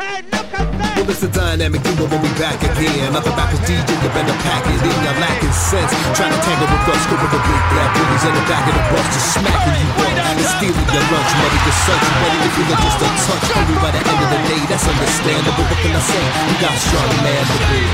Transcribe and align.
Well, 0.00 1.04
it's 1.12 1.20
a 1.20 1.28
dynamic 1.28 1.84
duo 1.84 2.08
when 2.08 2.24
we 2.24 2.32
back 2.40 2.56
again. 2.64 3.12
Nothing 3.12 3.36
back 3.36 3.52
with 3.52 3.60
DJ, 3.68 3.84
you 3.84 4.08
better 4.16 4.32
pack 4.48 4.64
it 4.64 4.80
in. 4.80 4.96
You're 5.04 5.20
lacking 5.20 5.52
sense. 5.52 5.92
Trying 6.16 6.32
to 6.32 6.40
tangle 6.40 6.68
with 6.72 6.88
us, 6.88 7.04
scoop 7.04 7.20
of 7.20 7.28
the 7.28 7.36
big 7.36 7.62
black 7.68 7.92
bullies 7.92 8.24
in 8.24 8.32
the 8.32 8.44
back 8.48 8.64
of 8.64 8.72
the 8.80 8.84
bus, 8.88 9.04
just 9.12 9.28
smacking 9.36 9.76
you 9.76 9.92
up 10.00 10.16
and 10.24 10.40
stealing 10.56 10.88
your 10.88 11.04
lunch 11.04 11.32
money. 11.36 11.60
Your 11.60 11.76
search, 11.84 12.00
you 12.00 12.16
ready 12.16 12.38
to 12.40 12.50
feel 12.56 12.72
it 12.72 12.80
just 12.80 12.96
a 12.96 13.08
touch. 13.12 13.44
Only 13.60 13.76
by 13.76 13.90
the 13.92 14.00
end 14.00 14.20
of 14.24 14.28
the 14.32 14.40
day, 14.48 14.62
that's 14.72 14.88
understandable. 14.88 15.68
What 15.68 15.78
can 15.84 15.92
I 15.92 16.00
say? 16.00 16.24
You 16.48 16.56
got 16.64 16.74
strong 16.80 17.12
man 17.20 17.44
to 17.44 17.56
be. 17.68 17.84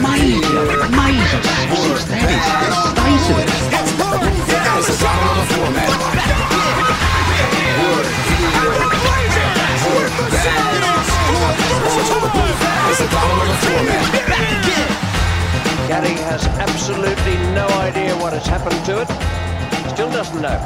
Amazing, 0.00 0.80
amazing. 0.80 1.44
That 1.44 1.68
is 1.76 1.92
the 1.92 2.08
state 2.08 2.24
of 2.24 3.36
it. 3.36 3.52
It's 4.80 4.88
a 4.88 4.96
dollar 4.96 5.28
on 5.28 5.36
the 5.36 5.46
format. 5.52 5.92
Word, 7.84 8.08
yeah. 9.36 9.92
Word, 9.92 10.08
that. 10.32 10.97
The. 11.48 13.08
Gary 15.88 16.14
has 16.28 16.46
absolutely 16.46 17.36
no 17.54 17.66
idea 17.80 18.14
what 18.18 18.32
has 18.34 18.46
happened 18.46 18.84
to 18.84 19.00
it. 19.00 19.08
Still 19.94 20.10
doesn't 20.10 20.42
know. 20.42 20.58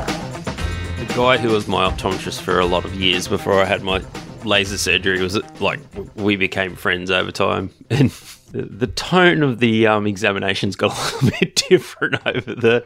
The 0.98 1.14
guy 1.14 1.36
who 1.38 1.50
was 1.50 1.68
my 1.68 1.88
optometrist 1.88 2.40
for 2.40 2.58
a 2.58 2.66
lot 2.66 2.84
of 2.84 2.94
years 2.94 3.28
before 3.28 3.60
I 3.60 3.64
had 3.64 3.82
my 3.82 4.02
laser 4.44 4.78
surgery 4.78 5.22
was 5.22 5.36
like 5.60 5.80
we 6.16 6.36
became 6.36 6.74
friends 6.74 7.10
over 7.10 7.30
time, 7.30 7.70
and 7.90 8.10
the, 8.50 8.88
tone 8.88 9.42
of 9.42 9.60
the 9.60 9.86
um, 9.86 10.06
examinations 10.06 10.76
got 10.76 10.90
a 11.22 11.26
little 11.26 11.38
bit 11.38 11.62
different 11.68 12.26
over 12.26 12.54
the 12.54 12.84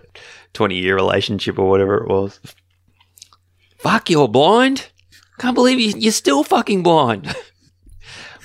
twenty-year 0.53 0.95
relationship 0.95 1.59
or 1.59 1.69
whatever 1.69 1.97
it 1.97 2.09
was. 2.09 2.39
Fuck, 3.79 4.11
you're 4.11 4.29
blind. 4.29 4.89
Can't 5.39 5.55
believe 5.55 5.79
you, 5.79 5.99
you're 5.99 6.13
still 6.13 6.45
fucking 6.45 6.83
blind. 6.83 7.35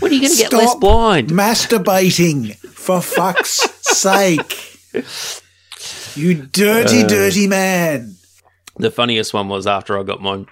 when 0.02 0.12
are 0.12 0.16
you 0.16 0.22
going 0.22 0.32
to 0.32 0.38
get 0.38 0.54
less 0.54 0.70
Stop 0.72 0.82
blind? 0.82 1.30
Masturbating, 1.30 2.56
for 2.58 3.02
fuck's 3.02 3.60
sake. 3.98 4.78
You 6.16 6.34
dirty, 6.46 7.04
uh, 7.04 7.08
dirty 7.08 7.48
man. 7.48 8.16
the 8.78 8.92
funniest 8.92 9.34
one 9.34 9.48
was 9.48 9.66
after 9.66 9.98
I 9.98 10.04
got 10.04 10.22
my 10.22 10.46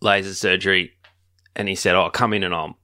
laser 0.00 0.34
surgery, 0.34 0.92
and 1.54 1.68
he 1.68 1.74
said, 1.74 1.94
"Oh, 1.94 2.10
come 2.10 2.32
in 2.32 2.42
and 2.42 2.54
I'll, 2.54 2.76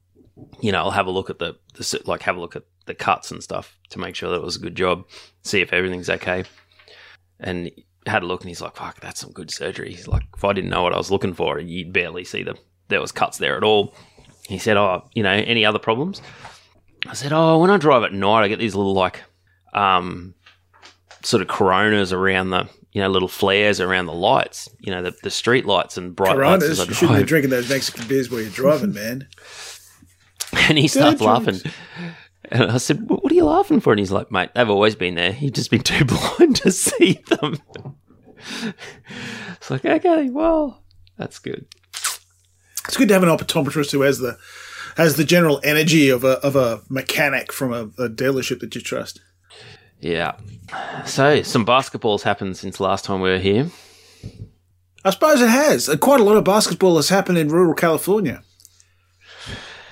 you 0.61 0.71
know, 0.71 0.79
I'll 0.79 0.91
have 0.93 1.07
a 1.07 1.11
look 1.11 1.31
at 1.31 1.39
the, 1.39 1.57
the 1.75 2.03
like 2.07 2.23
have 2.23 2.37
a 2.37 2.41
look 2.41 2.55
at 2.57 2.65
the 2.87 2.95
cuts 2.95 3.31
and 3.31 3.43
stuff 3.43 3.77
to 3.91 3.99
make 3.99 4.15
sure 4.15 4.31
that 4.31 4.37
it 4.37 4.45
was 4.45 4.57
a 4.57 4.61
good 4.61 4.77
job, 4.77 5.05
see 5.43 5.61
if 5.61 5.73
everything's 5.73 6.11
okay." 6.11 6.45
And 7.41 7.67
he 7.67 7.85
had 8.07 8.23
a 8.23 8.27
look, 8.27 8.43
and 8.43 8.49
he's 8.49 8.61
like, 8.61 8.77
"Fuck, 8.77 9.01
that's 9.01 9.21
some 9.21 9.33
good 9.33 9.51
surgery." 9.51 9.91
He's 9.93 10.07
like, 10.09 10.23
"If 10.37 10.45
I 10.45 10.53
didn't 10.53 10.71
know 10.71 10.83
what 10.83 10.95
I 10.95 10.99
was 10.99 11.11
looking 11.11 11.35
for, 11.35 11.59
you'd 11.59 11.93
barely 11.93 12.25
see 12.25 12.43
them. 12.45 12.57
There 12.89 13.01
was 13.01 13.11
cuts 13.13 13.39
there 13.39 13.57
at 13.57 13.65
all." 13.65 13.95
He 14.49 14.59
said, 14.59 14.77
"Oh, 14.77 15.09
you 15.15 15.23
know, 15.23 15.31
any 15.31 15.65
other 15.65 15.79
problems?" 15.79 16.21
I 17.07 17.15
said, 17.15 17.33
"Oh, 17.33 17.59
when 17.59 17.71
I 17.71 17.77
drive 17.77 18.03
at 18.03 18.13
night, 18.13 18.43
I 18.43 18.49
get 18.49 18.59
these 18.59 18.75
little 18.75 18.95
like, 18.95 19.23
um, 19.73 20.35
sort 21.23 21.43
of 21.43 21.49
coronas 21.49 22.13
around 22.13 22.51
the." 22.51 22.69
You 22.95 23.01
know, 23.01 23.09
little 23.09 23.29
flares 23.29 23.81
around 23.81 24.05
the 24.05 24.13
lights. 24.13 24.69
You 24.81 24.93
know, 24.93 25.01
the, 25.01 25.15
the 25.23 25.31
street 25.31 25.65
lights 25.65 25.97
and 25.97 26.15
bright 26.15 26.37
lights. 26.37 26.65
as 26.65 26.77
Coronas, 26.77 26.81
I 26.81 26.85
you 26.85 26.95
shouldn't 26.95 27.19
be 27.21 27.25
drinking 27.25 27.49
those 27.49 27.67
Mexican 27.71 28.07
beers 28.07 28.31
while 28.31 28.43
you're 28.43 28.51
driving, 28.51 28.93
man. 28.93 29.29
And 30.69 30.77
he 30.77 30.87
starts 30.87 31.23
laughing. 31.23 31.61
And 32.51 32.65
I 32.71 32.77
said, 32.77 33.09
"What 33.09 33.23
what 33.23 33.33
are 33.33 33.35
you 33.35 33.47
laughing 33.47 33.81
for?" 33.81 33.95
And 33.95 33.99
he's 33.99 34.13
like, 34.13 34.31
"Mate, 34.31 34.51
they've 34.55 34.69
always 34.69 34.95
been 34.95 35.15
there. 35.15 35.35
You've 35.41 35.55
just 35.55 35.71
been 35.71 35.81
too 35.83 36.05
blind 36.05 36.57
to 36.57 36.71
see 36.71 37.23
them." 37.31 37.57
it's 39.57 39.71
like, 39.71 39.85
okay, 39.85 40.29
well, 40.31 40.83
that's 41.17 41.39
good. 41.39 41.67
It's 42.87 42.97
good 42.97 43.09
to 43.09 43.15
have 43.15 43.23
an 43.23 43.29
optometrist 43.29 43.93
who 43.93 44.03
has 44.03 44.19
the 44.19 44.39
has 44.97 45.17
the 45.17 45.25
general 45.25 45.61
energy 45.65 46.09
of 46.09 46.25
a 46.25 46.33
of 46.41 46.57
a 46.57 46.83
mechanic 46.89 47.53
from 47.53 47.73
a, 47.73 47.83
a 48.03 48.09
dealership 48.09 48.61
that 48.61 48.75
you 48.75 48.81
trust. 48.81 49.21
Yeah. 50.01 50.33
So, 51.07 51.43
some 51.43 51.65
basketball's 51.65 52.25
happened 52.25 52.57
since 52.57 52.81
last 52.81 53.05
time 53.05 53.21
we 53.21 53.31
were 53.31 53.39
here. 53.39 53.71
I 55.05 55.11
suppose 55.11 55.41
it 55.41 55.49
has. 55.49 55.89
Uh, 55.89 55.97
Quite 55.97 56.21
a 56.21 56.25
lot 56.25 56.37
of 56.37 56.45
basketball 56.45 56.97
has 56.97 57.09
happened 57.09 57.39
in 57.39 57.49
rural 57.49 57.75
California. 57.75 58.43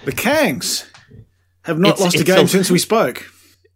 The 0.04 0.12
Kangs 0.12 0.86
have 1.62 1.78
not 1.78 1.90
It's- 1.94 2.00
lost 2.04 2.16
a 2.20 2.24
game 2.24 2.44
a- 2.46 2.48
since 2.48 2.70
we 2.70 2.78
spoke. 2.78 3.30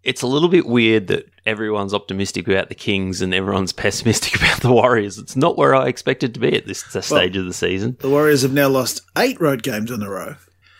It's 0.04 0.22
a 0.22 0.26
little 0.26 0.48
bit 0.48 0.66
weird 0.66 1.06
that 1.08 1.28
everyone's 1.46 1.94
optimistic 1.94 2.46
about 2.46 2.68
the 2.68 2.74
Kings 2.74 3.22
and 3.22 3.32
everyone's 3.34 3.72
pessimistic 3.84 4.36
about 4.36 4.60
the 4.60 4.72
Warriors. 4.72 5.18
It's 5.18 5.36
not 5.36 5.56
where 5.56 5.74
I 5.74 5.88
expected 5.88 6.34
to 6.34 6.40
be 6.40 6.54
at 6.56 6.66
this 6.66 6.84
stage 7.00 7.36
of 7.36 7.46
the 7.46 7.52
season. 7.54 7.96
The 8.00 8.10
Warriors 8.10 8.42
have 8.42 8.52
now 8.52 8.68
lost 8.68 9.00
eight 9.16 9.40
road 9.40 9.62
games 9.62 9.90
in 9.90 10.02
a 10.02 10.10
row. 10.10 10.36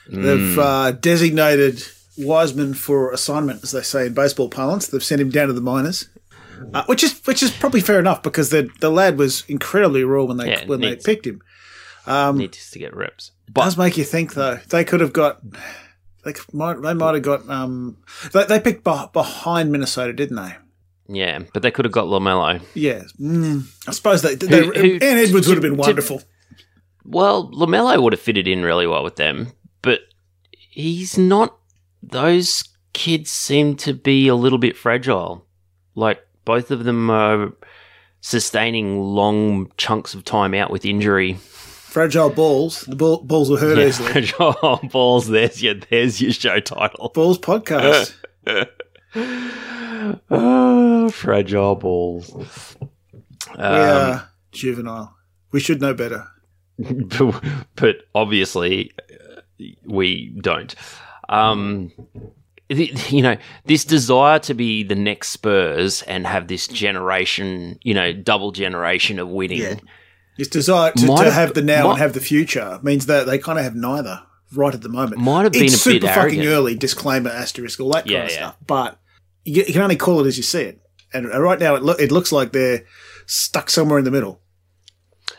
Hmm. 0.08 0.22
They've 0.22 0.58
uh, 0.58 0.92
designated 0.92 1.82
Wiseman 2.18 2.74
for 2.74 3.10
assignment, 3.12 3.64
as 3.64 3.72
they 3.72 3.82
say 3.82 4.06
in 4.06 4.14
baseball 4.14 4.48
parlance. 4.48 4.86
They've 4.88 5.02
sent 5.02 5.20
him 5.20 5.30
down 5.30 5.48
to 5.48 5.52
the 5.54 5.60
minors, 5.60 6.08
uh, 6.72 6.84
which 6.86 7.02
is 7.02 7.20
which 7.26 7.42
is 7.42 7.50
probably 7.50 7.80
fair 7.80 7.98
enough 7.98 8.22
because 8.22 8.50
the 8.50 8.68
the 8.80 8.90
lad 8.90 9.18
was 9.18 9.44
incredibly 9.48 10.04
raw 10.04 10.24
when 10.24 10.36
they 10.36 10.50
Yeah, 10.50 10.66
when 10.66 10.80
they 10.80 10.96
picked 10.96 11.26
him. 11.26 11.40
Needs 12.06 12.70
to 12.70 12.78
get 12.78 12.94
reps. 12.94 13.32
does 13.52 13.76
make 13.78 13.96
you 13.96 14.04
think 14.04 14.34
though. 14.34 14.58
They 14.68 14.84
could 14.84 15.00
have 15.00 15.12
got. 15.12 15.40
They 16.24 16.32
might. 16.52 16.80
They 16.82 16.94
might 16.94 17.14
have 17.14 17.22
got. 17.22 17.48
Um, 17.48 17.98
they, 18.32 18.44
they 18.44 18.60
picked 18.60 18.84
beh- 18.84 19.12
behind 19.12 19.70
Minnesota, 19.72 20.12
didn't 20.12 20.36
they? 20.36 20.54
Yeah, 21.06 21.40
but 21.52 21.62
they 21.62 21.70
could 21.70 21.84
have 21.84 21.92
got 21.92 22.06
LaMelo. 22.06 22.62
Yeah. 22.74 23.02
Mm, 23.20 23.66
I 23.86 23.92
suppose 23.92 24.22
they. 24.22 24.34
they 24.36 24.46
Who- 24.64 24.72
who- 24.72 24.92
Ant 24.94 25.02
Edwards 25.02 25.46
would 25.48 25.56
have 25.56 25.62
been 25.62 25.72
to- 25.72 25.80
wonderful. 25.80 26.22
Well, 27.04 27.50
LaMelo 27.50 28.02
would 28.02 28.14
have 28.14 28.20
fitted 28.20 28.48
in 28.48 28.62
really 28.62 28.86
well 28.86 29.04
with 29.04 29.16
them, 29.16 29.48
but 29.82 30.00
he's 30.52 31.18
not. 31.18 31.56
Those 32.02 32.64
kids 32.94 33.30
seem 33.30 33.76
to 33.76 33.92
be 33.92 34.28
a 34.28 34.34
little 34.34 34.58
bit 34.58 34.76
fragile. 34.76 35.46
Like, 35.94 36.26
both 36.44 36.70
of 36.70 36.84
them 36.84 37.10
are 37.10 37.52
sustaining 38.20 38.98
long 39.00 39.70
chunks 39.76 40.14
of 40.14 40.24
time 40.24 40.54
out 40.54 40.70
with 40.70 40.84
injury. 40.86 41.38
Fragile 41.94 42.28
balls. 42.30 42.80
The 42.80 42.96
ball, 42.96 43.18
balls 43.22 43.48
were 43.48 43.56
hurt 43.58 43.78
Yeah, 43.78 43.86
easily. 43.86 44.10
fragile 44.12 44.80
balls. 44.90 45.28
There's 45.28 45.62
your, 45.62 45.74
there's 45.90 46.20
your 46.20 46.32
show 46.32 46.58
title. 46.58 47.12
Balls 47.14 47.38
podcast. 47.38 48.14
Ah, 50.28 51.08
fragile 51.12 51.76
balls. 51.76 52.34
we 53.56 53.62
Um, 53.62 54.10
are 54.10 54.28
juvenile. 54.50 55.14
We 55.52 55.60
should 55.60 55.80
know 55.80 55.94
better. 55.94 56.26
but 57.76 57.96
obviously 58.12 58.90
uh, 58.98 59.40
we 59.86 60.36
don't. 60.42 60.74
Um, 61.28 61.92
the- 62.68 62.92
you 63.08 63.22
know, 63.22 63.36
this 63.66 63.84
desire 63.84 64.40
to 64.40 64.52
be 64.54 64.82
the 64.82 64.96
next 64.96 65.28
Spurs 65.30 66.02
and 66.02 66.26
have 66.26 66.48
this 66.48 66.66
generation, 66.66 67.78
you 67.82 67.94
know, 67.94 68.12
double 68.12 68.50
generation 68.50 69.20
of 69.20 69.28
winning. 69.28 69.60
Yeah. 69.60 69.74
This 70.36 70.48
desire 70.48 70.90
to, 70.92 71.06
to 71.06 71.12
have- 71.24 71.32
have 71.32 71.54
the 71.54 71.62
now 71.62 71.84
might- 71.84 71.90
and 71.92 71.98
have 72.00 72.12
the 72.12 72.20
future 72.20 72.78
means 72.82 73.06
that 73.06 73.26
they 73.26 73.38
kind 73.38 73.58
of 73.58 73.64
have 73.64 73.74
neither 73.76 74.22
right 74.52 74.74
at 74.74 74.82
the 74.82 74.88
moment. 74.88 75.20
Might 75.20 75.44
have 75.44 75.52
been 75.52 75.64
it's 75.64 75.74
a 75.74 75.88
bit 75.90 76.02
super 76.02 76.06
fucking 76.08 76.20
arrogant. 76.40 76.46
early. 76.48 76.74
Disclaimer, 76.74 77.30
asterisk, 77.30 77.80
all 77.80 77.90
that 77.92 78.06
kind 78.06 78.24
of 78.24 78.30
yeah. 78.30 78.36
stuff. 78.36 78.56
But 78.66 78.98
you, 79.44 79.62
you 79.66 79.72
can 79.72 79.82
only 79.82 79.96
call 79.96 80.20
it 80.20 80.26
as 80.26 80.36
you 80.36 80.42
see 80.42 80.62
it. 80.62 80.80
And 81.12 81.28
right 81.28 81.58
now, 81.60 81.76
it, 81.76 81.82
lo- 81.84 81.94
it 81.94 82.10
looks 82.10 82.32
like 82.32 82.52
they're 82.52 82.84
stuck 83.26 83.70
somewhere 83.70 83.98
in 83.98 84.04
the 84.04 84.10
middle. 84.10 84.40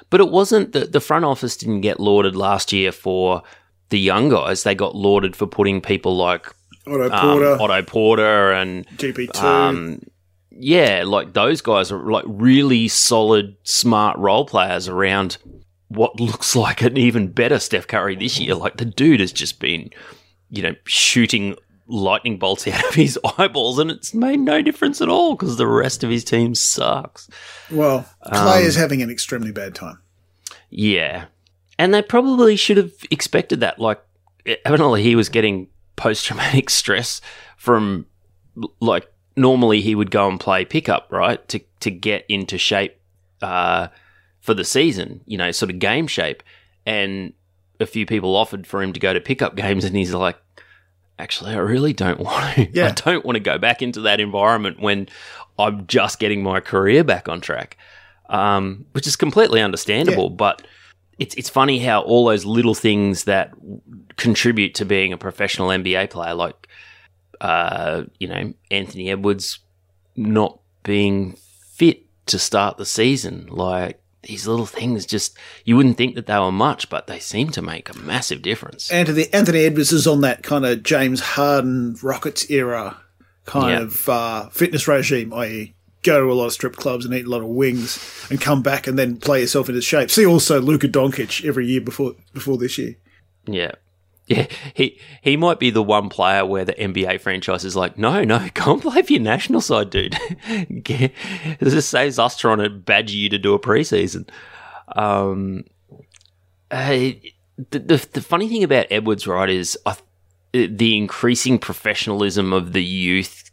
But 0.10 0.22
it 0.22 0.30
wasn't 0.32 0.72
that 0.74 0.92
the 0.94 1.02
front 1.02 1.26
office 1.26 1.58
didn't 1.58 1.82
get 1.82 2.00
lauded 2.00 2.36
last 2.36 2.72
year 2.72 2.92
for 2.92 3.42
the 3.90 4.00
young 4.00 4.30
guys. 4.30 4.64
They 4.64 4.76
got 4.76 4.96
lauded 4.96 5.36
for 5.36 5.48
putting 5.48 5.82
people 5.82 6.16
like 6.16 6.48
Otto 6.88 7.12
um, 7.12 7.20
Porter, 7.22 7.62
Otto 7.62 7.84
Porter 7.84 8.52
and 8.54 8.88
GP2. 8.98 9.44
um, 9.44 10.00
yeah, 10.58 11.04
like 11.06 11.34
those 11.34 11.62
guys 11.62 11.92
are 11.92 12.12
like 12.12 12.26
really 12.28 12.88
solid, 12.88 13.56
smart 13.64 14.18
role 14.18 14.46
players 14.46 14.88
around 14.88 15.38
what 15.90 16.20
looks 16.20 16.56
like 16.56 16.82
an 16.82 16.98
even 16.98 17.32
better 17.32 17.60
Steph 17.60 17.88
Curry 17.88 18.16
this 18.16 18.40
year. 18.40 18.56
Like 18.56 18.78
the 18.78 18.86
dude 18.86 19.20
has 19.20 19.32
just 19.32 19.60
been, 19.60 19.90
you 20.50 20.64
know, 20.64 20.76
shooting 20.86 21.56
lightning 21.88 22.40
bolts 22.40 22.68
out 22.70 22.84
of 22.86 22.96
his 22.96 23.20
eyeballs, 23.38 23.80
and 23.80 23.92
it's 23.92 24.14
made 24.14 24.40
no 24.40 24.62
difference 24.62 25.02
at 25.02 25.10
all 25.10 25.36
because 25.36 25.58
the 25.58 25.68
rest 25.68 26.04
of 26.04 26.10
his 26.10 26.24
team 26.24 26.56
sucks. 26.56 27.30
well, 27.70 28.06
Clay 28.26 28.62
um, 28.62 28.64
is 28.64 28.76
having 28.76 29.02
an 29.02 29.10
extremely 29.10 29.52
bad 29.52 29.76
time. 29.76 30.00
Yeah. 30.70 31.26
And 31.78 31.94
they 31.94 32.02
probably 32.02 32.56
should 32.56 32.78
have 32.78 32.94
expected 33.12 33.60
that. 33.60 33.80
Like, 33.80 34.02
evidently, 34.64 35.04
he 35.04 35.16
was 35.16 35.28
getting 35.28 35.68
post 35.98 36.26
traumatic 36.26 36.70
stress 36.70 37.20
from, 37.58 38.06
like, 38.80 39.12
normally 39.36 39.82
he 39.82 39.96
would 39.96 40.12
go 40.12 40.28
and 40.28 40.40
play 40.40 40.66
pickup, 40.66 41.12
right? 41.12 41.46
To, 41.50 41.60
to 41.82 41.92
get 41.92 42.26
into 42.30 42.58
shape 42.58 43.00
uh, 43.42 43.88
for 44.40 44.54
the 44.54 44.64
season, 44.64 45.22
you 45.26 45.38
know, 45.38 45.52
sort 45.52 45.72
of 45.72 45.80
game 45.80 46.08
shape. 46.08 46.44
And 46.86 47.34
a 47.80 47.86
few 47.86 48.06
people 48.06 48.36
offered 48.36 48.66
for 48.66 48.82
him 48.82 48.94
to 48.94 49.00
go 49.00 49.14
to 49.14 49.20
pickup 49.20 49.56
games, 49.56 49.84
and 49.84 49.96
he's 49.96 50.14
like, 50.14 50.38
actually, 51.20 51.54
I 51.54 51.58
really 51.58 51.94
don't 51.94 52.20
want 52.20 52.56
to. 52.56 52.70
Yeah. 52.74 52.88
I 52.88 52.92
don't 52.92 53.26
want 53.26 53.36
to 53.36 53.42
go 53.42 53.58
back 53.58 53.82
into 53.82 54.02
that 54.02 54.20
environment 54.20 54.80
when 54.80 55.08
I'm 55.58 55.88
just 55.88 56.20
getting 56.20 56.44
my 56.44 56.60
career 56.60 57.04
back 57.04 57.30
on 57.30 57.42
track, 57.42 57.78
um, 58.30 58.86
which 58.92 59.08
is 59.08 59.16
completely 59.16 59.62
understandable. 59.62 60.30
But 60.30 60.66
it's 61.18 61.36
it's 61.36 61.50
funny 61.50 61.80
how 61.80 62.02
all 62.02 62.26
those 62.26 62.46
little 62.46 62.76
things 62.76 63.24
that 63.26 63.54
contribute 64.18 64.76
to 64.76 64.86
being 64.86 65.14
a 65.14 65.18
professional 65.18 65.70
NBA 65.70 66.10
player, 66.10 66.34
like 66.34 66.68
uh, 67.46 68.04
you 68.20 68.28
know 68.28 68.54
Anthony 68.72 69.10
Edwards 69.12 69.60
not 70.16 70.60
being 70.84 71.34
fit 71.74 72.04
to 72.28 72.40
start 72.40 72.78
the 72.78 72.86
season, 72.86 73.48
like 73.50 74.02
these 74.24 74.48
little 74.48 74.66
things, 74.66 75.06
just 75.06 75.38
you 75.66 75.76
wouldn't 75.78 75.98
think 75.98 76.16
that 76.16 76.26
they 76.26 76.40
were 76.40 76.52
much, 76.52 76.90
but 76.90 77.06
they 77.08 77.20
seem 77.20 77.50
to 77.52 77.62
make 77.62 77.90
a 77.90 77.98
massive 78.00 78.42
difference. 78.42 78.92
Anthony 78.92 79.26
Anthony 79.34 79.66
Edwards 79.66 79.92
is 79.92 80.08
on 80.08 80.22
that 80.22 80.42
kind 80.44 80.66
of 80.66 80.82
James 80.84 81.20
Harden 81.20 81.96
Rockets 82.02 82.50
era 82.50 82.98
kind 83.46 83.70
Yeah. 83.70 83.82
of 83.82 84.10
uh, 84.10 84.50
fitness 84.50 84.88
regime, 84.88 85.32
i.e., 85.34 85.76
go 86.02 86.20
to 86.26 86.32
a 86.32 86.34
lot 86.34 86.46
of 86.48 86.54
strip 86.54 86.76
clubs 86.76 87.06
and 87.06 87.14
eat 87.14 87.26
a 87.26 87.30
lot 87.30 87.42
of 87.42 87.48
wings 87.48 88.00
and 88.32 88.42
come 88.42 88.62
back 88.64 88.88
and 88.88 88.98
then 88.98 89.18
play 89.18 89.42
yourself 89.42 89.70
into 89.70 89.82
shape. 89.82 90.10
See 90.10 90.26
also 90.26 90.60
Luka 90.62 90.88
Doncic 90.88 91.46
every 91.48 91.68
year 91.68 91.82
before 91.82 92.14
before 92.34 92.58
this 92.58 92.78
year. 92.80 92.96
Yeah. 93.48 93.74
Yeah, 94.28 94.48
he 94.74 95.00
he 95.22 95.38
might 95.38 95.60
be 95.60 95.70
the 95.70 95.84
one 95.84 96.10
player 96.10 96.46
where 96.46 96.66
the 96.66 96.74
NBA 96.74 97.22
franchise 97.22 97.64
is 97.64 97.76
like, 97.76 97.98
no, 97.98 98.24
no, 98.24 98.48
go 98.54 98.74
and 98.74 98.82
play 98.82 99.02
for 99.02 99.14
your 99.14 99.22
national 99.22 99.62
side, 99.62 99.90
dude. 99.90 100.18
Get- 100.84 101.14
this 101.60 101.88
saves 101.88 102.18
us 102.18 102.38
trying 102.38 102.58
to 102.60 102.70
badger 102.70 103.16
you 103.16 103.30
to 103.30 103.38
do 103.38 103.54
a 103.54 103.60
preseason. 103.60 104.28
Um, 104.96 105.66
the, 106.72 107.34
the 107.70 108.08
the 108.14 108.22
funny 108.22 108.50
thing 108.50 108.64
about 108.64 108.88
Edwards, 108.90 109.28
right, 109.28 109.50
is 109.50 109.78
I, 109.86 109.96
the 110.54 110.98
increasing 110.98 111.60
professionalism 111.60 112.54
of 112.54 112.74
the 112.74 112.84
youth 112.84 113.52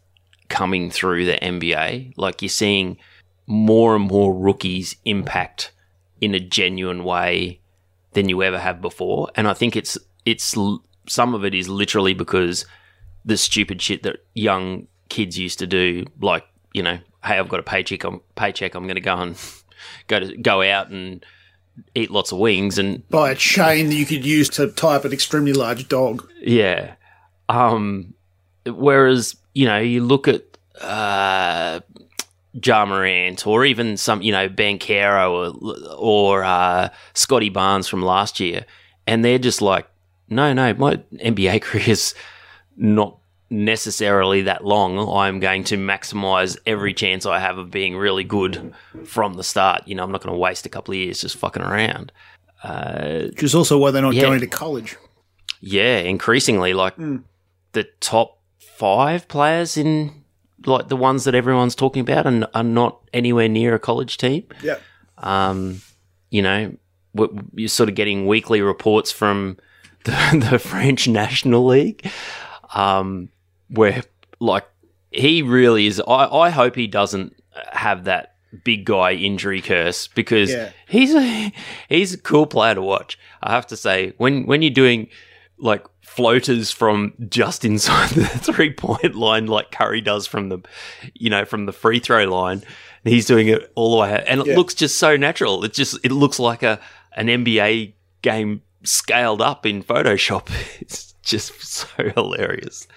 coming 0.49 0.89
through 0.89 1.25
the 1.25 1.37
NBA. 1.37 2.13
Like 2.17 2.41
you're 2.41 2.49
seeing 2.49 2.97
more 3.45 3.95
and 3.95 4.05
more 4.05 4.33
rookies 4.33 4.95
impact 5.05 5.71
in 6.21 6.33
a 6.33 6.39
genuine 6.39 7.03
way 7.03 7.59
than 8.13 8.29
you 8.29 8.41
ever 8.43 8.59
have 8.59 8.81
before. 8.81 9.29
And 9.35 9.47
I 9.47 9.53
think 9.53 9.75
it's 9.75 9.97
it's 10.25 10.55
some 11.07 11.33
of 11.33 11.43
it 11.45 11.53
is 11.53 11.67
literally 11.69 12.13
because 12.13 12.65
the 13.25 13.37
stupid 13.37 13.81
shit 13.81 14.03
that 14.03 14.17
young 14.33 14.87
kids 15.09 15.37
used 15.37 15.59
to 15.59 15.67
do, 15.67 16.05
like 16.21 16.45
you 16.73 16.83
know, 16.83 16.99
hey, 17.23 17.39
I've 17.39 17.49
got 17.49 17.59
a 17.59 17.63
paycheck, 17.63 18.03
I'm 18.03 18.21
paycheck, 18.35 18.75
I'm 18.75 18.83
going 18.83 18.95
to 18.95 19.01
go 19.01 19.15
and 19.17 19.37
go 20.07 20.19
to 20.19 20.37
go 20.37 20.61
out 20.61 20.89
and 20.89 21.25
eat 21.95 22.11
lots 22.11 22.31
of 22.31 22.39
wings 22.39 22.77
and 22.77 23.07
Buy 23.09 23.31
a 23.31 23.35
chain 23.35 23.89
that 23.89 23.95
you 23.95 24.05
could 24.05 24.25
use 24.25 24.49
to 24.49 24.71
tie 24.71 24.95
up 24.95 25.05
an 25.05 25.13
extremely 25.13 25.53
large 25.53 25.87
dog. 25.87 26.29
yeah. 26.41 26.95
Um, 27.49 28.13
whereas 28.65 29.35
you 29.53 29.65
know 29.65 29.77
you 29.79 30.03
look 30.03 30.27
at 30.27 30.43
uh, 30.81 31.81
Ja 32.53 32.85
Morant 32.85 33.45
or 33.45 33.65
even 33.65 33.97
some 33.97 34.21
you 34.21 34.31
know 34.31 34.47
Banchero 34.49 35.31
or 35.61 35.95
or 35.97 36.43
uh, 36.43 36.89
Scottie 37.13 37.49
Barnes 37.49 37.87
from 37.87 38.01
last 38.01 38.39
year, 38.39 38.65
and 39.05 39.23
they're 39.23 39.39
just 39.39 39.61
like, 39.61 39.87
no, 40.29 40.53
no, 40.53 40.73
my 40.73 40.95
NBA 41.13 41.61
career 41.63 41.89
is 41.89 42.13
not 42.77 43.17
necessarily 43.49 44.41
that 44.43 44.65
long. 44.65 44.97
I'm 45.15 45.39
going 45.39 45.63
to 45.65 45.77
maximize 45.77 46.57
every 46.65 46.93
chance 46.93 47.25
I 47.25 47.39
have 47.39 47.57
of 47.57 47.69
being 47.71 47.95
really 47.95 48.23
good 48.23 48.73
from 49.05 49.35
the 49.35 49.43
start. 49.43 49.87
You 49.87 49.95
know, 49.95 50.03
I'm 50.03 50.11
not 50.11 50.21
going 50.21 50.33
to 50.33 50.37
waste 50.39 50.65
a 50.65 50.69
couple 50.69 50.93
of 50.93 50.97
years 50.99 51.21
just 51.21 51.37
fucking 51.37 51.61
around. 51.61 52.11
Which 52.65 53.43
is 53.43 53.53
also 53.55 53.77
why 53.77 53.91
they're 53.91 54.01
not 54.01 54.13
Yeah. 54.15 54.23
going 54.23 54.39
to 54.39 54.47
college. 54.47 54.95
Yeah, 55.59 55.97
increasingly, 55.99 56.73
like 56.73 56.95
the 57.73 57.83
top 57.99 58.39
five 58.59 59.27
players 59.27 59.77
in 59.77 60.23
like 60.65 60.87
the 60.87 60.95
ones 60.95 61.25
that 61.25 61.35
everyone's 61.35 61.75
talking 61.75 62.01
about 62.01 62.25
and 62.25 62.45
are 62.53 62.63
not 62.63 62.99
anywhere 63.13 63.49
near 63.49 63.75
a 63.75 63.79
college 63.79 64.17
team. 64.17 64.45
Yeah. 64.63 64.77
Um, 65.17 65.81
you 66.31 66.41
know, 66.41 66.75
you're 67.53 67.67
sort 67.69 67.89
of 67.89 67.95
getting 67.95 68.25
weekly 68.27 68.61
reports 68.61 69.11
from 69.11 69.57
the, 70.31 70.47
the 70.51 70.59
French 70.59 71.07
National 71.07 71.65
League, 71.65 72.09
um, 72.73 73.29
where 73.69 74.03
like 74.39 74.65
he 75.11 75.41
really 75.41 75.87
is. 75.87 76.01
I, 76.07 76.25
I 76.27 76.49
hope 76.49 76.75
he 76.75 76.87
doesn't 76.87 77.35
have 77.71 78.05
that 78.05 78.35
big 78.63 78.85
guy 78.85 79.13
injury 79.13 79.61
curse 79.61 80.07
because 80.07 80.51
Yeah. 80.51 80.71
he's 80.87 81.13
a 81.15 81.51
he's 81.89 82.13
a 82.13 82.17
cool 82.17 82.45
player 82.45 82.75
to 82.75 82.81
watch. 82.81 83.17
I 83.41 83.51
have 83.51 83.67
to 83.67 83.77
say 83.77 84.13
when 84.17 84.45
when 84.45 84.61
you're 84.61 84.71
doing 84.71 85.07
like 85.57 85.85
floaters 86.01 86.69
from 86.71 87.13
just 87.29 87.63
inside 87.65 88.09
the 88.15 88.25
three 88.27 88.71
point 88.73 89.15
line 89.15 89.47
like 89.47 89.71
Curry 89.71 90.01
does 90.01 90.27
from 90.27 90.49
the 90.49 90.59
you 91.13 91.29
know 91.29 91.45
from 91.45 91.65
the 91.65 91.71
free 91.71 91.99
throw 91.99 92.25
line 92.25 92.63
he's 93.03 93.25
doing 93.25 93.47
it 93.47 93.71
all 93.75 93.91
the 93.91 93.97
way 93.97 94.23
and 94.27 94.41
it 94.41 94.47
Yeah. 94.47 94.55
looks 94.55 94.73
just 94.73 94.97
so 94.99 95.15
natural 95.17 95.63
it 95.63 95.73
just 95.73 95.97
it 96.03 96.11
looks 96.11 96.37
like 96.39 96.61
a 96.63 96.79
an 97.15 97.27
NBA 97.27 97.93
game 98.21 98.61
scaled 98.83 99.41
up 99.41 99.65
in 99.65 99.83
Photoshop. 99.83 100.49
It's 100.81 101.13
just 101.23 101.61
so 101.61 101.87
hilarious. 102.15 102.87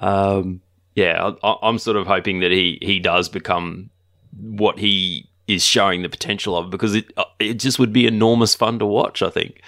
Um 0.00 0.60
yeah 0.94 1.32
I, 1.42 1.56
I'm 1.62 1.78
sort 1.78 1.96
of 1.96 2.06
hoping 2.06 2.40
that 2.40 2.50
he 2.50 2.78
he 2.82 2.98
does 2.98 3.28
become 3.28 3.90
what 4.38 4.78
he 4.78 5.28
is 5.46 5.64
showing 5.64 6.02
the 6.02 6.08
potential 6.08 6.56
of 6.56 6.70
because 6.70 6.94
it 6.94 7.12
uh, 7.16 7.24
it 7.38 7.54
just 7.54 7.78
would 7.78 7.92
be 7.92 8.06
enormous 8.06 8.54
fun 8.54 8.78
to 8.78 8.86
watch 8.86 9.22
I 9.22 9.30
think. 9.30 9.60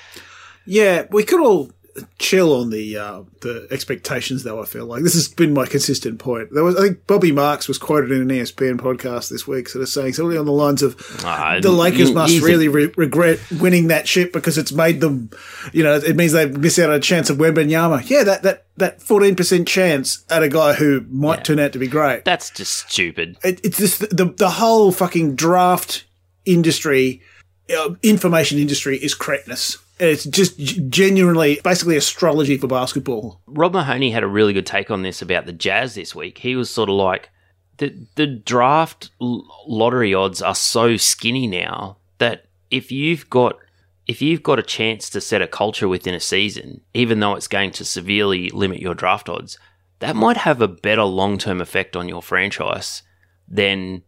Yeah, 0.66 1.06
we 1.10 1.24
could 1.24 1.40
all 1.40 1.70
chill 2.18 2.52
on 2.60 2.70
the 2.70 2.96
uh, 2.96 3.22
the 3.40 3.68
expectations, 3.70 4.42
though. 4.42 4.60
I 4.60 4.64
feel 4.64 4.86
like 4.86 5.02
this 5.02 5.14
has 5.14 5.28
been 5.28 5.52
my 5.54 5.66
consistent 5.66 6.18
point. 6.18 6.52
There 6.52 6.64
was, 6.64 6.76
I 6.76 6.82
think, 6.82 7.06
Bobby 7.06 7.30
Marks 7.32 7.68
was 7.68 7.78
quoted 7.78 8.10
in 8.10 8.22
an 8.22 8.28
ESPN 8.28 8.78
podcast 8.78 9.30
this 9.30 9.46
week, 9.46 9.68
sort 9.68 9.82
of 9.82 9.88
saying 9.88 10.14
something 10.14 10.36
on 10.38 10.44
the 10.46 10.52
lines 10.52 10.82
of, 10.82 10.96
Ah, 11.24 11.58
"The 11.60 11.70
Lakers 11.70 12.12
must 12.12 12.40
really 12.40 12.68
re- 12.68 12.92
regret 12.96 13.38
winning 13.60 13.88
that 13.88 14.08
ship 14.08 14.32
because 14.32 14.58
it's 14.58 14.72
made 14.72 15.00
them, 15.00 15.30
you 15.72 15.82
know, 15.82 15.94
it 15.94 16.16
means 16.16 16.32
they 16.32 16.46
miss 16.46 16.78
out 16.78 16.90
on 16.90 16.96
a 16.96 17.00
chance 17.00 17.30
of 17.30 17.36
Wembanyama." 17.38 18.08
Yeah, 18.10 18.24
that 18.24 18.42
that 18.42 18.64
that 18.76 19.00
fourteen 19.02 19.36
percent 19.36 19.68
chance 19.68 20.24
at 20.30 20.42
a 20.42 20.48
guy 20.48 20.72
who 20.74 21.04
might 21.08 21.44
turn 21.44 21.58
out 21.60 21.72
to 21.74 21.78
be 21.78 21.86
great. 21.86 22.24
That's 22.24 22.50
just 22.50 22.88
stupid. 22.90 23.36
it, 23.44 23.60
it's 23.64 23.78
just 23.78 24.00
the 24.16 24.34
the 24.36 24.50
whole 24.50 24.90
fucking 24.90 25.36
draft 25.36 26.04
industry, 26.44 27.22
uh, 27.22 27.33
Uh, 27.70 27.94
information 28.02 28.58
industry 28.58 28.98
is 28.98 29.14
correctness. 29.14 29.78
It's 29.98 30.24
just 30.24 30.58
genuinely, 30.88 31.60
basically 31.62 31.96
astrology 31.96 32.56
for 32.56 32.66
basketball. 32.66 33.40
Rob 33.46 33.72
Mahoney 33.72 34.10
had 34.10 34.24
a 34.24 34.28
really 34.28 34.52
good 34.52 34.66
take 34.66 34.90
on 34.90 35.02
this 35.02 35.22
about 35.22 35.46
the 35.46 35.52
Jazz 35.52 35.94
this 35.94 36.14
week. 36.14 36.38
He 36.38 36.56
was 36.56 36.68
sort 36.68 36.88
of 36.88 36.96
like, 36.96 37.30
the 37.78 38.06
the 38.14 38.26
draft 38.26 39.10
lottery 39.18 40.14
odds 40.14 40.40
are 40.40 40.54
so 40.54 40.96
skinny 40.96 41.46
now 41.46 41.96
that 42.18 42.46
if 42.70 42.92
you've 42.92 43.28
got 43.30 43.58
if 44.06 44.20
you've 44.20 44.42
got 44.42 44.58
a 44.58 44.62
chance 44.62 45.08
to 45.10 45.20
set 45.20 45.42
a 45.42 45.48
culture 45.48 45.88
within 45.88 46.14
a 46.14 46.20
season, 46.20 46.82
even 46.92 47.20
though 47.20 47.34
it's 47.34 47.48
going 47.48 47.70
to 47.72 47.84
severely 47.84 48.50
limit 48.50 48.80
your 48.80 48.94
draft 48.94 49.28
odds, 49.28 49.58
that 50.00 50.14
might 50.14 50.36
have 50.36 50.60
a 50.60 50.68
better 50.68 51.04
long 51.04 51.38
term 51.38 51.60
effect 51.60 51.96
on 51.96 52.08
your 52.08 52.22
franchise 52.22 53.02
than 53.48 54.02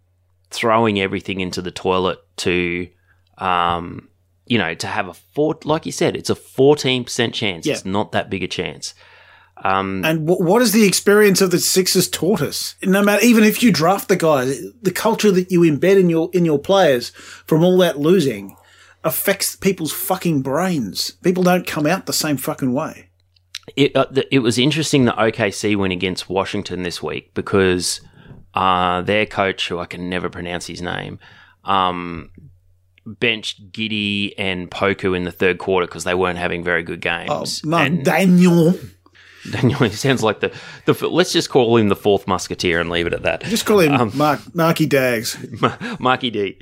throwing 0.50 1.00
everything 1.00 1.40
into 1.40 1.62
the 1.62 1.70
toilet 1.70 2.18
to, 2.36 2.88
um, 3.38 4.08
you 4.46 4.58
know, 4.58 4.74
to 4.74 4.86
have 4.86 5.08
a 5.08 5.14
four. 5.14 5.58
Like 5.64 5.86
you 5.86 5.92
said, 5.92 6.16
it's 6.16 6.30
a 6.30 6.34
fourteen 6.34 7.04
percent 7.04 7.34
chance. 7.34 7.66
Yeah. 7.66 7.74
It's 7.74 7.84
not 7.84 8.12
that 8.12 8.30
big 8.30 8.42
a 8.42 8.48
chance. 8.48 8.94
Um, 9.64 10.04
And 10.04 10.26
w- 10.26 10.44
what 10.46 10.60
is 10.60 10.72
the 10.72 10.86
experience 10.86 11.40
of 11.40 11.50
the 11.50 11.58
Sixers 11.58 12.08
taught 12.10 12.42
us? 12.42 12.74
No 12.84 13.02
matter, 13.02 13.24
even 13.24 13.42
if 13.42 13.62
you 13.62 13.72
draft 13.72 14.08
the 14.08 14.16
guy, 14.16 14.44
the 14.82 14.92
culture 14.92 15.30
that 15.30 15.50
you 15.50 15.60
embed 15.62 15.98
in 15.98 16.10
your 16.10 16.28
in 16.32 16.44
your 16.44 16.58
players 16.58 17.10
from 17.46 17.64
all 17.64 17.78
that 17.78 17.98
losing 17.98 18.54
affects 19.02 19.56
people's 19.56 19.92
fucking 19.92 20.42
brains. 20.42 21.12
People 21.22 21.42
don't 21.42 21.66
come 21.66 21.86
out 21.86 22.06
the 22.06 22.12
same 22.12 22.36
fucking 22.36 22.72
way. 22.74 23.08
It 23.76 23.96
uh, 23.96 24.04
th- 24.06 24.28
it 24.30 24.40
was 24.40 24.58
interesting 24.58 25.06
that 25.06 25.16
OKC 25.16 25.74
went 25.76 25.92
against 25.92 26.28
Washington 26.28 26.82
this 26.82 27.02
week 27.02 27.32
because 27.34 28.00
uh, 28.54 29.02
their 29.02 29.26
coach, 29.26 29.68
who 29.68 29.78
I 29.78 29.86
can 29.86 30.08
never 30.10 30.28
pronounce 30.28 30.66
his 30.66 30.82
name, 30.82 31.18
um, 31.64 32.30
benched 33.06 33.70
Giddey 33.72 34.32
and 34.36 34.70
Poku 34.70 35.16
in 35.16 35.24
the 35.24 35.32
third 35.32 35.58
quarter 35.58 35.86
because 35.86 36.04
they 36.04 36.14
weren't 36.14 36.38
having 36.38 36.64
very 36.64 36.82
good 36.82 37.00
games. 37.00 37.64
Mark 37.64 37.86
and 37.86 38.04
Daniel, 38.04 38.74
Daniel, 39.50 39.78
he 39.80 39.90
sounds 39.90 40.22
like 40.22 40.40
the, 40.40 40.52
the 40.86 41.08
let's 41.08 41.32
just 41.32 41.48
call 41.50 41.76
him 41.76 41.88
the 41.88 41.96
fourth 41.96 42.26
musketeer 42.26 42.80
and 42.80 42.90
leave 42.90 43.06
it 43.06 43.12
at 43.12 43.22
that. 43.22 43.42
just 43.42 43.64
call 43.66 43.78
him 43.80 44.10
Mark 44.16 44.40
Marky 44.54 44.86
Dags. 44.86 45.38
Marky 46.00 46.30
D. 46.30 46.58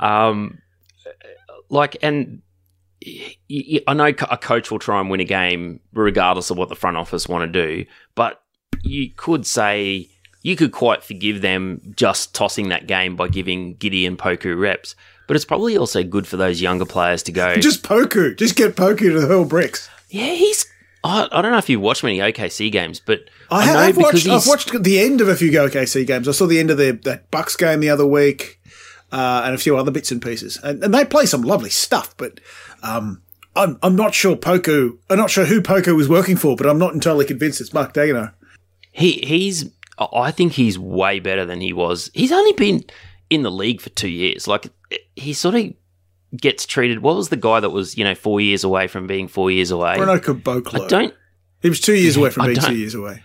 Um, 0.00 0.58
like, 1.68 1.96
and 2.02 2.42
y- 3.04 3.36
y- 3.48 3.80
I 3.86 3.94
know 3.94 4.06
a 4.30 4.38
coach 4.38 4.70
will 4.70 4.78
try 4.78 5.00
and 5.00 5.10
win 5.10 5.20
a 5.20 5.24
game 5.24 5.80
regardless 5.92 6.50
of 6.50 6.58
what 6.58 6.68
the 6.68 6.76
front 6.76 6.96
office 6.96 7.28
want 7.28 7.50
to 7.52 7.66
do, 7.66 7.84
but 8.14 8.42
you 8.82 9.10
could 9.16 9.46
say 9.46 10.08
you 10.42 10.54
could 10.56 10.70
quite 10.72 11.02
forgive 11.02 11.40
them 11.42 11.80
just 11.96 12.34
tossing 12.34 12.68
that 12.68 12.86
game 12.86 13.16
by 13.16 13.26
giving 13.28 13.76
Giddey 13.76 14.06
and 14.06 14.16
Poku 14.18 14.58
reps. 14.58 14.94
But 15.26 15.36
it's 15.36 15.44
probably 15.44 15.76
also 15.76 16.02
good 16.02 16.26
for 16.26 16.36
those 16.36 16.60
younger 16.60 16.84
players 16.84 17.22
to 17.24 17.32
go. 17.32 17.56
Just 17.60 17.82
Poku, 17.82 18.36
just 18.36 18.54
get 18.56 18.76
Poku 18.76 18.98
to 18.98 19.20
the 19.20 19.26
hurl 19.26 19.44
bricks. 19.44 19.88
yeah, 20.08 20.32
he's. 20.32 20.66
I, 21.04 21.28
I 21.30 21.42
don't 21.42 21.52
know 21.52 21.58
if 21.58 21.68
you 21.68 21.78
watch 21.80 22.02
many 22.02 22.18
OKC 22.18 22.70
games, 22.72 23.00
but 23.00 23.20
I, 23.50 23.66
know 23.66 23.78
have 23.78 23.96
because 23.96 24.26
watched. 24.26 24.28
I've 24.28 24.48
watched 24.48 24.82
the 24.82 24.98
end 24.98 25.20
of 25.20 25.28
a 25.28 25.36
few 25.36 25.50
OKC 25.52 26.06
games. 26.06 26.26
I 26.28 26.32
saw 26.32 26.46
the 26.46 26.58
end 26.58 26.70
of 26.70 26.78
the 26.78 26.92
that 27.04 27.30
Bucks 27.30 27.54
game 27.56 27.80
the 27.80 27.90
other 27.90 28.06
week. 28.06 28.60
uh, 29.12 29.42
and 29.44 29.54
a 29.54 29.58
few 29.58 29.76
other 29.76 29.92
bits 29.92 30.10
and 30.10 30.20
pieces, 30.20 30.58
and, 30.64 30.82
and 30.82 30.92
they 30.92 31.04
play 31.04 31.26
some 31.26 31.42
lovely 31.42 31.70
stuff. 31.70 32.16
But 32.16 32.40
um, 32.82 33.22
I'm 33.54 33.78
I'm 33.82 33.94
not 33.94 34.14
sure 34.14 34.34
Poku. 34.36 34.98
I'm 35.08 35.16
not 35.18 35.30
sure 35.30 35.44
who 35.44 35.60
Poku 35.60 35.94
was 35.96 36.08
working 36.08 36.36
for, 36.36 36.56
but 36.56 36.66
I'm 36.66 36.78
not 36.78 36.94
entirely 36.94 37.24
convinced 37.24 37.60
it's 37.60 37.72
Mark 37.72 37.94
Dagenham. 37.94 38.32
He 38.92 39.12
he's 39.24 39.70
I 39.98 40.30
think 40.32 40.52
he's 40.54 40.78
way 40.78 41.20
better 41.20 41.44
than 41.44 41.60
he 41.60 41.72
was. 41.72 42.10
He's 42.14 42.32
only 42.32 42.52
been 42.52 42.84
in 43.30 43.42
the 43.42 43.50
league 43.50 43.80
for 43.80 43.90
two 43.90 44.08
years. 44.08 44.46
Like 44.48 44.66
he 45.16 45.32
sort 45.32 45.54
of 45.54 45.72
gets 46.36 46.66
treated. 46.66 47.02
What 47.02 47.16
was 47.16 47.30
the 47.30 47.36
guy 47.36 47.60
that 47.60 47.70
was 47.70 47.96
you 47.96 48.04
know 48.04 48.14
four 48.14 48.40
years 48.40 48.62
away 48.62 48.86
from 48.86 49.06
being 49.06 49.26
four 49.26 49.50
years 49.50 49.70
away? 49.70 49.96
Bruno 49.96 50.18
Caboclo. 50.18 50.84
I 50.84 50.86
don't. 50.86 51.14
He 51.62 51.68
was 51.68 51.80
two 51.80 51.94
years 51.94 52.16
away 52.16 52.30
from 52.30 52.42
I 52.42 52.46
being 52.48 52.60
two 52.60 52.76
years 52.76 52.94
away. 52.94 53.22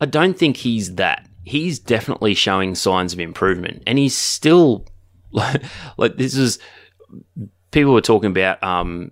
I 0.00 0.06
don't 0.06 0.36
think 0.36 0.56
he's 0.56 0.96
that. 0.96 1.28
He's 1.44 1.78
definitely 1.78 2.34
showing 2.34 2.74
signs 2.74 3.12
of 3.12 3.20
improvement, 3.20 3.82
and 3.86 3.98
he's 3.98 4.16
still 4.16 4.86
like, 5.30 5.62
like 5.96 6.16
this 6.16 6.36
is 6.36 6.58
people 7.70 7.92
were 7.92 8.00
talking 8.00 8.30
about 8.30 8.62
um 8.62 9.10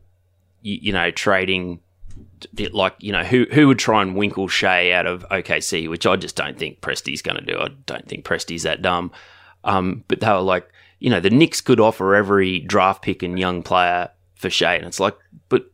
you, 0.63 0.79
you 0.83 0.93
know 0.93 1.11
trading 1.11 1.81
like 2.73 2.95
you 2.99 3.13
know 3.13 3.23
who 3.23 3.47
who 3.53 3.69
would 3.69 3.79
try 3.79 4.03
and 4.03 4.17
winkle 4.17 4.49
Shai 4.49 4.91
out 4.93 5.07
of 5.07 5.29
OKC, 5.29 5.89
which 5.89 6.07
I 6.07 6.17
just 6.17 6.37
don't 6.37 6.59
think 6.59 6.81
Presti's 6.81 7.23
going 7.23 7.37
to 7.37 7.45
do. 7.45 7.59
I 7.59 7.69
don't 7.87 8.09
think 8.09 8.25
Presti's 8.25 8.65
that 8.65 8.83
dumb. 8.83 9.13
Um, 9.65 10.05
but 10.09 10.19
they 10.21 10.29
were 10.29 10.41
like, 10.41 10.69
you 11.03 11.11
know, 11.11 11.19
the 11.19 11.31
Knicks 11.31 11.61
could 11.61 11.81
offer 11.81 12.15
every 12.15 12.61
draft 12.61 13.03
pick 13.03 13.25
and 13.25 13.37
young 13.37 13.65
player 13.65 14.09
for 14.37 14.49
Shai, 14.49 14.77
and 14.77 14.87
it's 14.87 15.01
like, 15.01 15.17
but 15.49 15.67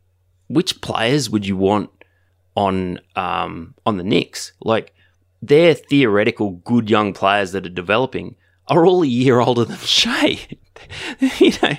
which 0.47 0.81
players 0.81 1.29
would 1.29 1.45
you 1.45 1.55
want 1.55 1.91
on 2.55 2.99
um, 3.15 3.75
on 3.85 3.97
the 3.97 4.03
Knicks? 4.03 4.53
Like 4.63 4.91
their 5.39 5.75
theoretical 5.75 6.53
good 6.65 6.89
young 6.89 7.13
players 7.13 7.51
that 7.51 7.67
are 7.67 7.69
developing 7.69 8.37
are 8.67 8.87
all 8.87 9.03
a 9.03 9.07
year 9.07 9.39
older 9.47 9.65
than 9.65 9.77
Shai. 9.77 10.39
you 11.19 11.51
know, 11.61 11.77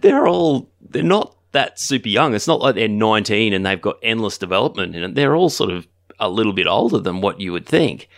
they're 0.00 0.26
all 0.26 0.68
they're 0.80 1.04
not 1.04 1.36
that 1.52 1.78
super 1.78 2.08
young. 2.08 2.34
It's 2.34 2.48
not 2.48 2.60
like 2.60 2.74
they're 2.74 2.88
19 2.88 3.52
and 3.52 3.64
they've 3.64 3.80
got 3.80 4.00
endless 4.02 4.36
development 4.36 4.96
in 4.96 5.04
it. 5.04 5.14
They're 5.14 5.36
all 5.36 5.48
sort 5.48 5.70
of 5.70 5.86
a 6.18 6.28
little 6.28 6.52
bit 6.52 6.66
older 6.66 6.98
than 6.98 7.20
what 7.20 7.40
you 7.40 7.52
would 7.52 7.66
think. 7.66 8.08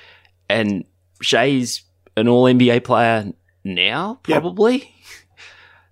And 0.49 0.85
Shai's 1.21 1.83
an 2.17 2.27
all 2.27 2.45
NBA 2.45 2.85
player 2.85 3.35
now, 3.65 4.21
Yep. 4.27 4.41
probably. 4.43 4.95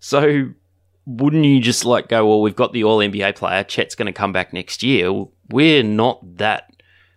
So 0.02 0.50
wouldn't 1.06 1.44
you 1.44 1.60
just 1.60 1.84
like 1.84 2.08
go, 2.08 2.26
well, 2.26 2.40
we've 2.40 2.56
got 2.56 2.72
the 2.72 2.84
all 2.84 2.98
NBA 2.98 3.36
player, 3.36 3.62
Chet's 3.64 3.94
going 3.94 4.06
to 4.06 4.12
come 4.12 4.32
back 4.32 4.52
next 4.52 4.82
year. 4.82 5.26
We're 5.50 5.82
not 5.82 6.38
that 6.38 6.70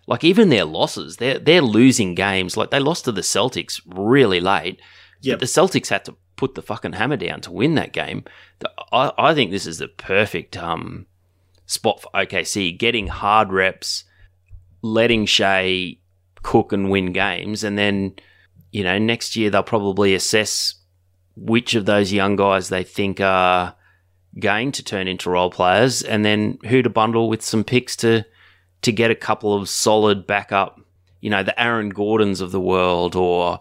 like 0.05 0.25
even 0.25 0.49
their 0.49 0.65
losses, 0.65 1.15
they're 1.15 1.39
they're 1.39 1.61
losing 1.61 2.13
games. 2.13 2.57
Like 2.57 2.71
they 2.71 2.79
lost 2.79 3.05
to 3.05 3.13
the 3.13 3.21
Celtics 3.21 3.79
really 3.85 4.41
late. 4.41 4.81
Yeah, 5.21 5.35
the 5.37 5.45
Celtics 5.45 5.87
had 5.87 6.03
to 6.05 6.15
put 6.35 6.55
the 6.55 6.61
fucking 6.61 6.91
hammer 6.93 7.15
down 7.15 7.39
to 7.41 7.51
win 7.51 7.75
that 7.75 7.93
game. 7.93 8.25
I, 8.91 9.13
I 9.17 9.33
think 9.33 9.51
this 9.51 9.65
is 9.65 9.77
the 9.77 9.87
perfect 9.87 10.57
um, 10.57 11.05
spot 11.65 12.01
for 12.01 12.09
OKC, 12.13 12.77
getting 12.77 13.07
hard 13.07 13.53
reps, 13.53 14.03
letting 14.81 15.25
Shai 15.25 15.95
cook 16.41 16.73
and 16.73 16.89
win 16.89 17.13
games, 17.13 17.63
and 17.63 17.77
then 17.77 18.15
you 18.73 18.83
know 18.83 18.97
next 18.97 19.37
year 19.37 19.49
they'll 19.49 19.63
probably 19.63 20.13
assess 20.13 20.75
which 21.37 21.73
of 21.75 21.85
those 21.85 22.11
young 22.11 22.35
guys 22.35 22.69
they 22.69 22.83
think 22.83 23.21
are 23.21 23.75
going 24.39 24.71
to 24.73 24.83
turn 24.83 25.07
into 25.07 25.29
role 25.29 25.51
players, 25.51 26.01
and 26.01 26.25
then 26.25 26.57
who 26.65 26.81
to 26.81 26.89
bundle 26.89 27.29
with 27.29 27.41
some 27.41 27.63
picks 27.63 27.95
to 27.97 28.25
to 28.81 28.91
get 28.91 29.11
a 29.11 29.15
couple 29.15 29.55
of 29.55 29.69
solid 29.69 30.27
backup, 30.27 30.79
you 31.21 31.29
know, 31.29 31.41
the 31.41 31.59
Aaron 31.61 31.89
Gordons 31.89 32.41
of 32.41 32.51
the 32.51 32.59
world, 32.59 33.15
or 33.15 33.59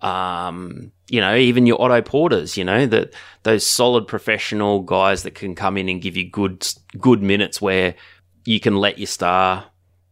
um, 0.00 0.92
you 1.08 1.20
know, 1.20 1.34
even 1.36 1.66
your 1.66 1.80
Otto 1.80 2.02
Porters, 2.02 2.56
you 2.56 2.64
know, 2.64 2.86
that 2.86 3.14
those 3.44 3.66
solid 3.66 4.06
professional 4.06 4.80
guys 4.82 5.22
that 5.22 5.34
can 5.34 5.54
come 5.54 5.76
in 5.76 5.88
and 5.88 6.02
give 6.02 6.16
you 6.16 6.28
good 6.28 6.66
good 6.98 7.22
minutes 7.22 7.60
where 7.60 7.94
you 8.44 8.60
can 8.60 8.76
let 8.76 8.98
your 8.98 9.06
star 9.06 9.66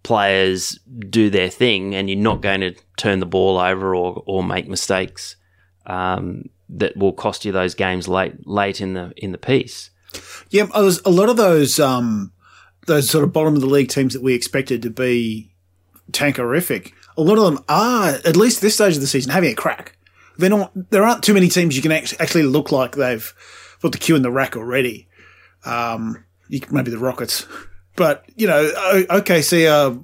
players 0.07 0.79
do 1.09 1.29
their 1.31 1.51
thing 1.51 1.93
and 1.93 2.09
you're 2.09 2.17
not 2.17 2.41
going 2.41 2.61
to 2.61 2.73
turn 2.97 3.19
the 3.19 3.27
ball 3.27 3.59
over 3.59 3.93
or, 3.93 4.23
or 4.25 4.45
make 4.45 4.69
mistakes 4.69 5.35
um, 5.87 6.49
that 6.69 6.97
will 6.97 7.13
cost 7.13 7.45
you 7.45 7.51
those 7.51 7.75
games 7.75 8.07
late 8.07 8.47
late 8.47 8.81
in 8.81 8.95
the 8.95 9.13
in 9.17 9.33
the 9.33 9.39
piece. 9.39 9.91
Yeah, 10.51 10.69
a 10.73 11.11
lot 11.11 11.29
of 11.29 11.37
those 11.37 11.81
um 11.81 12.33
those 12.87 13.11
sort 13.11 13.25
of 13.25 13.33
bottom 13.33 13.57
of 13.57 13.61
the 13.61 13.67
league 13.67 13.89
teams 13.89 14.15
that 14.15 14.23
we 14.23 14.33
expected 14.33 14.81
to 14.83 14.91
be 14.91 15.51
tankerific. 16.13 16.93
A 17.17 17.23
lot 17.23 17.37
of 17.37 17.45
them 17.45 17.65
are 17.69 18.11
at 18.25 18.37
least 18.37 18.61
this 18.61 18.75
stage 18.75 18.95
of 18.95 19.01
the 19.01 19.09
season 19.09 19.33
having 19.33 19.51
a 19.51 19.57
crack. 19.57 19.99
They're 20.39 20.51
not. 20.51 20.71
There 20.91 21.03
aren't 21.03 21.25
too 21.25 21.35
many 21.35 21.49
teams 21.49 21.75
you 21.75 21.83
can 21.83 21.91
actually 21.91 22.45
look 22.45 22.71
like 22.71 22.95
they've 22.95 23.35
put 23.81 23.91
the 23.91 23.99
queue 23.99 24.15
in 24.15 24.23
the 24.23 24.31
rack 24.31 24.57
already. 24.57 25.09
Um, 25.65 26.25
you, 26.49 26.61
maybe 26.71 26.93
the 26.93 26.99
Rockets, 26.99 27.45
but 27.97 28.25
you 28.37 28.47
know, 28.47 28.71
OKC 29.11 29.71
are 29.71 29.99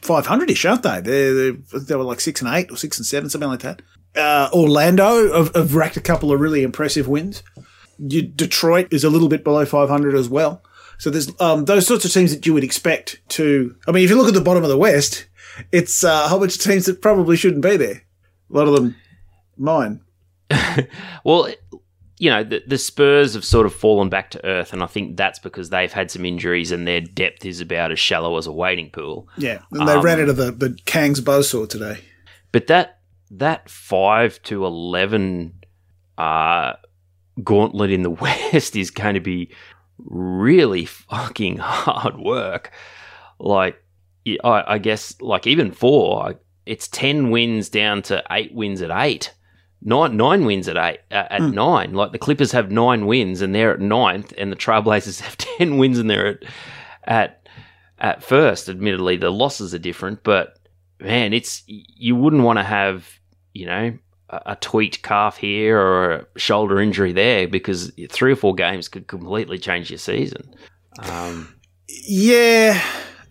five 0.00 0.26
hundred 0.26 0.50
ish, 0.50 0.64
aren't 0.64 0.82
they? 0.82 1.00
They're, 1.00 1.52
they're 1.52 1.98
were 1.98 2.04
like 2.04 2.20
six 2.20 2.40
and 2.40 2.54
eight 2.54 2.70
or 2.70 2.76
six 2.76 2.98
and 2.98 3.06
seven, 3.06 3.30
something 3.30 3.50
like 3.50 3.60
that. 3.60 3.82
Uh, 4.14 4.48
Orlando 4.52 5.32
have, 5.32 5.54
have 5.54 5.74
racked 5.74 5.96
a 5.96 6.00
couple 6.00 6.32
of 6.32 6.40
really 6.40 6.62
impressive 6.62 7.08
wins. 7.08 7.42
You, 7.98 8.22
Detroit 8.22 8.88
is 8.92 9.04
a 9.04 9.10
little 9.10 9.28
bit 9.28 9.44
below 9.44 9.64
500 9.64 10.14
as 10.14 10.28
well. 10.28 10.62
So 10.98 11.08
there's 11.08 11.30
um, 11.40 11.64
those 11.64 11.86
sorts 11.86 12.04
of 12.04 12.12
teams 12.12 12.34
that 12.34 12.46
you 12.46 12.52
would 12.54 12.64
expect 12.64 13.20
to. 13.30 13.74
I 13.88 13.92
mean, 13.92 14.04
if 14.04 14.10
you 14.10 14.16
look 14.16 14.28
at 14.28 14.34
the 14.34 14.40
bottom 14.40 14.62
of 14.62 14.68
the 14.68 14.78
West, 14.78 15.26
it's 15.70 16.04
uh, 16.04 16.22
a 16.24 16.28
whole 16.28 16.40
bunch 16.40 16.56
of 16.56 16.62
teams 16.62 16.86
that 16.86 17.00
probably 17.00 17.36
shouldn't 17.36 17.62
be 17.62 17.76
there. 17.76 18.02
A 18.50 18.56
lot 18.56 18.68
of 18.68 18.74
them, 18.74 18.96
mine. 19.56 20.00
Well, 21.24 21.48
you 22.22 22.30
know, 22.30 22.44
the, 22.44 22.62
the 22.64 22.78
Spurs 22.78 23.34
have 23.34 23.44
sort 23.44 23.66
of 23.66 23.74
fallen 23.74 24.08
back 24.08 24.30
to 24.30 24.46
earth, 24.46 24.72
and 24.72 24.80
I 24.80 24.86
think 24.86 25.16
that's 25.16 25.40
because 25.40 25.70
they've 25.70 25.92
had 25.92 26.08
some 26.08 26.24
injuries 26.24 26.70
and 26.70 26.86
their 26.86 27.00
depth 27.00 27.44
is 27.44 27.60
about 27.60 27.90
as 27.90 27.98
shallow 27.98 28.38
as 28.38 28.46
a 28.46 28.52
wading 28.52 28.90
pool. 28.90 29.28
Yeah, 29.36 29.62
and 29.72 29.88
they 29.88 29.98
ran 29.98 30.20
out 30.20 30.28
of 30.28 30.36
the 30.36 30.52
the 30.52 30.78
Kang's 30.84 31.20
buzzsaw 31.20 31.68
today. 31.68 31.98
But 32.52 32.68
that 32.68 33.00
that 33.32 33.68
five 33.68 34.40
to 34.44 34.64
eleven 34.64 35.64
uh, 36.16 36.74
gauntlet 37.42 37.90
in 37.90 38.04
the 38.04 38.10
West 38.24 38.76
is 38.76 38.92
going 38.92 39.14
to 39.14 39.20
be 39.20 39.50
really 39.98 40.84
fucking 40.84 41.56
hard 41.58 42.18
work. 42.18 42.70
Like, 43.40 43.82
I 44.44 44.78
guess, 44.78 45.20
like 45.20 45.48
even 45.48 45.72
four, 45.72 46.36
it's 46.66 46.86
ten 46.86 47.32
wins 47.32 47.68
down 47.68 48.02
to 48.02 48.22
eight 48.30 48.54
wins 48.54 48.80
at 48.80 48.92
eight. 48.92 49.34
Nine, 49.84 50.16
nine 50.16 50.44
wins 50.44 50.68
at 50.68 50.76
eight 50.76 51.00
uh, 51.10 51.26
at 51.30 51.42
nine. 51.42 51.92
Like 51.92 52.12
the 52.12 52.18
Clippers 52.18 52.52
have 52.52 52.70
nine 52.70 53.06
wins 53.06 53.42
and 53.42 53.54
they're 53.54 53.72
at 53.72 53.80
ninth, 53.80 54.32
and 54.38 54.52
the 54.52 54.56
Trailblazers 54.56 55.20
have 55.22 55.36
ten 55.36 55.76
wins 55.78 55.98
and 55.98 56.08
they're 56.08 56.26
at 56.26 56.44
at 57.04 57.48
at 57.98 58.22
first. 58.22 58.68
Admittedly, 58.68 59.16
the 59.16 59.30
losses 59.30 59.74
are 59.74 59.78
different, 59.78 60.22
but 60.22 60.58
man, 61.00 61.32
it's 61.32 61.64
you 61.66 62.14
wouldn't 62.14 62.42
want 62.42 62.58
to 62.58 62.64
have 62.64 63.08
you 63.54 63.66
know 63.66 63.98
a, 64.30 64.42
a 64.46 64.56
tweaked 64.56 65.02
calf 65.02 65.36
here 65.36 65.78
or 65.78 66.12
a 66.12 66.26
shoulder 66.38 66.80
injury 66.80 67.12
there 67.12 67.48
because 67.48 67.92
three 68.08 68.32
or 68.32 68.36
four 68.36 68.54
games 68.54 68.88
could 68.88 69.08
completely 69.08 69.58
change 69.58 69.90
your 69.90 69.98
season. 69.98 70.54
Um, 71.00 71.56
Yeah, 71.88 72.80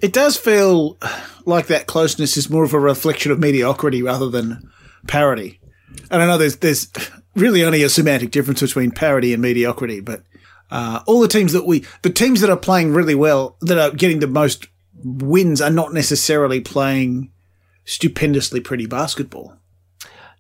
it 0.02 0.12
does 0.12 0.36
feel 0.36 0.98
like 1.46 1.68
that 1.68 1.88
closeness 1.88 2.36
is 2.36 2.50
more 2.50 2.66
of 2.66 2.74
a 2.74 2.80
reflection 2.80 3.32
of 3.32 3.40
mediocrity 3.40 4.04
rather 4.04 4.30
than 4.30 4.70
parity. 5.08 5.61
And 6.10 6.22
I 6.22 6.26
know 6.26 6.38
there's 6.38 6.58
there's 6.58 6.88
really 7.36 7.64
only 7.64 7.84
a 7.84 7.90
semantic 7.90 8.32
difference 8.32 8.62
between 8.62 8.92
parity 8.92 9.34
and 9.34 9.42
mediocrity, 9.42 10.00
but 10.00 10.24
uh, 10.70 11.02
all 11.06 11.22
the 11.22 11.28
teams 11.28 11.54
that 11.54 11.66
we 11.66 11.86
the 12.02 12.10
teams 12.10 12.42
that 12.42 12.50
are 12.50 12.58
playing 12.58 12.94
really 12.94 13.16
well 13.16 13.58
that 13.62 13.78
are 13.78 13.96
getting 13.96 14.20
the 14.20 14.28
most 14.28 14.68
wins 15.04 15.62
are 15.62 15.70
not 15.70 15.94
necessarily 15.94 16.62
playing 16.62 17.32
stupendously 17.86 18.60
pretty 18.60 18.86
basketball. 18.86 19.56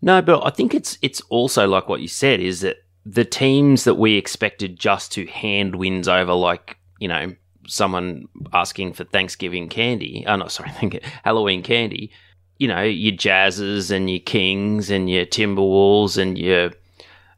no, 0.01 0.21
but 0.21 0.45
I 0.45 0.49
think 0.49 0.73
it's 0.73 0.97
it's 1.01 1.21
also 1.29 1.67
like 1.67 1.89
what 1.89 2.01
you 2.01 2.07
said 2.07 2.39
is 2.39 2.61
that 2.61 2.77
the 3.05 3.25
teams 3.25 3.83
that 3.83 3.95
we 3.95 4.17
expected 4.17 4.79
just 4.79 5.11
to 5.13 5.25
hand 5.25 5.75
wins 5.75 6.07
over, 6.07 6.33
like 6.33 6.77
you 6.99 7.07
know 7.07 7.35
someone 7.67 8.27
asking 8.53 8.93
for 8.93 9.03
Thanksgiving 9.03 9.69
candy. 9.69 10.23
Oh 10.27 10.35
no, 10.35 10.47
sorry, 10.47 10.71
Halloween 11.23 11.63
candy. 11.63 12.11
You 12.61 12.67
know 12.67 12.83
your 12.83 13.13
Jazzes 13.13 13.89
and 13.89 14.07
your 14.07 14.19
Kings 14.19 14.91
and 14.91 15.09
your 15.09 15.25
Timberwolves 15.25 16.19
and 16.19 16.37
your 16.37 16.69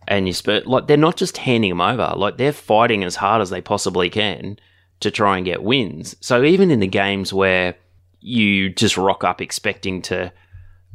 and 0.05 0.27
your 0.27 0.33
Spurs. 0.33 0.65
Like 0.65 0.87
they're 0.87 0.97
not 0.97 1.15
just 1.15 1.37
handing 1.37 1.71
them 1.71 1.79
over. 1.79 2.13
Like 2.17 2.35
they're 2.35 2.51
fighting 2.51 3.05
as 3.05 3.15
hard 3.15 3.41
as 3.41 3.49
they 3.49 3.61
possibly 3.61 4.09
can 4.09 4.59
to 4.99 5.09
try 5.09 5.37
and 5.37 5.45
get 5.45 5.63
wins. 5.63 6.17
So 6.19 6.43
even 6.43 6.71
in 6.71 6.81
the 6.81 6.87
games 6.87 7.31
where 7.31 7.75
you 8.19 8.69
just 8.69 8.97
rock 8.97 9.23
up 9.23 9.39
expecting 9.39 10.01
to 10.01 10.33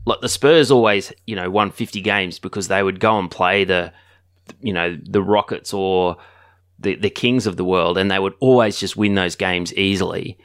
like 0.04 0.20
the 0.20 0.28
Spurs 0.28 0.70
always, 0.70 1.10
you 1.26 1.34
know, 1.34 1.48
won 1.48 1.70
50 1.70 2.02
games 2.02 2.38
because 2.38 2.68
they 2.68 2.82
would 2.82 3.00
go 3.00 3.18
and 3.18 3.30
play 3.30 3.64
the 3.64 3.94
you 4.60 4.74
know, 4.74 4.94
the 5.02 5.22
Rockets 5.22 5.72
or 5.72 6.18
the 6.78 6.96
the 6.96 7.08
Kings 7.08 7.46
of 7.46 7.56
the 7.56 7.64
world 7.64 7.96
and 7.96 8.10
they 8.10 8.18
would 8.18 8.34
always 8.40 8.78
just 8.78 8.94
win 8.94 9.14
those 9.14 9.36
games 9.36 9.72
easily. 9.72 10.36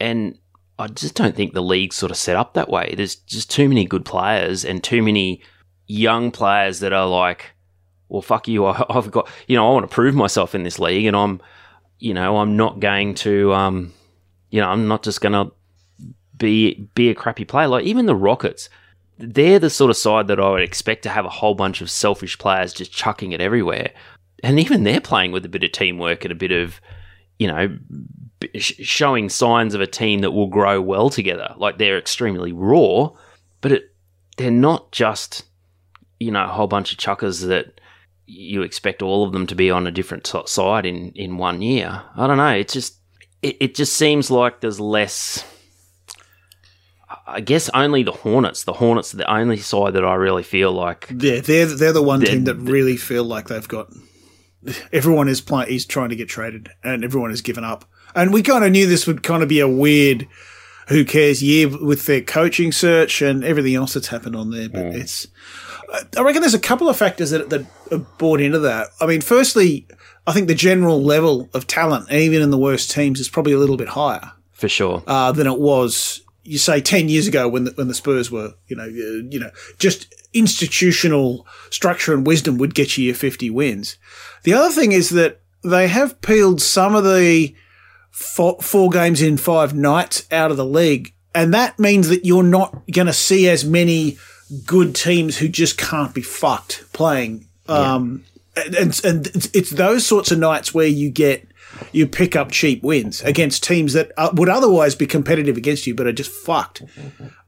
And 0.00 0.36
I 0.80 0.86
just 0.88 1.14
don't 1.14 1.36
think 1.36 1.52
the 1.52 1.62
league's 1.62 1.96
sort 1.96 2.10
of 2.10 2.16
set 2.16 2.36
up 2.36 2.54
that 2.54 2.68
way. 2.68 2.94
There's 2.96 3.16
just 3.16 3.50
too 3.50 3.68
many 3.68 3.84
good 3.84 4.04
players 4.04 4.64
and 4.64 4.82
too 4.82 5.02
many 5.02 5.42
young 5.86 6.30
players 6.30 6.80
that 6.80 6.92
are 6.92 7.06
like 7.06 7.52
well, 8.10 8.20
fuck 8.20 8.48
you. 8.48 8.66
I, 8.66 8.84
I've 8.90 9.10
got, 9.10 9.28
you 9.46 9.56
know, 9.56 9.66
I 9.66 9.72
want 9.72 9.88
to 9.88 9.94
prove 9.94 10.14
myself 10.14 10.54
in 10.54 10.64
this 10.64 10.78
league, 10.78 11.06
and 11.06 11.16
I'm, 11.16 11.40
you 11.98 12.12
know, 12.12 12.36
I'm 12.36 12.56
not 12.56 12.80
going 12.80 13.14
to, 13.16 13.54
um, 13.54 13.94
you 14.50 14.60
know, 14.60 14.68
I'm 14.68 14.86
not 14.86 15.02
just 15.02 15.22
going 15.22 15.32
to 15.32 15.52
be 16.36 16.88
be 16.94 17.08
a 17.08 17.14
crappy 17.14 17.44
player. 17.44 17.68
Like 17.68 17.84
even 17.84 18.06
the 18.06 18.16
Rockets, 18.16 18.68
they're 19.18 19.58
the 19.58 19.70
sort 19.70 19.90
of 19.90 19.96
side 19.96 20.28
that 20.28 20.40
I 20.40 20.50
would 20.50 20.62
expect 20.62 21.02
to 21.04 21.08
have 21.08 21.24
a 21.24 21.30
whole 21.30 21.54
bunch 21.54 21.80
of 21.80 21.90
selfish 21.90 22.38
players 22.38 22.74
just 22.74 22.92
chucking 22.92 23.32
it 23.32 23.40
everywhere, 23.40 23.92
and 24.42 24.60
even 24.60 24.84
they're 24.84 25.00
playing 25.00 25.32
with 25.32 25.44
a 25.46 25.48
bit 25.48 25.64
of 25.64 25.72
teamwork 25.72 26.24
and 26.24 26.32
a 26.32 26.36
bit 26.36 26.52
of, 26.52 26.80
you 27.38 27.46
know, 27.46 27.78
showing 28.56 29.28
signs 29.28 29.74
of 29.74 29.80
a 29.80 29.86
team 29.86 30.20
that 30.20 30.30
will 30.30 30.46
grow 30.46 30.80
well 30.80 31.10
together. 31.10 31.54
Like 31.56 31.78
they're 31.78 31.98
extremely 31.98 32.52
raw, 32.52 33.10
but 33.60 33.72
it, 33.72 33.94
they're 34.36 34.50
not 34.50 34.92
just, 34.92 35.44
you 36.18 36.30
know, 36.30 36.44
a 36.44 36.48
whole 36.48 36.66
bunch 36.66 36.92
of 36.92 36.98
chuckers 36.98 37.40
that 37.40 37.80
you 38.26 38.62
expect 38.62 39.02
all 39.02 39.24
of 39.24 39.32
them 39.32 39.46
to 39.48 39.54
be 39.54 39.70
on 39.70 39.86
a 39.86 39.90
different 39.90 40.26
side 40.46 40.86
in 40.86 41.10
in 41.12 41.36
one 41.36 41.62
year. 41.62 42.02
I 42.16 42.26
don't 42.26 42.36
know. 42.36 42.54
It 42.54 42.68
just 42.68 42.96
it, 43.42 43.56
it 43.60 43.74
just 43.74 43.94
seems 43.96 44.30
like 44.30 44.60
there's 44.60 44.80
less. 44.80 45.44
I 47.26 47.40
guess 47.40 47.68
only 47.74 48.02
the 48.04 48.12
Hornets. 48.12 48.64
The 48.64 48.72
Hornets 48.74 49.12
are 49.14 49.16
the 49.16 49.32
only 49.32 49.56
side 49.56 49.94
that 49.94 50.04
I 50.04 50.14
really 50.14 50.42
feel 50.44 50.72
like. 50.72 51.08
Yeah, 51.10 51.40
they're 51.40 51.66
they're 51.66 51.92
the 51.92 52.02
one 52.02 52.20
They're- 52.20 52.30
team 52.30 52.44
that 52.44 52.56
really 52.56 52.96
feel 52.96 53.24
like 53.24 53.48
they've 53.48 53.66
got. 53.66 53.88
Everyone 54.92 55.26
is 55.28 55.40
playing. 55.40 55.72
Is 55.74 55.86
trying 55.86 56.10
to 56.10 56.16
get 56.16 56.28
traded, 56.28 56.68
and 56.84 57.02
everyone 57.04 57.30
has 57.30 57.40
given 57.40 57.64
up. 57.64 57.84
And 58.14 58.32
we 58.32 58.42
kind 58.42 58.64
of 58.64 58.72
knew 58.72 58.86
this 58.86 59.06
would 59.06 59.22
kind 59.22 59.42
of 59.42 59.48
be 59.48 59.60
a 59.60 59.68
weird, 59.68 60.26
who 60.88 61.04
cares 61.04 61.42
year 61.42 61.68
with 61.68 62.06
their 62.06 62.20
coaching 62.20 62.72
search 62.72 63.22
and 63.22 63.44
everything 63.44 63.74
else 63.74 63.94
that's 63.94 64.08
happened 64.08 64.36
on 64.36 64.50
there. 64.50 64.68
But 64.68 64.86
it's, 64.86 65.26
I 66.16 66.22
reckon 66.22 66.40
there's 66.40 66.54
a 66.54 66.58
couple 66.58 66.88
of 66.88 66.96
factors 66.96 67.30
that 67.30 67.50
that 67.50 67.66
are 67.92 67.98
brought 68.18 68.40
into 68.40 68.58
that. 68.60 68.88
I 69.00 69.06
mean, 69.06 69.20
firstly, 69.20 69.86
I 70.26 70.32
think 70.32 70.48
the 70.48 70.54
general 70.54 71.02
level 71.02 71.48
of 71.54 71.66
talent, 71.66 72.12
even 72.12 72.42
in 72.42 72.50
the 72.50 72.58
worst 72.58 72.90
teams, 72.90 73.20
is 73.20 73.28
probably 73.28 73.52
a 73.52 73.58
little 73.58 73.76
bit 73.76 73.88
higher 73.88 74.32
For 74.52 74.68
sure. 74.68 75.02
uh, 75.06 75.32
than 75.32 75.46
it 75.46 75.58
was. 75.58 76.22
You 76.42 76.58
say 76.58 76.80
ten 76.80 77.08
years 77.08 77.28
ago 77.28 77.48
when 77.48 77.64
the, 77.64 77.70
when 77.72 77.88
the 77.88 77.94
Spurs 77.94 78.30
were, 78.30 78.54
you 78.66 78.74
know, 78.74 78.84
uh, 78.84 79.28
you 79.30 79.38
know, 79.38 79.50
just 79.78 80.12
institutional 80.32 81.46
structure 81.70 82.14
and 82.14 82.26
wisdom 82.26 82.58
would 82.58 82.74
get 82.74 82.96
you 82.96 83.04
your 83.04 83.14
fifty 83.14 83.50
wins. 83.50 83.96
The 84.42 84.54
other 84.54 84.72
thing 84.72 84.92
is 84.92 85.10
that 85.10 85.40
they 85.62 85.86
have 85.88 86.20
peeled 86.22 86.60
some 86.62 86.94
of 86.94 87.04
the 87.04 87.54
four, 88.10 88.58
four 88.60 88.90
games 88.90 89.22
in 89.22 89.36
five 89.36 89.74
nights 89.74 90.26
out 90.30 90.50
of 90.50 90.56
the 90.56 90.64
league, 90.64 91.14
and 91.34 91.54
that 91.54 91.78
means 91.78 92.08
that 92.08 92.24
you're 92.24 92.42
not 92.42 92.82
going 92.90 93.06
to 93.06 93.12
see 93.12 93.48
as 93.48 93.64
many 93.64 94.18
good 94.66 94.94
teams 94.94 95.38
who 95.38 95.48
just 95.48 95.78
can't 95.78 96.14
be 96.14 96.22
fucked 96.22 96.84
playing. 96.92 97.46
Um, 97.68 98.24
and 98.56 98.74
and, 98.74 99.04
and 99.04 99.26
it's, 99.28 99.48
it's 99.54 99.70
those 99.70 100.04
sorts 100.04 100.30
of 100.30 100.38
nights 100.38 100.74
where 100.74 100.86
you 100.86 101.10
get 101.10 101.46
you 101.92 102.06
pick 102.06 102.36
up 102.36 102.50
cheap 102.50 102.82
wins 102.82 103.22
against 103.22 103.62
teams 103.62 103.92
that 103.92 104.12
uh, 104.16 104.30
would 104.34 104.48
otherwise 104.48 104.94
be 104.94 105.06
competitive 105.06 105.56
against 105.56 105.86
you, 105.86 105.94
but 105.94 106.06
are 106.06 106.12
just 106.12 106.30
fucked. 106.30 106.82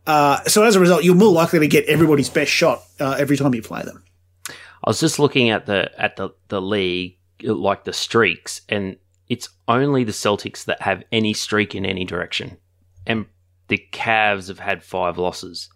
Uh, 0.07 0.43
so 0.45 0.65
as 0.65 0.77
a 0.77 0.81
result, 0.81 1.05
you're 1.05 1.15
more 1.15 1.33
likely 1.33 1.59
to 1.59 1.69
get 1.69 1.85
everybody's 1.87 2.29
best 2.29 2.51
shot 2.51 2.83
uh, 3.01 3.17
every 3.19 3.37
time 3.37 3.55
you 3.55 3.63
play 3.63 3.83
them. 3.83 4.03
I 4.49 4.91
was 4.91 5.01
just 5.01 5.19
looking 5.19 5.51
at 5.51 5.67
the 5.67 5.91
at 6.01 6.17
the 6.17 6.31
the 6.49 6.61
league, 6.61 7.19
like 7.43 7.85
the 7.85 7.93
streaks, 7.93 8.63
and 8.69 8.97
it's 9.29 9.49
only 9.69 10.05
the 10.05 10.13
Celtics 10.13 10.65
that 10.65 10.83
have 10.83 11.03
any 11.13 11.33
streak 11.35 11.75
in 11.75 11.85
any 11.87 12.05
direction, 12.05 12.57
and 13.07 13.27
the 13.69 13.83
Cavs 13.93 14.49
have 14.49 14.59
had 14.59 14.83
five 14.83 15.19
losses. 15.19 15.69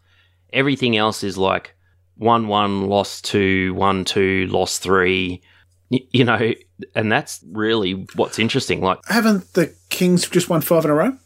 Everything 0.53 0.97
else 0.97 1.23
is 1.25 1.38
like 1.38 1.75
one 2.17 2.49
one, 2.49 2.88
lost 2.88 3.25
two, 3.25 3.75
one 3.75 4.05
two, 4.05 4.47
loss 4.49 4.79
three. 4.79 5.43
You 5.88 6.25
know, 6.25 6.53
and 6.97 7.12
that's 7.12 7.45
really 7.53 8.07
what's 8.17 8.41
interesting. 8.41 8.81
Like, 8.81 8.99
Haven't 9.07 9.53
the 9.55 9.73
Kings 9.88 10.29
just 10.29 10.49
won 10.49 10.61
five 10.61 10.85
in 10.85 10.91
a 10.91 10.95
row? 10.95 11.17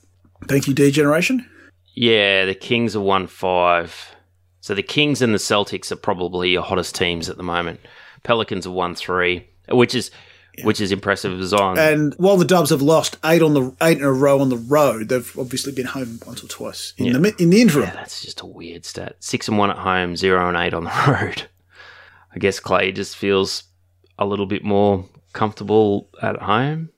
Thank 0.48 0.68
you, 0.68 0.74
D 0.74 0.90
Generation. 0.90 1.48
yeah, 1.94 2.44
the 2.44 2.54
Kings 2.54 2.92
have 2.92 3.02
won 3.02 3.26
five. 3.26 4.14
So 4.60 4.74
the 4.74 4.82
Kings 4.82 5.22
and 5.22 5.32
the 5.32 5.38
Celtics 5.38 5.90
are 5.90 5.96
probably 5.96 6.50
your 6.50 6.62
hottest 6.62 6.94
teams 6.94 7.30
at 7.30 7.38
the 7.38 7.42
moment. 7.42 7.80
Pelicans 8.22 8.64
have 8.66 8.74
won 8.74 8.94
three, 8.94 9.48
which 9.70 9.94
is 9.94 10.10
which 10.62 10.80
is 10.80 10.92
impressive 10.92 11.38
as 11.40 11.52
well. 11.52 11.78
And 11.78 12.14
while 12.18 12.36
the 12.36 12.44
Dubs 12.44 12.70
have 12.70 12.82
lost 12.82 13.16
eight 13.24 13.42
on 13.42 13.54
the 13.54 13.74
eight 13.82 13.98
in 13.98 14.04
a 14.04 14.12
row 14.12 14.40
on 14.40 14.48
the 14.48 14.56
road, 14.56 15.08
they've 15.08 15.38
obviously 15.38 15.72
been 15.72 15.86
home 15.86 16.20
once 16.26 16.42
or 16.44 16.48
twice 16.48 16.92
in 16.98 17.06
Yeah. 17.06 17.12
the 17.18 17.34
in 17.42 17.50
the 17.50 17.60
interim. 17.62 17.84
Yeah, 17.86 17.94
that's 17.94 18.22
just 18.22 18.40
a 18.40 18.46
weird 18.46 18.84
stat. 18.84 19.16
Six 19.20 19.48
and 19.48 19.58
one 19.58 19.70
at 19.70 19.78
home, 19.78 20.16
zero 20.16 20.48
and 20.48 20.56
eight 20.56 20.74
on 20.74 20.84
the 20.84 20.90
road. 21.08 21.44
I 22.34 22.38
guess 22.38 22.60
Clay 22.60 22.92
just 22.92 23.16
feels 23.16 23.64
a 24.18 24.26
little 24.26 24.46
bit 24.46 24.62
more 24.64 25.06
comfortable 25.32 26.08
at 26.22 26.36
home. 26.40 26.90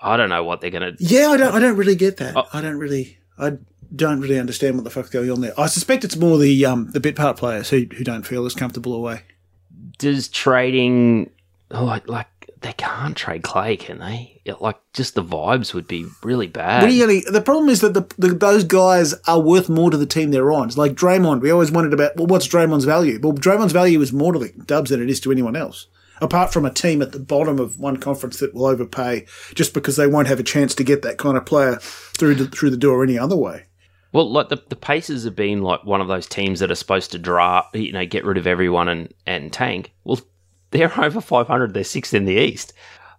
I 0.00 0.16
don't 0.16 0.28
know 0.28 0.44
what 0.44 0.60
they're 0.60 0.70
gonna. 0.70 0.92
Yeah, 0.98 1.28
I 1.30 1.36
don't. 1.36 1.54
I 1.54 1.58
don't 1.58 1.76
really 1.76 1.96
get 1.96 2.18
that. 2.18 2.36
Oh. 2.36 2.46
I 2.52 2.60
don't 2.60 2.76
really. 2.78 3.18
I 3.38 3.58
don't 3.94 4.20
really 4.20 4.38
understand 4.38 4.74
what 4.76 4.84
the 4.84 4.90
fuck's 4.90 5.10
going 5.10 5.30
on 5.30 5.40
there. 5.40 5.52
I 5.58 5.66
suspect 5.66 6.04
it's 6.04 6.16
more 6.16 6.38
the 6.38 6.66
um 6.66 6.90
the 6.92 7.00
bit 7.00 7.16
part 7.16 7.36
players 7.38 7.70
who 7.70 7.86
who 7.96 8.04
don't 8.04 8.26
feel 8.26 8.44
as 8.44 8.54
comfortable 8.54 8.92
away. 8.94 9.22
Does 9.98 10.28
trading 10.28 11.30
oh, 11.70 11.84
like 11.84 12.08
like 12.08 12.26
they 12.60 12.72
can't 12.72 13.16
trade 13.16 13.42
Clay, 13.42 13.76
can 13.76 13.98
they? 13.98 14.40
Yeah, 14.44 14.54
like 14.60 14.76
just 14.92 15.14
the 15.14 15.22
vibes 15.22 15.74
would 15.74 15.86
be 15.86 16.06
really 16.22 16.46
bad. 16.46 16.84
Really, 16.84 17.20
the 17.20 17.42
problem 17.42 17.68
is 17.68 17.80
that 17.80 17.94
the, 17.94 18.02
the 18.18 18.34
those 18.34 18.64
guys 18.64 19.14
are 19.26 19.40
worth 19.40 19.68
more 19.68 19.90
to 19.90 19.96
the 19.96 20.06
team 20.06 20.30
they're 20.30 20.52
on. 20.52 20.68
It's 20.68 20.78
like 20.78 20.92
Draymond. 20.92 21.42
We 21.42 21.50
always 21.50 21.70
wondered 21.70 21.92
about 21.92 22.16
well, 22.16 22.26
what's 22.26 22.48
Draymond's 22.48 22.84
value? 22.84 23.18
Well, 23.22 23.34
Draymond's 23.34 23.72
value 23.72 24.00
is 24.00 24.12
more 24.12 24.32
to 24.32 24.38
the 24.38 24.52
Dubs 24.64 24.90
than 24.90 25.02
it 25.02 25.10
is 25.10 25.20
to 25.20 25.32
anyone 25.32 25.56
else. 25.56 25.86
Apart 26.20 26.52
from 26.52 26.64
a 26.64 26.72
team 26.72 27.02
at 27.02 27.12
the 27.12 27.18
bottom 27.18 27.58
of 27.58 27.78
one 27.78 27.98
conference 27.98 28.40
that 28.40 28.54
will 28.54 28.66
overpay 28.66 29.26
just 29.54 29.74
because 29.74 29.96
they 29.96 30.06
won't 30.06 30.28
have 30.28 30.40
a 30.40 30.44
chance 30.44 30.74
to 30.76 30.84
get 30.84 31.02
that 31.02 31.18
kind 31.18 31.36
of 31.36 31.44
player 31.44 31.76
through 31.76 32.36
the, 32.36 32.46
through 32.46 32.70
the 32.70 32.78
door 32.78 33.04
any 33.04 33.18
other 33.18 33.36
way. 33.36 33.66
Well, 34.12 34.32
like 34.32 34.48
the, 34.48 34.62
the 34.70 34.76
Pacers 34.76 35.24
have 35.24 35.36
been 35.36 35.60
like 35.60 35.84
one 35.84 36.00
of 36.00 36.08
those 36.08 36.26
teams 36.26 36.60
that 36.60 36.70
are 36.70 36.76
supposed 36.76 37.12
to 37.12 37.18
draft, 37.18 37.76
you 37.76 37.92
know, 37.92 38.06
get 38.06 38.24
rid 38.24 38.38
of 38.38 38.46
everyone 38.46 38.88
and, 38.88 39.12
and 39.26 39.52
tank. 39.52 39.92
Well, 40.04 40.20
they're 40.70 40.92
over 41.04 41.20
500. 41.20 41.74
They're 41.74 41.84
sixth 41.84 42.14
in 42.14 42.24
the 42.24 42.34
East. 42.34 42.72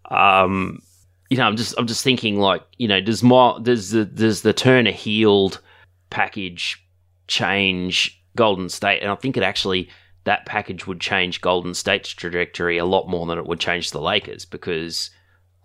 Um, 0.09 0.81
you 1.29 1.37
know, 1.37 1.45
I'm 1.45 1.57
just 1.57 1.75
I'm 1.77 1.87
just 1.87 2.03
thinking 2.03 2.39
like, 2.39 2.63
you 2.77 2.87
know, 2.87 3.01
does 3.01 3.21
my 3.23 3.57
does 3.61 3.91
the 3.91 4.05
does 4.05 4.41
the 4.41 4.53
Turner 4.53 4.91
Hield 4.91 5.61
package 6.09 6.83
change 7.27 8.23
Golden 8.35 8.69
State? 8.69 9.01
And 9.01 9.11
I 9.11 9.15
think 9.15 9.35
it 9.35 9.43
actually 9.43 9.89
that 10.23 10.45
package 10.45 10.87
would 10.87 11.01
change 11.01 11.41
Golden 11.41 11.73
State's 11.73 12.09
trajectory 12.09 12.77
a 12.77 12.85
lot 12.85 13.07
more 13.07 13.25
than 13.25 13.37
it 13.37 13.45
would 13.45 13.59
change 13.59 13.91
the 13.91 14.01
Lakers 14.01 14.45
because 14.45 15.09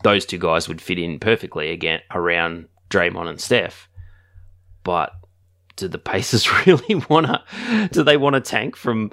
those 0.03 0.27
two 0.27 0.39
guys 0.39 0.69
would 0.69 0.81
fit 0.81 0.99
in 0.99 1.19
perfectly 1.19 1.71
again 1.71 2.01
around 2.13 2.69
Draymond 2.91 3.29
and 3.29 3.41
Steph. 3.41 3.89
But 4.85 5.13
do 5.77 5.89
the 5.89 5.99
Pacers 5.99 6.51
really 6.67 6.95
want 7.09 7.27
to? 7.27 7.89
Do 7.93 8.03
they 8.03 8.17
want 8.17 8.35
to 8.35 8.41
tank 8.41 8.77
from 8.77 9.11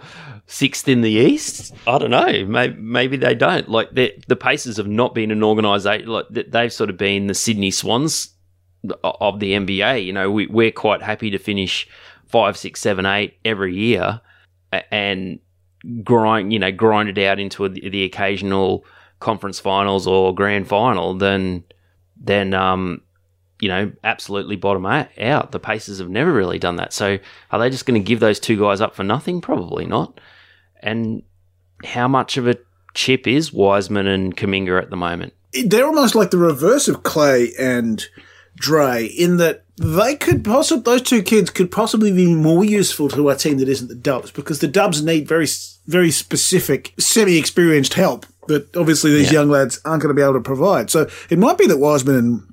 sixth 0.47 0.87
in 0.87 1.01
the 1.01 1.11
East? 1.11 1.73
I 1.87 1.97
don't 1.97 2.11
know. 2.11 2.45
Maybe, 2.45 2.75
maybe 2.79 3.17
they 3.17 3.35
don't. 3.35 3.69
Like 3.69 3.91
the 3.93 4.35
Pacers 4.39 4.77
have 4.77 4.87
not 4.87 5.13
been 5.15 5.31
an 5.31 5.43
organisation. 5.43 6.07
Like 6.07 6.25
they- 6.29 6.43
they've 6.43 6.73
sort 6.73 6.89
of 6.89 6.97
been 6.97 7.27
the 7.27 7.33
Sydney 7.33 7.71
Swans 7.71 8.33
of 9.03 9.39
the 9.39 9.53
NBA. 9.53 10.05
You 10.05 10.13
know, 10.13 10.31
we, 10.31 10.47
we're 10.47 10.71
quite 10.71 11.01
happy 11.01 11.29
to 11.31 11.37
finish 11.37 11.87
five, 12.27 12.55
six, 12.57 12.79
seven, 12.79 13.05
eight 13.05 13.37
every 13.43 13.75
year, 13.75 14.21
and 14.91 15.39
grind 16.03 16.51
you 16.51 16.59
know 16.59 16.71
grind 16.71 17.07
it 17.09 17.17
out 17.25 17.39
into 17.39 17.63
a, 17.63 17.69
the 17.69 18.03
occasional 18.03 18.83
conference 19.19 19.59
finals 19.59 20.05
or 20.07 20.33
grand 20.35 20.67
final. 20.67 21.13
Then 21.17 21.63
then 22.17 22.53
um 22.53 23.01
you 23.59 23.67
know, 23.69 23.91
absolutely 24.03 24.55
bottom 24.55 24.85
out. 24.85 25.51
The 25.51 25.59
Pacers 25.59 25.99
have 25.99 26.09
never 26.09 26.31
really 26.31 26.59
done 26.59 26.77
that. 26.77 26.93
So 26.93 27.17
are 27.51 27.59
they 27.59 27.69
just 27.69 27.85
going 27.85 28.01
to 28.01 28.05
give 28.05 28.19
those 28.19 28.39
two 28.39 28.57
guys 28.59 28.81
up 28.81 28.95
for 28.95 29.03
nothing? 29.03 29.41
Probably 29.41 29.85
not. 29.85 30.19
And 30.81 31.23
how 31.83 32.07
much 32.07 32.37
of 32.37 32.47
a 32.47 32.57
chip 32.93 33.27
is 33.27 33.51
Wiseman 33.53 34.07
and 34.07 34.35
Kuminga 34.35 34.81
at 34.81 34.89
the 34.89 34.97
moment? 34.97 35.33
they're 35.65 35.85
almost 35.87 36.13
like 36.13 36.29
the 36.29 36.37
reverse 36.37 36.87
of 36.87 37.01
Clay 37.01 37.51
and 37.59 38.05
Dre 38.57 39.05
in 39.05 39.37
that 39.37 39.63
they 39.77 40.15
could 40.15 40.43
possibly 40.45 40.83
those 40.83 41.01
two 41.01 41.23
kids 41.23 41.49
could 41.49 41.71
possibly 41.71 42.11
be 42.13 42.35
more 42.35 42.63
useful 42.63 43.09
to 43.09 43.29
a 43.29 43.35
team 43.35 43.57
that 43.57 43.67
isn't 43.67 43.87
the 43.87 43.95
Dubs 43.95 44.29
because 44.29 44.59
the 44.59 44.67
Dubs 44.67 45.01
need 45.01 45.27
very 45.27 45.47
very 45.87 46.11
specific 46.11 46.93
semi-experienced 46.99 47.95
help 47.95 48.27
that 48.47 48.75
obviously 48.77 49.11
these 49.11 49.31
Yeah. 49.31 49.39
young 49.39 49.49
lads 49.49 49.79
aren't 49.85 50.03
going 50.03 50.13
to 50.15 50.19
be 50.19 50.21
able 50.23 50.33
to 50.35 50.39
provide. 50.41 50.91
So 50.91 51.07
it 51.31 51.39
might 51.39 51.57
be 51.57 51.65
that 51.65 51.77
Wiseman 51.79 52.15
and 52.15 52.48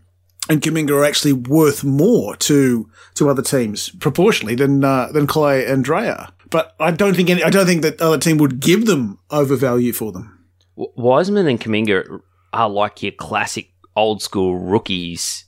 and 0.49 0.61
Kuminga 0.63 0.91
are 0.91 1.05
actually 1.05 1.33
worth 1.33 1.85
more 1.85 2.37
to 2.37 2.89
to 3.15 3.29
other 3.29 3.43
teams 3.43 3.89
proportionally 3.91 4.55
than 4.55 4.85
uh, 4.85 5.11
than 5.13 5.27
Clay 5.27 5.67
and 5.67 5.85
Dre. 5.85 6.15
But 6.51 6.75
I 6.79 6.91
don't 6.93 7.15
think 7.17 7.29
any, 7.31 7.43
I 7.43 7.51
don't 7.51 7.67
think 7.67 7.83
that 7.83 8.01
other 8.01 8.19
team 8.19 8.39
would 8.39 8.61
give 8.61 8.87
them 8.87 9.19
overvalue 9.31 9.93
for 9.93 10.13
them. 10.13 10.39
W- 10.77 10.93
Wiseman 10.97 11.49
and 11.49 11.61
Kuminga 11.61 12.21
are 12.53 12.69
like 12.71 13.03
your 13.03 13.13
classic 13.13 13.71
old 13.97 14.23
school 14.23 14.57
rookies. 14.59 15.45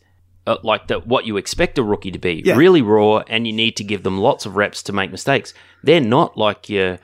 Uh, 0.47 0.57
like 0.65 0.87
the, 0.89 0.99
what 1.01 1.27
you 1.27 1.37
expect 1.37 1.77
a 1.77 1.83
rookie 1.83 2.11
to 2.11 2.19
be 2.19 2.43
Yeah. 2.43 2.57
really 2.57 2.81
raw, 2.81 3.19
and 3.29 3.47
you 3.47 3.53
need 3.53 3.77
to 3.77 3.85
give 3.85 4.03
them 4.03 4.17
lots 4.19 4.47
of 4.47 4.57
reps 4.57 4.83
to 4.85 4.95
make 4.95 5.11
mistakes. 5.11 5.53
They're 5.83 6.01
not 6.01 6.39
like 6.39 6.71
your 6.71 6.99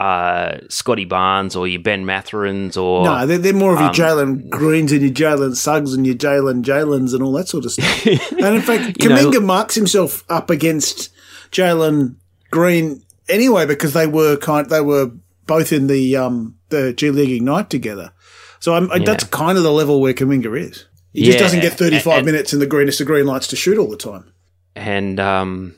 uh, 0.00 0.58
Scottie 0.70 1.04
Barnes 1.04 1.54
or 1.54 1.68
your 1.68 1.82
Ben 1.82 2.04
Mathurins 2.06 2.76
or 2.80 3.04
No, 3.04 3.26
they're, 3.26 3.36
they're 3.36 3.52
more 3.52 3.74
of 3.74 3.80
your 3.80 3.88
Um, 3.90 3.94
Jalen 3.94 4.48
Greens 4.48 4.92
and 4.92 5.02
your 5.02 5.10
Jalen 5.10 5.54
Suggs 5.54 5.92
and 5.92 6.06
your 6.06 6.14
Jalen 6.16 6.62
Jalen's 6.64 7.12
and 7.12 7.22
all 7.22 7.32
that 7.34 7.48
sort 7.48 7.66
of 7.66 7.72
stuff. 7.72 8.06
and 8.06 8.56
in 8.56 8.62
fact, 8.62 9.02
You 9.02 9.10
know- 9.10 9.30
Kuminga 9.30 9.44
marks 9.44 9.74
himself 9.74 10.24
up 10.30 10.48
against 10.48 11.10
Jalen 11.52 12.14
Green 12.50 13.02
anyway 13.28 13.66
because 13.66 13.92
they 13.92 14.06
were 14.06 14.36
kind 14.38 14.70
they 14.70 14.80
were 14.80 15.10
both 15.46 15.70
in 15.72 15.86
the 15.86 16.16
um 16.16 16.56
the 16.70 16.92
G 16.94 17.10
League 17.10 17.30
Ignite 17.30 17.68
together. 17.68 18.12
So 18.58 18.74
I'm, 18.74 18.88
that's 19.04 19.24
kind 19.24 19.58
of 19.58 19.64
the 19.64 19.72
level 19.72 20.00
where 20.00 20.14
Kuminga 20.14 20.58
is. 20.58 20.86
He 21.12 21.24
just 21.24 21.38
doesn't 21.38 21.60
get 21.60 21.74
35 21.74 22.18
and- 22.18 22.26
minutes 22.26 22.52
in 22.52 22.58
the 22.60 22.66
greenest 22.66 23.00
of 23.00 23.06
green 23.06 23.26
lights 23.26 23.48
to 23.48 23.56
shoot 23.56 23.76
all 23.78 23.88
the 23.90 23.96
time. 23.96 24.32
and 24.76 25.18
um, 25.20 25.74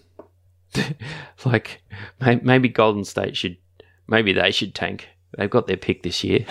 like 1.44 1.82
maybe 2.20 2.68
Golden 2.68 3.04
State 3.04 3.36
should 3.36 3.56
maybe 4.08 4.32
they 4.32 4.50
should 4.50 4.74
tank. 4.74 5.08
They've 5.36 5.50
got 5.50 5.66
their 5.66 5.76
pick 5.76 6.02
this 6.02 6.22
year. 6.24 6.44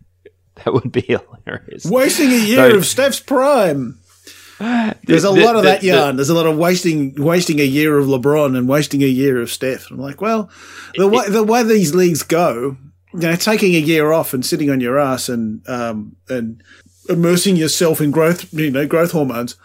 that 0.64 0.72
would 0.72 0.92
be 0.92 1.00
hilarious. 1.46 1.84
Wasting 1.86 2.30
a 2.30 2.36
year 2.38 2.70
So- 2.70 2.76
of 2.78 2.86
Steph's 2.86 3.20
prime. 3.20 3.98
There's 4.58 5.24
a 5.24 5.28
The- 5.32 5.44
lot 5.44 5.56
of 5.56 5.62
the- 5.62 5.68
that 5.68 5.80
the- 5.82 5.86
yarn. 5.88 6.16
There's 6.16 6.30
a 6.30 6.34
lot 6.34 6.46
of 6.46 6.56
wasting, 6.58 7.14
wasting 7.14 7.60
a 7.60 7.64
year 7.64 7.96
of 7.98 8.06
LeBron 8.06 8.56
and 8.56 8.68
wasting 8.68 9.02
a 9.02 9.06
year 9.06 9.40
of 9.40 9.50
Steph. 9.50 9.90
I'm 9.90 9.98
like, 9.98 10.20
well, 10.20 10.50
the 10.96 11.06
way 11.08 11.28
the 11.28 11.44
way 11.44 11.62
these 11.62 11.94
leagues 11.94 12.22
go, 12.24 12.76
you 13.14 13.20
know, 13.20 13.36
taking 13.36 13.74
a 13.74 13.78
year 13.78 14.12
off 14.12 14.34
and 14.34 14.44
sitting 14.44 14.68
on 14.70 14.80
your 14.80 14.98
ass 14.98 15.28
and 15.28 15.66
um 15.68 16.16
and 16.28 16.62
immersing 17.08 17.56
yourself 17.56 18.00
in 18.00 18.10
growth, 18.10 18.52
you 18.52 18.70
know, 18.70 18.86
growth 18.86 19.12
hormones, 19.12 19.56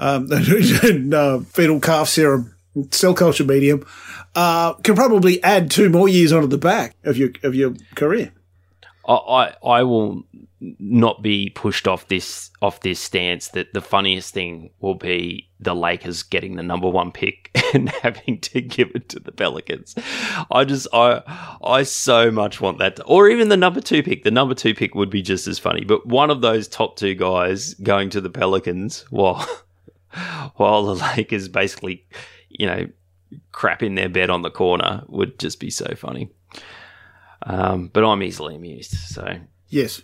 um, 0.00 0.26
and 0.32 1.14
uh, 1.14 1.38
fetal 1.40 1.80
calf 1.80 2.08
serum, 2.08 2.54
cell 2.90 3.14
culture 3.14 3.44
medium, 3.44 3.86
uh, 4.34 4.74
can 4.74 4.94
probably 4.94 5.42
add 5.42 5.70
two 5.70 5.88
more 5.88 6.08
years 6.08 6.32
onto 6.32 6.46
the 6.46 6.58
back 6.58 6.94
of 7.04 7.16
your 7.16 7.30
of 7.42 7.54
your 7.54 7.74
career. 7.94 8.32
I, 9.08 9.54
I 9.64 9.82
will 9.82 10.24
not 10.78 11.22
be 11.22 11.50
pushed 11.50 11.88
off 11.88 12.06
this 12.08 12.50
off 12.60 12.80
this 12.80 13.00
stance 13.00 13.48
that 13.48 13.72
the 13.72 13.80
funniest 13.80 14.34
thing 14.34 14.70
will 14.80 14.94
be 14.94 15.48
the 15.58 15.74
Lakers 15.74 16.22
getting 16.22 16.56
the 16.56 16.62
number 16.62 16.88
one 16.88 17.10
pick 17.10 17.50
and 17.74 17.88
having 17.88 18.38
to 18.40 18.60
give 18.60 18.90
it 18.94 19.08
to 19.08 19.18
the 19.18 19.32
Pelicans. 19.32 19.94
I 20.50 20.64
just 20.64 20.86
I 20.92 21.22
I 21.64 21.82
so 21.82 22.30
much 22.30 22.60
want 22.60 22.78
that, 22.78 22.96
to, 22.96 23.04
or 23.04 23.28
even 23.28 23.48
the 23.48 23.56
number 23.56 23.80
two 23.80 24.02
pick. 24.02 24.22
The 24.22 24.30
number 24.30 24.54
two 24.54 24.74
pick 24.74 24.94
would 24.94 25.10
be 25.10 25.22
just 25.22 25.46
as 25.46 25.58
funny. 25.58 25.84
But 25.84 26.06
one 26.06 26.30
of 26.30 26.40
those 26.40 26.68
top 26.68 26.96
two 26.96 27.14
guys 27.14 27.74
going 27.74 28.10
to 28.10 28.20
the 28.20 28.30
Pelicans 28.30 29.06
while 29.10 29.46
while 30.56 30.84
the 30.84 30.94
Lakers 31.16 31.48
basically, 31.48 32.06
you 32.48 32.66
know, 32.66 32.86
crap 33.52 33.82
in 33.82 33.94
their 33.94 34.08
bed 34.08 34.30
on 34.30 34.42
the 34.42 34.50
corner 34.50 35.02
would 35.08 35.38
just 35.38 35.60
be 35.60 35.70
so 35.70 35.94
funny. 35.96 36.30
Um, 37.42 37.88
but 37.92 38.04
I'm 38.04 38.22
easily 38.22 38.54
amused, 38.56 38.92
so 38.92 39.38
Yes. 39.68 40.02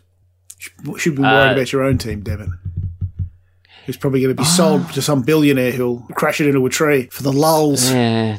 Should- 0.59 1.01
Should 1.01 1.17
be 1.17 1.23
worried 1.23 1.51
Uh, 1.51 1.53
about 1.53 1.73
your 1.73 1.83
own 1.83 1.99
team, 1.99 2.23
Devon. 2.23 2.59
Who's 3.85 3.97
probably 3.97 4.21
going 4.21 4.35
to 4.35 4.41
be 4.43 4.47
sold 4.49 4.93
to 4.95 5.03
some 5.03 5.23
billionaire 5.23 5.71
who'll 5.73 6.01
crash 6.15 6.41
it 6.41 6.47
into 6.49 6.65
a 6.67 6.71
tree 6.71 7.09
for 7.13 7.23
the 7.23 7.33
lulls. 7.33 7.91
Yeah, 7.93 8.39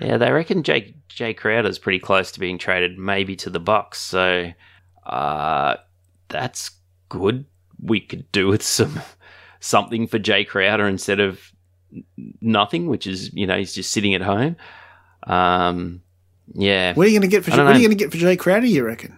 yeah. 0.00 0.16
They 0.16 0.32
reckon 0.32 0.62
Jake 0.62 0.94
Jay 1.08 1.34
Crowder's 1.34 1.78
pretty 1.78 1.98
close 2.00 2.32
to 2.32 2.40
being 2.40 2.56
traded, 2.58 2.98
maybe 2.98 3.36
to 3.36 3.50
the 3.50 3.60
Bucks. 3.60 4.00
So, 4.00 4.52
uh, 5.06 5.76
that's 6.28 6.70
good. 7.08 7.44
We 7.80 8.00
could 8.00 8.30
do 8.32 8.46
with 8.48 8.62
some 8.62 9.00
something 9.60 10.06
for 10.06 10.18
Jay 10.18 10.44
Crowder 10.44 10.86
instead 10.88 11.20
of 11.20 11.52
nothing, 12.40 12.86
which 12.86 13.06
is 13.06 13.32
you 13.32 13.46
know 13.46 13.56
he's 13.58 13.74
just 13.74 13.90
sitting 13.92 14.14
at 14.14 14.22
home. 14.22 14.56
Um, 15.24 16.02
yeah. 16.54 16.94
What 16.94 17.06
are 17.06 17.10
you 17.10 17.18
going 17.18 17.30
to 17.30 17.34
get 17.36 17.44
for 17.44 17.50
What 17.52 17.60
are 17.60 17.78
you 17.78 17.86
going 17.86 17.96
to 17.96 18.04
get 18.04 18.10
for 18.10 18.18
Jay 18.18 18.36
Crowder? 18.36 18.66
You 18.66 18.84
reckon? 18.84 19.16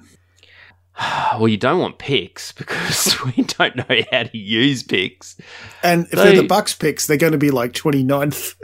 Well, 1.38 1.48
you 1.48 1.56
don't 1.56 1.80
want 1.80 1.98
picks 1.98 2.52
because 2.58 3.16
we 3.36 3.44
don't 3.44 3.76
know 3.76 4.02
how 4.10 4.24
to 4.24 4.38
use 4.38 4.82
picks. 4.82 5.36
And 5.82 6.04
if 6.04 6.10
They- 6.10 6.16
they're 6.16 6.42
the 6.42 6.46
Bucks 6.48 6.74
picks, 6.74 7.06
they're 7.06 7.16
going 7.16 7.32
to 7.32 7.38
be 7.38 7.50
like 7.50 7.72
29th. 7.72 8.54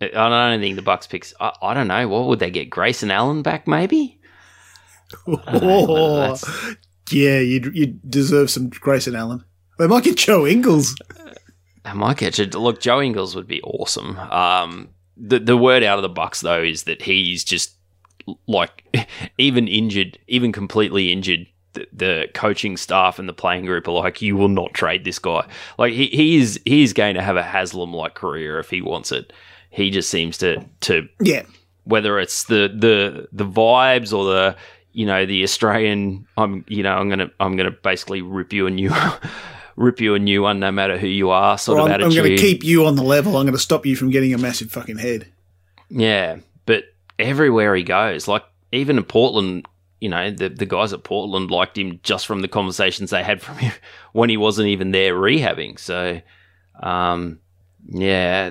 I 0.00 0.06
don't 0.50 0.60
think 0.60 0.76
the 0.76 0.82
Bucks 0.82 1.06
picks. 1.06 1.32
I, 1.40 1.52
I 1.62 1.74
don't 1.74 1.88
know. 1.88 2.06
What 2.06 2.26
would 2.28 2.38
they 2.38 2.50
get? 2.50 2.70
Grayson 2.70 3.10
Allen 3.10 3.42
back, 3.42 3.66
maybe. 3.66 4.20
Know 5.26 6.36
yeah, 7.10 7.38
you 7.38 7.70
you 7.72 7.86
deserve 7.86 8.50
some 8.50 8.68
Grayson 8.68 9.16
Allen. 9.16 9.42
They 9.78 9.86
might 9.86 10.04
get 10.04 10.18
Joe 10.18 10.46
Ingles. 10.46 10.94
Might 11.94 12.18
get. 12.18 12.54
Look, 12.54 12.80
Joe 12.80 13.00
Ingles 13.00 13.34
would 13.36 13.46
be 13.46 13.62
awesome. 13.62 14.18
Um, 14.18 14.88
the 15.16 15.38
the 15.38 15.56
word 15.56 15.82
out 15.82 15.98
of 15.98 16.02
the 16.02 16.08
Bucks 16.08 16.40
though 16.40 16.62
is 16.62 16.84
that 16.84 17.02
he's 17.02 17.44
just 17.44 17.74
like 18.46 19.08
even 19.38 19.68
injured, 19.68 20.18
even 20.28 20.52
completely 20.52 21.10
injured. 21.12 21.46
The, 21.74 21.86
the 21.92 22.28
coaching 22.34 22.76
staff 22.78 23.18
and 23.18 23.28
the 23.28 23.32
playing 23.34 23.66
group 23.66 23.86
are 23.88 23.92
like, 23.92 24.22
you 24.22 24.36
will 24.36 24.48
not 24.48 24.72
trade 24.72 25.04
this 25.04 25.18
guy. 25.18 25.46
Like 25.78 25.92
he, 25.92 26.06
he 26.06 26.36
is 26.38 26.58
he 26.64 26.82
is 26.82 26.92
going 26.94 27.14
to 27.14 27.22
have 27.22 27.36
a 27.36 27.42
Haslem 27.42 27.92
like 27.92 28.14
career 28.14 28.58
if 28.58 28.70
he 28.70 28.80
wants 28.80 29.12
it. 29.12 29.32
He 29.70 29.90
just 29.90 30.08
seems 30.10 30.38
to 30.38 30.64
to 30.82 31.08
Yeah. 31.20 31.42
whether 31.84 32.18
it's 32.18 32.44
the 32.44 32.72
the 32.74 33.28
the 33.32 33.44
vibes 33.44 34.16
or 34.16 34.24
the 34.24 34.56
you 34.92 35.04
know 35.04 35.26
the 35.26 35.42
Australian 35.42 36.26
I'm 36.38 36.64
you 36.68 36.82
know 36.82 36.94
I'm 36.96 37.08
gonna 37.10 37.30
I'm 37.38 37.54
gonna 37.56 37.70
basically 37.70 38.22
rip 38.22 38.52
you 38.54 38.66
a 38.66 38.70
new 38.70 38.90
rip 39.78 40.00
you 40.00 40.14
a 40.14 40.18
new 40.18 40.42
one 40.42 40.58
no 40.58 40.72
matter 40.72 40.98
who 40.98 41.06
you 41.06 41.30
are 41.30 41.56
sort 41.56 41.78
Or 41.78 41.82
of 41.82 41.86
I'm, 41.94 42.02
I'm 42.02 42.10
going 42.14 42.36
to 42.36 42.36
keep 42.36 42.64
you 42.64 42.84
on 42.86 42.96
the 42.96 43.02
level. 43.02 43.36
I'm 43.36 43.44
going 43.44 43.52
to 43.54 43.58
stop 43.60 43.86
you 43.86 43.94
from 43.96 44.10
getting 44.10 44.34
a 44.34 44.38
massive 44.38 44.70
fucking 44.70 44.98
head. 44.98 45.30
Yeah, 45.88 46.38
but 46.66 46.84
everywhere 47.18 47.74
he 47.76 47.84
goes, 47.84 48.26
like 48.28 48.42
even 48.72 48.98
in 48.98 49.04
Portland, 49.04 49.66
you 50.00 50.08
know 50.08 50.30
the 50.30 50.48
the 50.48 50.66
guys 50.66 50.92
at 50.92 51.02
Portland 51.04 51.50
liked 51.50 51.78
him 51.78 52.00
just 52.02 52.26
from 52.26 52.40
the 52.40 52.48
conversations 52.48 53.10
they 53.10 53.22
had 53.22 53.40
from 53.42 53.56
him 53.58 53.72
when 54.12 54.28
he 54.30 54.36
wasn't 54.36 54.68
even 54.68 54.90
there 54.90 55.14
rehabbing. 55.14 55.78
So, 55.78 56.20
um, 56.82 57.38
yeah, 57.88 58.50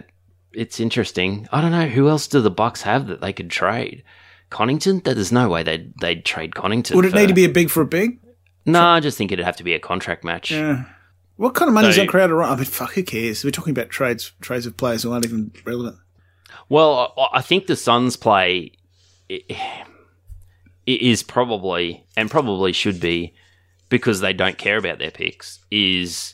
it's 0.53 0.79
interesting. 0.79 1.47
I 1.51 1.61
don't 1.61 1.71
know 1.71 1.87
who 1.87 2.09
else 2.09 2.27
do 2.27 2.41
the 2.41 2.49
Bucks 2.49 2.81
have 2.83 3.07
that 3.07 3.21
they 3.21 3.33
could 3.33 3.49
trade. 3.51 4.03
Connaughton? 4.49 5.03
That 5.03 5.15
there's 5.15 5.31
no 5.33 5.49
way 5.49 5.63
they'd 5.63 5.93
they'd 5.99 6.23
trade 6.25 6.51
Connaughton. 6.51 6.95
Would 6.95 7.05
it 7.05 7.11
for- 7.11 7.17
need 7.17 7.27
to 7.27 7.33
be 7.33 7.45
a 7.45 7.49
big 7.49 7.69
for 7.69 7.81
a 7.81 7.85
big? 7.85 8.19
No, 8.65 8.81
I 8.83 8.99
just 8.99 9.17
think 9.17 9.31
it'd 9.31 9.45
have 9.45 9.57
to 9.57 9.63
be 9.63 9.73
a 9.73 9.79
contract 9.79 10.23
match. 10.23 10.51
Yeah. 10.51 10.85
What 11.37 11.53
kind 11.53 11.69
of 11.69 11.75
money 11.75 11.87
is 11.87 11.95
that 11.95 12.09
Crowder 12.09 12.41
on? 12.43 12.51
I 12.51 12.55
mean, 12.55 12.65
fuck, 12.65 12.93
who 12.93 13.03
cares? 13.03 13.43
We're 13.43 13.51
talking 13.51 13.71
about 13.71 13.89
trades 13.89 14.31
trades 14.41 14.65
of 14.65 14.75
players 14.75 15.03
who 15.03 15.11
aren't 15.11 15.25
even 15.25 15.51
relevant. 15.65 15.97
Well, 16.67 17.13
I, 17.33 17.41
think 17.41 17.67
the 17.67 17.75
Suns 17.75 18.17
play 18.17 18.73
is 20.85 21.23
probably 21.23 22.05
and 22.15 22.31
probably 22.31 22.73
should 22.73 22.99
be 22.99 23.33
because 23.89 24.19
they 24.19 24.33
don't 24.33 24.57
care 24.57 24.77
about 24.77 24.99
their 24.99 25.11
picks 25.11 25.59
is 25.71 26.33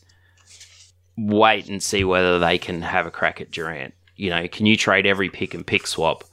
wait 1.17 1.67
and 1.67 1.83
see 1.83 2.03
whether 2.03 2.39
they 2.39 2.57
can 2.57 2.81
have 2.81 3.05
a 3.05 3.11
crack 3.11 3.41
at 3.41 3.51
Durant. 3.51 3.93
You 4.15 4.29
know, 4.29 4.47
can 4.47 4.65
you 4.65 4.77
trade 4.77 5.05
every 5.05 5.29
pick 5.29 5.53
and 5.53 5.65
pick 5.65 5.85
swap 5.85 6.23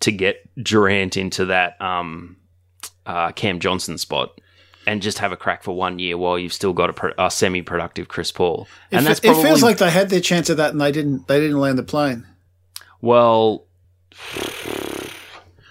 to 0.00 0.12
get 0.12 0.48
Durant 0.62 1.16
into 1.16 1.46
that 1.46 1.80
um, 1.80 2.36
uh, 3.06 3.32
Cam 3.32 3.58
Johnson 3.58 3.98
spot? 3.98 4.40
And 4.90 5.02
just 5.02 5.18
have 5.18 5.32
a 5.32 5.36
crack 5.36 5.62
for 5.62 5.76
one 5.76 5.98
year 5.98 6.16
while 6.16 6.38
you've 6.38 6.52
still 6.54 6.72
got 6.72 6.88
a, 6.88 6.92
pro- 6.94 7.12
a 7.18 7.30
semi-productive 7.30 8.08
Chris 8.08 8.32
Paul, 8.32 8.66
and 8.90 9.04
it, 9.04 9.08
that's 9.08 9.20
probably 9.20 9.42
it 9.42 9.44
feels 9.44 9.62
like 9.62 9.76
they 9.76 9.90
had 9.90 10.08
their 10.08 10.20
chance 10.20 10.48
of 10.48 10.56
that 10.56 10.70
and 10.70 10.80
they 10.80 10.90
didn't. 10.92 11.28
They 11.28 11.38
didn't 11.40 11.60
land 11.60 11.78
the 11.78 11.82
plane. 11.82 12.26
well, 13.02 13.66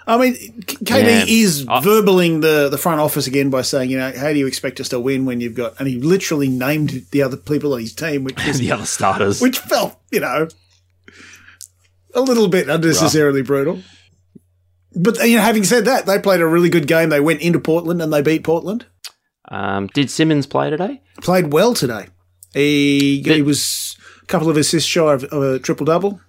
I 0.05 0.17
mean, 0.17 0.35
KD 0.61 1.03
Yeah. 1.03 1.25
is 1.27 1.65
I- 1.67 1.81
verbaling 1.81 2.41
the, 2.41 2.69
the 2.69 2.77
front 2.77 3.01
office 3.01 3.27
again 3.27 3.49
by 3.49 3.61
saying, 3.63 3.89
you 3.89 3.97
know, 3.97 4.13
how 4.15 4.31
do 4.31 4.39
you 4.39 4.47
expect 4.47 4.79
us 4.79 4.87
to 4.89 4.99
win 4.99 5.25
when 5.25 5.41
you've 5.41 5.55
got, 5.55 5.77
and 5.79 5.87
he 5.87 5.99
literally 5.99 6.47
named 6.47 7.07
the 7.11 7.23
other 7.23 7.35
people 7.37 7.73
on 7.73 7.81
his 7.81 7.93
team, 7.93 8.23
which 8.23 8.37
was, 8.47 8.59
the 8.59 8.71
other 8.71 8.85
starters. 8.85 9.41
which 9.41 9.57
felt, 9.59 9.99
you 10.11 10.19
know, 10.21 10.47
a 12.13 12.21
little 12.21 12.47
bit 12.47 12.69
unnecessarily 12.69 13.41
brutal. 13.41 13.81
But 14.99 15.27
you 15.27 15.37
know, 15.37 15.43
having 15.43 15.63
said 15.63 15.85
that, 15.85 16.05
they 16.05 16.19
played 16.19 16.41
a 16.41 16.47
really 16.47 16.69
good 16.69 16.87
game. 16.87 17.09
They 17.09 17.19
went 17.19 17.41
into 17.41 17.59
Portland 17.59 18.01
and 18.01 18.11
they 18.11 18.21
beat 18.21 18.43
Portland. 18.43 18.85
Um, 19.49 19.87
did 19.87 20.09
Simmons 20.09 20.45
play 20.47 20.69
today? 20.69 21.01
Played 21.21 21.53
well 21.53 21.73
today. 21.73 22.07
He, 22.53 23.21
he 23.21 23.41
was 23.41 23.95
a 24.23 24.25
couple 24.25 24.49
of 24.49 24.57
assists 24.57 24.89
shy 24.89 25.13
of, 25.13 25.23
of 25.25 25.43
a 25.43 25.59
triple 25.59 25.85
double, 25.85 26.19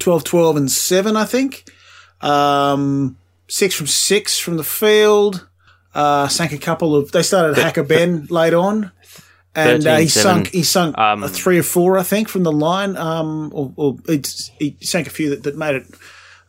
12, 0.00 0.24
12, 0.24 0.56
and 0.56 0.70
seven, 0.70 1.16
I 1.16 1.24
think. 1.24 1.64
Um, 2.20 3.16
six 3.46 3.74
from 3.74 3.86
six 3.86 4.38
from 4.38 4.56
the 4.56 4.64
field. 4.64 5.46
Uh, 5.94 6.28
sank 6.28 6.52
a 6.52 6.58
couple 6.58 6.94
of. 6.96 7.12
They 7.12 7.22
started 7.22 7.56
Hack-a-Ben 7.56 8.26
late 8.30 8.54
on, 8.54 8.92
and 9.54 9.86
uh, 9.86 9.96
he 9.96 10.08
seven. 10.08 10.44
sunk. 10.44 10.48
He 10.48 10.62
sunk 10.62 10.98
Um, 10.98 11.22
a 11.22 11.28
three 11.28 11.58
or 11.58 11.62
four, 11.62 11.98
I 11.98 12.02
think, 12.02 12.28
from 12.28 12.42
the 12.42 12.52
line. 12.52 12.96
Um, 12.96 13.50
or, 13.54 13.72
or 13.76 13.96
it's, 14.08 14.48
he 14.58 14.76
sank 14.80 15.06
a 15.06 15.10
few 15.10 15.30
that, 15.30 15.44
that 15.44 15.56
made 15.56 15.76
it. 15.76 15.86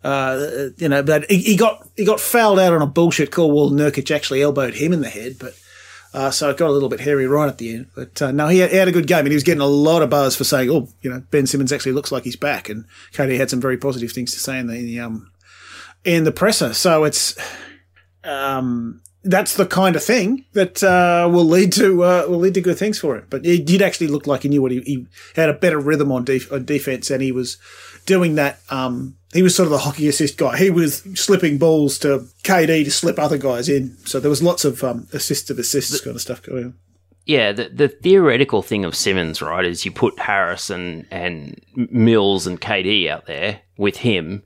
Uh, 0.04 0.70
you 0.78 0.88
know, 0.88 1.04
but 1.04 1.30
he, 1.30 1.40
he 1.40 1.58
got 1.58 1.88
he 1.96 2.06
got 2.06 2.20
fouled 2.20 2.60
out 2.60 2.74
on 2.74 2.82
a 2.82 2.88
bullshit 2.88 3.32
call. 3.32 3.52
Well, 3.52 3.70
Nurkic 3.70 4.16
actually 4.16 4.42
elbowed 4.42 4.76
him 4.76 4.94
in 4.94 5.02
the 5.02 5.10
head, 5.10 5.36
but 5.40 5.54
uh, 6.14 6.32
so 6.32 6.50
it 6.50 6.58
got 6.58 6.70
a 6.70 6.72
little 6.72 6.90
bit 6.90 7.02
hairy 7.02 7.28
right 7.28 7.50
at 7.50 7.58
the 7.58 7.76
end. 7.76 7.88
But 7.96 8.22
uh, 8.22 8.32
no, 8.32 8.48
he 8.48 8.60
had, 8.60 8.72
he 8.72 8.78
had 8.78 8.88
a 8.88 8.94
good 8.94 9.08
game, 9.08 9.20
and 9.20 9.28
he 9.28 9.36
was 9.36 9.44
getting 9.44 9.62
a 9.62 9.68
lot 9.68 10.02
of 10.02 10.10
buzz 10.10 10.36
for 10.36 10.46
saying, 10.46 10.70
"Oh, 10.70 10.88
you 11.02 11.10
know, 11.10 11.22
Ben 11.32 11.48
Simmons 11.48 11.74
actually 11.74 11.92
looks 11.92 12.12
like 12.12 12.24
he's 12.24 12.38
back." 12.38 12.70
And 12.70 12.86
Cody 13.14 13.38
had 13.38 13.50
some 13.50 13.62
very 13.62 13.78
positive 13.78 14.12
things 14.12 14.32
to 14.34 14.40
say 14.40 14.58
in 14.58 14.68
the, 14.68 14.76
in 14.76 14.86
the 14.86 15.00
um 15.00 15.32
in 16.04 16.24
the 16.24 16.32
presser. 16.32 16.74
So 16.74 17.04
it's 17.04 17.36
um, 18.24 19.02
that's 19.24 19.56
the 19.56 19.66
kind 19.66 19.96
of 19.96 20.04
thing 20.04 20.46
that 20.54 20.82
uh, 20.84 21.30
will 21.32 21.46
lead 21.46 21.74
to 21.74 22.04
uh, 22.04 22.26
will 22.28 22.40
lead 22.40 22.54
to 22.56 22.62
good 22.62 22.78
things 22.78 23.00
for 23.00 23.18
him. 23.18 23.28
But 23.30 23.46
he 23.46 23.62
did 23.62 23.82
actually 23.82 24.08
look 24.08 24.28
like 24.28 24.44
he 24.44 24.50
knew 24.50 24.62
what 24.62 24.72
he, 24.72 24.82
he 24.82 25.08
had 25.36 25.50
a 25.50 25.54
better 25.54 25.80
rhythm 25.80 26.12
on, 26.12 26.24
def- 26.24 26.52
on 26.52 26.66
defense, 26.66 27.10
and 27.10 27.22
he 27.22 27.32
was 27.32 27.58
doing 28.06 28.36
that. 28.36 28.60
Um, 28.70 29.16
he 29.34 29.42
was 29.44 29.56
sort 29.56 29.68
of 29.68 29.72
the 29.72 29.78
hockey 29.80 30.08
assist 30.08 30.38
guy. 30.38 30.58
He 30.58 30.70
was 30.70 31.04
slipping 31.16 31.58
balls 31.58 31.98
to 32.00 32.28
KD 32.44 32.84
to 32.86 32.92
slip 32.92 33.20
other 33.20 33.38
guys 33.38 33.70
in. 33.70 33.96
So 34.06 34.20
there 34.20 34.30
was 34.30 34.42
lots 34.42 34.66
of 34.66 34.84
um, 34.84 35.04
assistive 35.14 35.60
assists 35.60 36.02
kind 36.02 36.16
of 36.16 36.22
stuff 36.22 36.42
going 36.42 36.66
on. 36.66 36.74
Yeah, 37.26 37.52
the, 37.52 37.70
the 37.70 37.90
theoretical 37.90 38.64
thing 38.64 38.86
of 38.86 38.96
Simmons, 38.96 39.40
right, 39.42 39.64
is 39.64 39.86
you 39.86 39.92
put 39.92 40.18
Harris 40.18 40.72
and, 40.72 41.06
and 41.12 41.62
Mills 41.76 42.48
and 42.48 42.60
KD 42.60 43.08
out 43.08 43.28
there 43.28 43.62
with 43.78 43.98
him. 43.98 44.42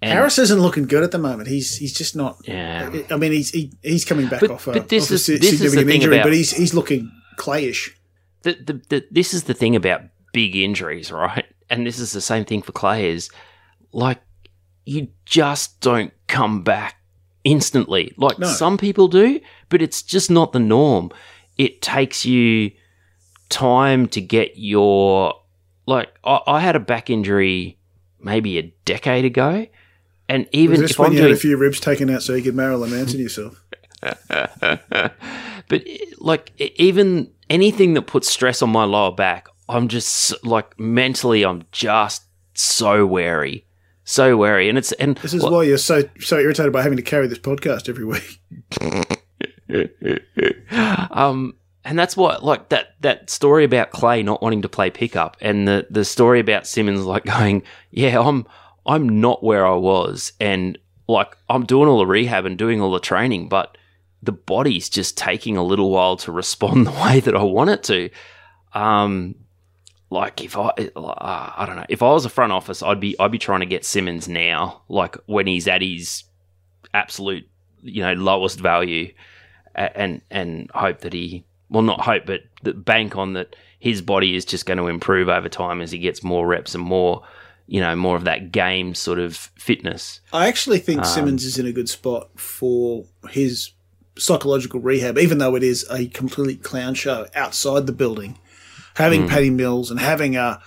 And 0.00 0.12
Harris 0.12 0.38
isn't 0.38 0.60
looking 0.60 0.86
good 0.86 1.02
at 1.02 1.10
the 1.10 1.18
moment. 1.18 1.48
He's 1.48 1.74
he's 1.76 1.92
just 1.92 2.14
not. 2.14 2.38
Yeah. 2.46 2.88
I 3.10 3.16
mean, 3.16 3.32
he's 3.32 3.50
he, 3.50 3.72
he's 3.82 4.04
coming 4.04 4.28
back 4.28 4.42
But- 4.42 4.52
off 4.52 4.68
a, 4.68 4.72
but 4.74 4.88
this 4.88 5.06
off 5.06 5.10
is- 5.12 5.24
si- 5.24 5.38
this 5.38 5.60
is 5.60 5.72
the 5.74 5.80
injury, 5.92 6.14
about- 6.18 6.26
but 6.26 6.32
he's 6.32 6.52
he's 6.52 6.72
looking 6.72 7.10
clayish. 7.36 7.90
the, 8.42 8.52
the, 8.52 8.80
the, 8.88 9.04
this 9.10 9.34
is 9.34 9.44
the 9.44 9.54
thing 9.54 9.74
about 9.74 10.02
big 10.32 10.54
injuries, 10.54 11.10
right? 11.10 11.44
And 11.68 11.84
this 11.84 11.98
is 11.98 12.12
the 12.12 12.20
same 12.20 12.44
thing 12.44 12.62
for 12.62 12.70
Clay 12.70 13.10
is 13.10 13.28
like 13.92 14.20
you 14.88 15.08
just 15.26 15.80
don't 15.82 16.12
come 16.28 16.62
back 16.62 16.96
instantly. 17.44 18.14
Like 18.16 18.38
No. 18.38 18.46
some 18.46 18.78
people 18.78 19.06
do, 19.08 19.38
but 19.68 19.82
it's 19.82 20.02
just 20.02 20.30
not 20.30 20.52
the 20.52 20.58
norm. 20.58 21.10
It 21.58 21.82
takes 21.82 22.24
you 22.24 22.70
time 23.50 24.08
to 24.08 24.20
get 24.20 24.52
your 24.56 25.34
like 25.86 26.08
I, 26.24 26.40
I 26.46 26.60
had 26.60 26.74
a 26.74 26.80
back 26.80 27.10
injury 27.10 27.78
maybe 28.18 28.58
a 28.58 28.74
decade 28.86 29.24
ago. 29.26 29.66
And 30.28 30.46
even 30.52 30.82
if 30.82 30.98
when 30.98 31.08
I'm 31.08 31.12
you 31.12 31.18
doing 31.20 31.30
had 31.30 31.36
a 31.38 31.40
few 31.40 31.56
ribs 31.56 31.80
taken 31.80 32.08
out 32.10 32.22
so 32.22 32.34
you 32.34 32.42
could 32.42 32.54
Marilyn 32.54 32.90
Manson 32.90 33.20
yourself? 33.20 33.62
but 35.68 35.84
like 36.18 36.52
even 36.76 37.30
anything 37.50 37.94
that 37.94 38.02
puts 38.02 38.28
stress 38.28 38.62
on 38.62 38.70
my 38.70 38.84
lower 38.84 39.12
back, 39.12 39.48
I'm 39.68 39.88
just 39.88 40.32
like 40.44 40.78
mentally, 40.78 41.44
I'm 41.44 41.64
just 41.72 42.22
so 42.54 43.06
wary, 43.06 43.66
so 44.08 44.38
wary, 44.38 44.70
and 44.70 44.78
it's 44.78 44.92
and 44.92 45.18
This 45.18 45.34
is 45.34 45.42
well, 45.42 45.52
why 45.52 45.64
you're 45.64 45.76
so 45.76 46.02
so 46.18 46.38
irritated 46.38 46.72
by 46.72 46.80
having 46.80 46.96
to 46.96 47.02
carry 47.02 47.26
this 47.26 47.38
podcast 47.38 47.90
every 47.90 48.06
week. 48.06 48.40
um, 51.10 51.54
and 51.84 51.98
that's 51.98 52.16
what 52.16 52.42
like 52.42 52.70
that 52.70 52.94
that 53.02 53.28
story 53.28 53.64
about 53.64 53.90
Clay 53.90 54.22
not 54.22 54.40
wanting 54.40 54.62
to 54.62 54.68
play 54.68 54.88
pickup, 54.88 55.36
and 55.42 55.68
the 55.68 55.86
the 55.90 56.06
story 56.06 56.40
about 56.40 56.66
Simmons 56.66 57.04
like 57.04 57.24
going, 57.26 57.62
yeah, 57.90 58.18
I'm 58.18 58.46
I'm 58.86 59.20
not 59.20 59.44
where 59.44 59.66
I 59.66 59.74
was, 59.74 60.32
and 60.40 60.78
like 61.06 61.36
I'm 61.50 61.66
doing 61.66 61.86
all 61.86 61.98
the 61.98 62.06
rehab 62.06 62.46
and 62.46 62.56
doing 62.56 62.80
all 62.80 62.92
the 62.92 63.00
training, 63.00 63.50
but 63.50 63.76
the 64.22 64.32
body's 64.32 64.88
just 64.88 65.18
taking 65.18 65.58
a 65.58 65.62
little 65.62 65.90
while 65.90 66.16
to 66.16 66.32
respond 66.32 66.86
the 66.86 66.92
way 66.92 67.20
that 67.20 67.36
I 67.36 67.42
want 67.42 67.68
it 67.68 67.82
to. 67.84 68.08
Um, 68.72 69.34
like 70.10 70.42
if 70.42 70.56
I, 70.56 70.68
uh, 70.96 71.52
I 71.56 71.64
don't 71.66 71.76
know, 71.76 71.86
if 71.88 72.02
I 72.02 72.12
was 72.12 72.24
a 72.24 72.30
front 72.30 72.52
office, 72.52 72.82
I'd 72.82 73.00
be 73.00 73.14
I'd 73.18 73.30
be 73.30 73.38
trying 73.38 73.60
to 73.60 73.66
get 73.66 73.84
Simmons 73.84 74.28
now, 74.28 74.82
like 74.88 75.16
when 75.26 75.46
he's 75.46 75.68
at 75.68 75.82
his 75.82 76.24
absolute, 76.94 77.46
you 77.82 78.02
know, 78.02 78.14
lowest 78.14 78.58
value, 78.60 79.12
and 79.74 80.22
and 80.30 80.70
hope 80.74 81.00
that 81.00 81.12
he, 81.12 81.44
well, 81.68 81.82
not 81.82 82.00
hope, 82.00 82.24
but 82.26 82.84
bank 82.84 83.16
on 83.16 83.34
that 83.34 83.54
his 83.78 84.02
body 84.02 84.34
is 84.34 84.44
just 84.44 84.66
going 84.66 84.78
to 84.78 84.88
improve 84.88 85.28
over 85.28 85.48
time 85.48 85.80
as 85.80 85.90
he 85.92 85.98
gets 85.98 86.24
more 86.24 86.46
reps 86.46 86.74
and 86.74 86.82
more, 86.82 87.22
you 87.66 87.80
know, 87.80 87.94
more 87.94 88.16
of 88.16 88.24
that 88.24 88.50
game 88.50 88.94
sort 88.94 89.18
of 89.18 89.36
fitness. 89.36 90.20
I 90.32 90.48
actually 90.48 90.78
Um, 90.78 90.84
think 90.84 91.04
Simmons 91.04 91.44
is 91.44 91.58
in 91.58 91.66
a 91.66 91.72
good 91.72 91.88
spot 91.88 92.30
for 92.34 93.04
his 93.30 93.70
psychological 94.16 94.80
rehab, 94.80 95.16
even 95.18 95.38
though 95.38 95.54
it 95.54 95.62
is 95.62 95.86
a 95.90 96.06
complete 96.08 96.62
clown 96.64 96.94
show 96.94 97.26
outside 97.36 97.86
the 97.86 97.92
building. 97.92 98.38
Having 98.94 99.22
Hmm. 99.22 99.28
Paddy 99.28 99.50
Mills 99.50 99.90
and 99.90 100.00
having 100.00 100.36
a 100.36 100.60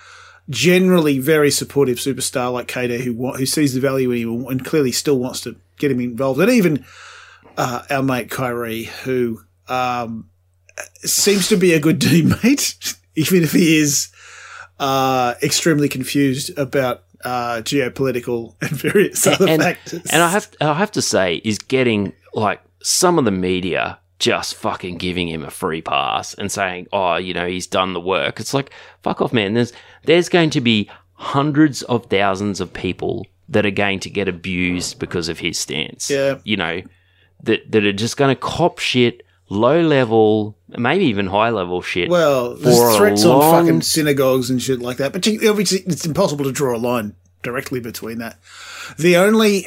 generally 0.50 1.18
very 1.18 1.50
supportive 1.50 1.98
superstar 1.98 2.52
like 2.52 2.66
KD 2.68 3.00
who 3.00 3.32
who 3.32 3.46
sees 3.46 3.74
the 3.74 3.80
value 3.80 4.10
in 4.10 4.18
him 4.18 4.46
and 4.46 4.64
clearly 4.64 4.92
still 4.92 5.18
wants 5.18 5.40
to 5.42 5.56
get 5.78 5.90
him 5.90 6.00
involved, 6.00 6.40
and 6.40 6.50
even 6.50 6.84
uh, 7.56 7.82
our 7.90 8.02
mate 8.02 8.30
Kyrie 8.30 8.84
who 9.04 9.40
um, 9.68 10.28
seems 11.04 11.48
to 11.48 11.56
be 11.56 11.72
a 11.74 11.80
good 11.80 12.00
teammate, 12.00 12.96
even 13.14 13.42
if 13.42 13.52
he 13.52 13.78
is 13.78 14.08
uh, 14.80 15.34
extremely 15.42 15.88
confused 15.88 16.56
about 16.58 17.04
uh, 17.24 17.60
geopolitical 17.62 18.54
and 18.60 18.70
various 18.70 19.26
other 19.26 19.48
and, 19.48 19.62
factors. 19.62 20.02
and 20.10 20.22
I 20.22 20.28
have 20.30 20.48
I 20.60 20.74
have 20.74 20.92
to 20.92 21.02
say 21.02 21.40
is 21.44 21.58
getting 21.58 22.12
like 22.34 22.60
some 22.82 23.18
of 23.18 23.24
the 23.24 23.30
media 23.30 23.98
just 24.22 24.54
fucking 24.54 24.98
giving 24.98 25.26
him 25.26 25.42
a 25.42 25.50
free 25.50 25.82
pass 25.82 26.32
and 26.34 26.50
saying, 26.50 26.86
"Oh, 26.92 27.16
you 27.16 27.34
know, 27.34 27.48
he's 27.48 27.66
done 27.66 27.92
the 27.92 28.00
work." 28.00 28.38
It's 28.38 28.54
like, 28.54 28.70
fuck 29.02 29.20
off, 29.20 29.32
man. 29.32 29.54
There's 29.54 29.72
there's 30.04 30.28
going 30.28 30.50
to 30.50 30.60
be 30.60 30.88
hundreds 31.14 31.82
of 31.82 32.06
thousands 32.06 32.60
of 32.60 32.72
people 32.72 33.26
that 33.48 33.66
are 33.66 33.72
going 33.72 33.98
to 33.98 34.08
get 34.08 34.28
abused 34.28 35.00
because 35.00 35.28
of 35.28 35.40
his 35.40 35.58
stance. 35.58 36.08
Yeah. 36.08 36.38
you 36.44 36.56
know, 36.56 36.82
that 37.42 37.72
that 37.72 37.84
are 37.84 37.92
just 37.92 38.16
going 38.16 38.32
to 38.32 38.40
cop 38.40 38.78
shit, 38.78 39.26
low 39.48 39.80
level, 39.80 40.56
maybe 40.68 41.06
even 41.06 41.26
high 41.26 41.50
level 41.50 41.82
shit. 41.82 42.08
Well, 42.08 42.54
there's 42.54 42.96
threats 42.96 43.24
on 43.24 43.40
fucking 43.40 43.82
synagogues 43.82 44.50
and 44.50 44.62
shit 44.62 44.78
like 44.78 44.98
that. 44.98 45.12
But 45.12 45.26
obviously, 45.26 45.80
it's 45.80 46.06
impossible 46.06 46.44
to 46.44 46.52
draw 46.52 46.76
a 46.76 46.78
line 46.78 47.16
directly 47.42 47.80
between 47.80 48.18
that. 48.18 48.38
The 48.98 49.16
only, 49.16 49.66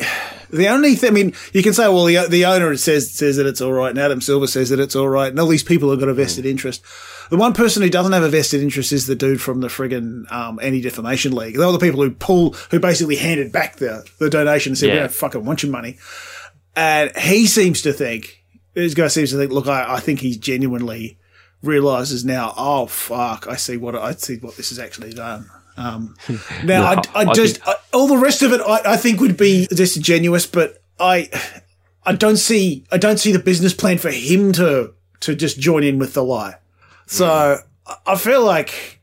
the 0.49 0.67
only 0.67 0.95
thing, 0.95 1.09
I 1.09 1.13
mean, 1.13 1.33
you 1.53 1.63
can 1.63 1.73
say, 1.73 1.87
well, 1.87 2.05
the, 2.05 2.27
the 2.29 2.45
owner 2.45 2.75
says 2.77 3.11
says 3.11 3.37
that 3.37 3.45
it's 3.45 3.61
all 3.61 3.73
right, 3.73 3.89
and 3.89 3.99
Adam 3.99 4.21
Silver 4.21 4.47
says 4.47 4.69
that 4.69 4.79
it's 4.79 4.95
all 4.95 5.09
right, 5.09 5.29
and 5.29 5.39
all 5.39 5.47
these 5.47 5.63
people 5.63 5.89
have 5.91 5.99
got 5.99 6.09
a 6.09 6.13
vested 6.13 6.45
interest. 6.45 6.83
The 7.29 7.37
one 7.37 7.53
person 7.53 7.81
who 7.81 7.89
doesn't 7.89 8.11
have 8.11 8.21
a 8.23 8.29
vested 8.29 8.61
interest 8.61 8.91
is 8.91 9.07
the 9.07 9.15
dude 9.15 9.41
from 9.41 9.61
the 9.61 9.67
friggin' 9.67 10.31
um, 10.31 10.59
Anti 10.61 10.81
Defamation 10.81 11.33
League. 11.33 11.57
They're 11.57 11.71
the 11.71 11.79
people 11.79 12.01
who 12.03 12.11
pull, 12.11 12.53
who 12.71 12.79
basically 12.79 13.15
handed 13.15 13.51
back 13.51 13.77
the, 13.77 14.05
the 14.19 14.29
donation 14.29 14.71
and 14.71 14.77
said, 14.77 14.89
we 14.89 14.93
Yeah. 14.95 14.99
don't 15.01 15.11
fucking 15.11 15.43
want 15.43 15.63
your 15.63 15.71
money. 15.71 15.97
And 16.75 17.15
he 17.17 17.47
seems 17.47 17.81
to 17.83 17.93
think, 17.93 18.43
this 18.75 18.93
guy 18.93 19.07
seems 19.07 19.31
to 19.31 19.37
think, 19.37 19.51
look, 19.51 19.67
I, 19.67 19.95
I 19.95 19.99
think 20.01 20.19
he 20.19 20.37
genuinely 20.37 21.17
realizes 21.63 22.23
now, 22.25 22.53
oh 22.57 22.85
fuck, 22.85 23.47
I 23.47 23.55
see 23.55 23.77
what 23.77 23.95
I 23.95 24.11
see 24.13 24.37
what 24.37 24.55
this 24.57 24.69
has 24.69 24.77
actually 24.77 25.13
done. 25.13 25.49
Um, 25.77 26.15
now, 26.63 26.81
No, 26.81 26.83
I, 26.85 26.93
I, 27.23 27.25
I 27.29 27.33
just 27.33 27.55
think- 27.57 27.67
I, 27.67 27.75
all 27.93 28.07
the 28.07 28.17
rest 28.17 28.41
of 28.41 28.51
it, 28.53 28.61
I, 28.61 28.93
I 28.93 28.97
think 28.97 29.19
would 29.19 29.37
be 29.37 29.65
disingenuous, 29.67 30.45
but 30.45 30.81
I, 30.99 31.29
I 32.05 32.13
don't 32.13 32.37
see, 32.37 32.85
I 32.91 32.97
don't 32.97 33.17
see 33.17 33.31
the 33.31 33.39
business 33.39 33.73
plan 33.73 33.97
for 33.97 34.11
him 34.11 34.51
to 34.53 34.93
to 35.21 35.35
just 35.35 35.59
join 35.59 35.83
in 35.83 35.97
with 35.97 36.13
the 36.13 36.23
lie. 36.23 36.55
So 37.07 37.25
I- 37.87 37.95
I 38.07 38.15
feel 38.15 38.43
like 38.43 38.99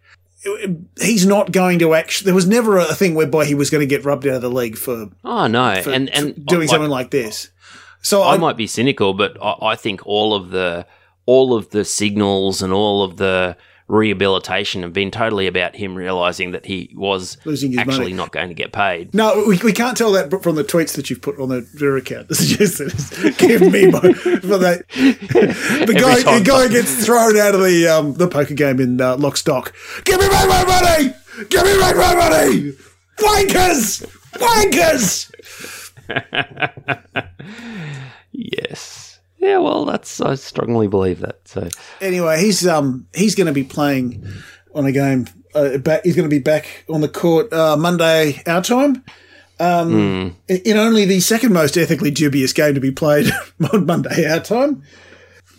he's 1.00 1.24
not 1.26 1.52
going 1.52 1.78
to 1.80 1.94
actually. 1.94 2.26
There 2.26 2.34
was 2.34 2.46
never 2.48 2.78
a 2.78 2.84
thing 2.94 3.14
whereby 3.14 3.44
he 3.44 3.54
was 3.54 3.70
going 3.70 3.80
to 3.80 3.86
get 3.86 4.04
rubbed 4.04 4.26
out 4.26 4.34
of 4.34 4.42
the 4.42 4.50
league 4.50 4.76
for, 4.76 5.08
oh 5.24 5.46
no, 5.46 5.80
for 5.82 5.90
and 5.90 6.08
and 6.10 6.44
doing 6.46 6.68
something 6.68 6.90
like 6.90 7.10
this. 7.10 7.50
So 8.02 8.22
I 8.22 8.34
I, 8.34 8.38
might 8.38 8.56
be 8.56 8.66
cynical, 8.66 9.14
but 9.14 9.36
I, 9.40 9.54
I 9.68 9.76
think 9.76 10.04
all 10.06 10.34
of 10.34 10.50
the 10.50 10.86
all 11.26 11.54
of 11.54 11.70
the 11.70 11.84
signals 11.84 12.60
and 12.62 12.72
all 12.72 13.04
of 13.04 13.16
the 13.18 13.56
rehabilitation 13.92 14.82
have 14.82 14.92
been 14.94 15.10
totally 15.10 15.46
about 15.46 15.76
him 15.76 15.94
realizing 15.94 16.52
that 16.52 16.64
he 16.64 16.90
was 16.94 17.36
Losing 17.44 17.72
his 17.72 17.78
actually 17.80 17.98
money. 17.98 18.12
not 18.14 18.32
going 18.32 18.48
to 18.48 18.54
get 18.54 18.72
paid. 18.72 19.14
No, 19.14 19.44
we, 19.46 19.58
we 19.58 19.72
can't 19.72 19.96
tell 19.96 20.12
that 20.12 20.42
from 20.42 20.54
the 20.56 20.64
tweets 20.64 20.94
that 20.96 21.10
you've 21.10 21.20
put 21.20 21.38
on 21.38 21.50
the 21.50 21.60
Twitter 21.62 21.96
account. 21.96 22.28
This 22.32 22.40
is 22.40 22.56
just 22.56 22.80
it's 22.80 23.36
give 23.36 23.60
me 23.60 23.90
my, 23.90 24.00
for 24.00 24.58
that. 24.58 24.84
The 24.92 25.94
guy, 25.94 26.22
time 26.22 26.38
the 26.38 26.44
guy 26.44 26.68
gets 26.68 27.04
thrown 27.04 27.36
out 27.36 27.54
of 27.54 27.60
the 27.60 27.86
um, 27.88 28.14
the 28.14 28.28
poker 28.28 28.54
game 28.54 28.80
in 28.80 29.00
uh, 29.00 29.16
Lock 29.16 29.36
Stock. 29.36 29.74
Give 30.04 30.18
me 30.18 30.28
back 30.28 30.48
my 30.48 30.64
money! 30.64 31.14
Give 31.50 31.64
me 31.64 31.78
back 31.78 31.96
my 31.96 32.14
money! 32.14 32.72
Wankers! 33.18 34.06
Wankers! 34.34 35.28
Yes. 38.32 39.11
Yeah, 39.42 39.58
well, 39.58 39.84
that's 39.84 40.20
I 40.20 40.36
strongly 40.36 40.86
believe 40.86 41.18
that. 41.20 41.40
So 41.48 41.68
Anyway, 42.00 42.40
he's 42.40 42.64
um 42.66 43.08
he's 43.12 43.34
going 43.34 43.48
to 43.48 43.52
be 43.52 43.64
playing 43.64 44.24
on 44.74 44.86
a 44.86 44.92
game. 44.92 45.26
Uh, 45.54 45.76
back, 45.78 46.04
he's 46.04 46.14
going 46.16 46.28
to 46.30 46.34
be 46.34 46.38
back 46.42 46.84
on 46.88 47.00
the 47.02 47.08
court 47.08 47.52
uh, 47.52 47.76
Monday 47.76 48.40
our 48.46 48.62
time. 48.62 49.04
Um, 49.60 50.34
in- 50.48 50.62
in 50.64 50.76
only 50.76 51.04
the 51.04 51.20
second 51.20 51.52
most 51.52 51.76
ethically 51.76 52.10
dubious 52.10 52.52
game 52.52 52.74
to 52.74 52.80
be 52.80 52.90
played 52.92 53.30
on 53.72 53.84
Monday 53.84 54.24
our 54.30 54.40
time, 54.40 54.82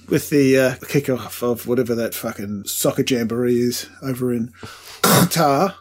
with 0.09 0.29
the 0.29 0.57
uh, 0.57 0.75
kickoff 0.75 1.43
of 1.43 1.67
whatever 1.67 1.93
that 1.95 2.15
fucking 2.15 2.63
soccer 2.65 3.03
jamboree 3.05 3.59
is 3.59 3.87
over 4.01 4.33
in 4.33 4.51
Qatar. 5.01 5.75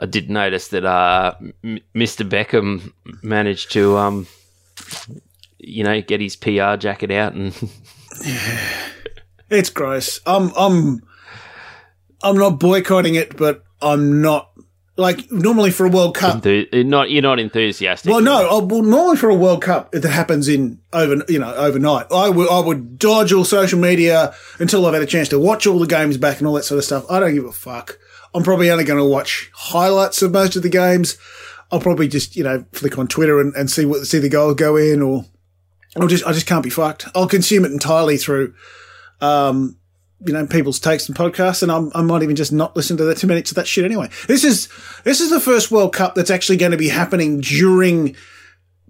I 0.00 0.06
did 0.06 0.30
notice 0.30 0.68
that 0.68 0.84
uh, 0.84 1.34
M- 1.62 1.78
Mr. 1.94 2.28
Beckham 2.28 2.92
managed 3.22 3.70
to, 3.72 3.96
um, 3.98 4.26
you 5.62 5.84
know, 5.84 6.00
get 6.02 6.20
his 6.20 6.36
PR 6.36 6.76
jacket 6.76 7.10
out 7.10 7.34
and 7.34 7.54
It's 9.50 9.70
gross. 9.70 10.20
I'm 10.26 10.50
I'm 10.56 11.02
I'm 12.22 12.36
not 12.38 12.58
boycotting 12.58 13.14
it, 13.14 13.36
but 13.36 13.62
I'm 13.80 14.22
not 14.22 14.50
Like 14.96 15.30
normally 15.30 15.70
for 15.70 15.86
a 15.86 15.90
World 15.90 16.14
Cup, 16.16 16.42
Enthu- 16.42 16.86
not 16.86 17.10
you're 17.10 17.22
not 17.22 17.38
enthusiastic. 17.38 18.10
well, 18.10 18.20
no. 18.22 18.46
oh, 18.50 18.64
Well, 18.64 18.82
normally 18.82 19.16
for 19.16 19.28
a 19.28 19.34
World 19.34 19.62
Cup 19.62 19.92
that 19.92 20.04
happens 20.04 20.48
in 20.48 20.80
over, 20.92 21.22
you 21.28 21.38
know, 21.38 21.54
overnight, 21.54 22.06
I 22.10 22.28
would 22.30 22.48
I 22.50 22.60
would 22.60 22.98
dodge 22.98 23.32
all 23.32 23.44
social 23.44 23.78
media 23.78 24.34
until 24.58 24.86
I've 24.86 24.94
had 24.94 25.02
a 25.02 25.06
chance 25.06 25.28
to 25.30 25.38
watch 25.38 25.66
all 25.66 25.78
the 25.78 25.86
games 25.86 26.16
back 26.16 26.38
and 26.38 26.46
all 26.46 26.54
that 26.54 26.64
sort 26.64 26.78
of 26.78 26.84
stuff. 26.84 27.04
I 27.10 27.20
don't 27.20 27.34
give 27.34 27.44
a 27.44 27.52
fuck. 27.52 27.98
I'm 28.34 28.42
probably 28.42 28.70
only 28.70 28.84
going 28.84 28.98
to 28.98 29.04
watch 29.04 29.50
highlights 29.54 30.22
of 30.22 30.32
most 30.32 30.56
of 30.56 30.62
the 30.62 30.70
games. 30.70 31.18
I'll 31.70 31.80
probably 31.80 32.08
just 32.08 32.36
you 32.36 32.44
know 32.44 32.64
flick 32.72 32.98
on 32.98 33.06
Twitter 33.06 33.40
and, 33.40 33.54
and 33.54 33.70
see 33.70 33.84
what 33.84 34.06
see 34.06 34.18
the 34.18 34.28
goal 34.30 34.54
go 34.54 34.76
in, 34.76 35.02
or 35.02 35.24
I'll 35.96 36.08
just 36.08 36.26
I 36.26 36.32
just 36.32 36.46
can't 36.46 36.64
be 36.64 36.70
fucked. 36.70 37.06
I'll 37.14 37.28
consume 37.28 37.64
it 37.64 37.72
entirely 37.72 38.16
through. 38.16 38.54
Um, 39.20 39.78
you 40.24 40.32
know, 40.32 40.46
people's 40.46 40.78
takes 40.78 41.08
and 41.08 41.16
podcasts, 41.16 41.62
and 41.62 41.72
I'm, 41.72 41.90
I 41.94 42.02
might 42.02 42.22
even 42.22 42.36
just 42.36 42.52
not 42.52 42.76
listen 42.76 42.96
to 42.96 43.04
the 43.04 43.14
two 43.14 43.26
minutes 43.26 43.50
of 43.50 43.56
that 43.56 43.66
shit 43.66 43.84
anyway. 43.84 44.08
This 44.28 44.44
is 44.44 44.68
this 45.04 45.20
is 45.20 45.30
the 45.30 45.40
first 45.40 45.70
World 45.70 45.92
Cup 45.92 46.14
that's 46.14 46.30
actually 46.30 46.58
going 46.58 46.72
to 46.72 46.78
be 46.78 46.88
happening 46.88 47.40
during 47.40 48.14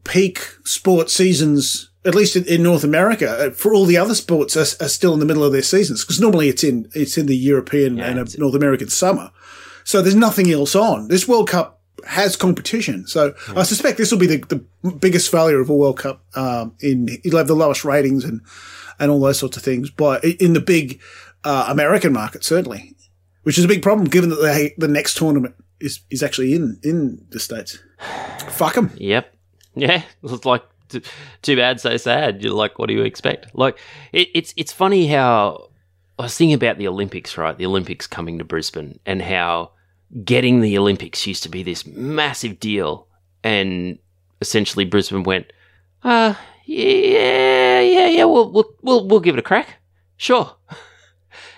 peak 0.05 0.41
sports 0.65 1.13
seasons, 1.13 1.91
at 2.05 2.15
least 2.15 2.37
in, 2.37 2.45
in 2.45 2.63
North 2.63 2.85
America. 2.85 3.47
Uh, 3.47 3.51
For 3.51 3.75
all 3.75 3.87
the 3.87 3.97
other 3.97 4.15
sports 4.15 4.57
are, 4.57 4.85
are 4.85 4.89
still 4.89 5.15
in 5.15 5.21
the 5.21 5.27
middle 5.27 5.45
of 5.45 5.53
their 5.53 5.63
seasons 5.63 6.05
because 6.05 6.21
normally 6.21 6.49
it's 6.49 6.63
in 6.63 6.89
it's 6.95 7.17
in 7.17 7.27
the 7.27 7.37
European 7.37 7.99
and 7.99 8.19
a 8.19 8.39
North 8.39 8.55
American 8.55 8.89
summer, 8.89 9.31
so 9.85 10.03
there's 10.03 10.15
nothing 10.15 10.51
else 10.51 10.75
on. 10.75 11.09
This 11.09 11.27
World 11.27 11.49
Cup 11.49 11.82
has 12.07 12.37
competition, 12.37 13.07
so 13.07 13.35
I 13.57 13.63
suspect 13.63 13.99
this 13.99 14.11
will 14.11 14.19
be 14.19 14.27
the, 14.27 14.65
the 14.83 14.91
biggest 14.91 15.31
failure 15.31 15.61
of 15.61 15.71
a 15.71 15.75
World 15.75 15.99
Cup. 15.99 16.25
Um, 16.35 16.75
in 16.81 17.09
it'll 17.25 17.39
have 17.39 17.49
the 17.49 17.55
lowest 17.55 17.85
ratings 17.85 18.25
and 18.25 18.41
and 18.99 19.11
all 19.11 19.21
those 19.21 19.39
sorts 19.39 19.57
of 19.57 19.63
things, 19.63 19.91
but 19.91 20.25
in 20.25 20.53
the 20.53 20.61
big 20.61 21.01
uh, 21.45 21.67
American 21.69 22.13
market 22.13 22.45
certainly, 22.45 22.95
which 23.43 23.59
is 23.59 23.65
a 23.65 23.69
big 23.69 23.83
problem 23.83 24.09
given 24.09 24.31
that 24.31 24.37
they, 24.37 24.75
the 24.79 24.89
next 24.89 25.17
tournament 25.17 25.55
is 25.81 26.01
is 26.11 26.23
actually 26.23 26.55
in 26.55 26.79
in 26.83 27.27
the 27.31 27.41
states. 27.41 27.79
Fuck 28.49 28.75
them. 28.75 28.91
Yep. 28.97 29.35
Yeah. 29.75 30.03
It's 30.23 30.45
like 30.45 30.63
t- 30.89 31.03
too 31.43 31.57
bad, 31.57 31.81
so 31.81 31.97
sad. 31.97 32.43
You're 32.43 32.53
like, 32.53 32.79
what 32.79 32.89
do 32.89 32.95
you 32.95 33.03
expect? 33.03 33.55
Like, 33.55 33.79
it, 34.13 34.29
it's 34.35 34.55
it's 34.57 34.73
funny 34.73 35.07
how 35.09 35.71
I 36.19 36.25
was 36.25 36.37
thinking 36.37 36.55
about 36.55 36.79
the 36.79 36.89
Olympics, 36.89 37.37
right? 37.37 37.57
The 37.57 37.67
Olympics 37.67 38.07
coming 38.07 38.39
to 38.39 38.45
Brisbane, 38.45 38.99
and 39.07 39.21
how 39.23 39.73
getting 40.25 40.61
the 40.61 40.77
Olympics 40.79 41.27
used 41.27 41.43
to 41.45 41.49
be 41.49 41.63
this 41.63 41.87
massive 41.87 42.61
deal, 42.61 43.07
and 43.43 43.99
essentially 44.41 44.85
Brisbane 44.85 45.23
went, 45.23 45.53
uh, 46.05 46.35
yeah, 46.65 47.81
yeah, 47.81 48.07
yeah. 48.09 48.25
We'll 48.25 48.51
we'll 48.51 48.75
we'll, 48.83 49.09
we'll 49.09 49.21
give 49.21 49.35
it 49.35 49.39
a 49.39 49.43
crack. 49.43 49.77
Sure. 50.17 50.55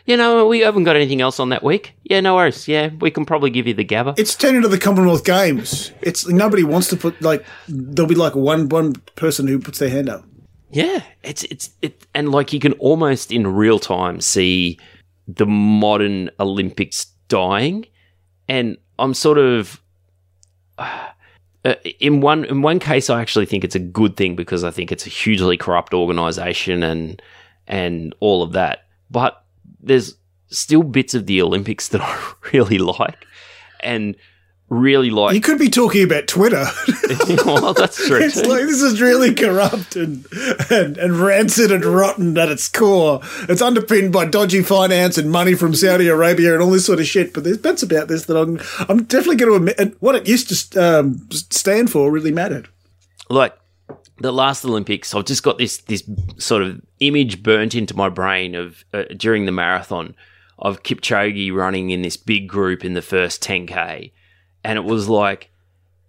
You 0.06 0.18
know, 0.18 0.46
we 0.46 0.60
haven't 0.60 0.84
got 0.84 0.96
anything 0.96 1.22
else 1.22 1.40
on 1.40 1.48
that 1.48 1.62
week. 1.62 1.94
Yeah, 2.04 2.20
no 2.20 2.34
worries. 2.34 2.68
Yeah, 2.68 2.90
we 3.00 3.10
can 3.10 3.24
probably 3.24 3.48
give 3.48 3.66
you 3.66 3.72
the 3.72 3.86
Gabba. 3.86 4.18
It's 4.18 4.34
turned 4.36 4.56
into 4.56 4.68
the 4.68 4.78
Commonwealth 4.78 5.24
Games. 5.24 5.92
It's 6.02 6.28
nobody 6.28 6.62
wants 6.62 6.88
to 6.88 6.96
put 6.96 7.20
like 7.22 7.42
there'll 7.68 8.08
be 8.08 8.14
like 8.14 8.34
one 8.34 8.68
one 8.68 8.92
person 9.16 9.46
who 9.46 9.58
puts 9.58 9.78
their 9.78 9.88
hand 9.88 10.10
up. 10.10 10.24
Yeah, 10.70 11.02
it's 11.22 11.44
it's 11.44 11.70
it, 11.80 12.06
and 12.14 12.30
like 12.30 12.52
you 12.52 12.60
can 12.60 12.72
almost 12.74 13.32
in 13.32 13.46
real 13.46 13.78
time 13.78 14.20
see 14.20 14.78
the 15.26 15.46
modern 15.46 16.30
Olympics 16.38 17.06
dying, 17.28 17.86
and 18.48 18.76
I'm 18.98 19.14
sort 19.14 19.38
of 19.38 19.80
uh, 20.78 21.74
in 22.00 22.20
one 22.20 22.44
in 22.44 22.62
one 22.62 22.78
case 22.78 23.08
I 23.08 23.20
actually 23.20 23.46
think 23.46 23.64
it's 23.64 23.74
a 23.74 23.80
good 23.80 24.16
thing 24.16 24.36
because 24.36 24.64
I 24.64 24.70
think 24.70 24.92
it's 24.92 25.06
a 25.06 25.10
hugely 25.10 25.56
corrupt 25.56 25.94
organization 25.94 26.82
and 26.82 27.20
and 27.66 28.14
all 28.20 28.42
of 28.42 28.52
that, 28.52 28.86
but 29.10 29.44
there's 29.80 30.16
still 30.48 30.82
bits 30.82 31.14
of 31.14 31.26
the 31.26 31.40
Olympics 31.40 31.88
that 31.90 32.00
I 32.02 32.32
really 32.52 32.78
like, 32.78 33.26
and 33.80 34.16
really 34.74 35.10
like. 35.10 35.34
You 35.34 35.40
could 35.40 35.58
be 35.58 35.68
talking 35.68 36.02
about 36.02 36.26
Twitter. 36.26 36.64
well, 37.44 37.74
that's 37.74 38.06
true. 38.06 38.20
it's 38.20 38.36
like 38.36 38.62
this 38.62 38.82
is 38.82 39.00
really 39.00 39.34
corrupt 39.34 39.96
and, 39.96 40.26
and 40.70 40.96
and 40.96 41.16
rancid 41.16 41.70
and 41.70 41.84
rotten 41.84 42.36
at 42.38 42.48
its 42.48 42.68
core. 42.68 43.20
It's 43.48 43.62
underpinned 43.62 44.12
by 44.12 44.26
dodgy 44.26 44.62
finance 44.62 45.18
and 45.18 45.30
money 45.30 45.54
from 45.54 45.74
Saudi 45.74 46.08
Arabia 46.08 46.54
and 46.54 46.62
all 46.62 46.70
this 46.70 46.86
sort 46.86 47.00
of 47.00 47.06
shit. 47.06 47.32
But 47.32 47.44
there's 47.44 47.58
bits 47.58 47.82
about 47.82 48.08
this 48.08 48.26
that 48.26 48.36
I'm 48.36 48.60
I'm 48.88 49.04
definitely 49.04 49.36
going 49.36 49.50
to 49.50 49.56
admit. 49.56 49.76
And 49.78 49.96
what 50.00 50.14
it 50.14 50.28
used 50.28 50.72
to 50.72 50.98
um, 50.98 51.28
stand 51.30 51.90
for 51.90 52.10
really 52.10 52.32
mattered. 52.32 52.68
like 53.30 53.56
the 54.18 54.32
last 54.32 54.64
Olympics, 54.64 55.14
I've 55.14 55.24
just 55.24 55.42
got 55.42 55.58
this 55.58 55.78
this 55.78 56.02
sort 56.38 56.62
of 56.62 56.80
image 57.00 57.42
burnt 57.42 57.74
into 57.74 57.96
my 57.96 58.08
brain 58.08 58.54
of 58.54 58.84
uh, 58.92 59.04
during 59.16 59.44
the 59.44 59.52
marathon 59.52 60.14
of 60.58 60.82
Kipchoge 60.82 61.52
running 61.52 61.90
in 61.90 62.02
this 62.02 62.16
big 62.16 62.48
group 62.48 62.84
in 62.84 62.94
the 62.94 63.02
first 63.02 63.42
10k, 63.42 64.12
and 64.64 64.78
it 64.78 64.84
was 64.84 65.08
like 65.08 65.50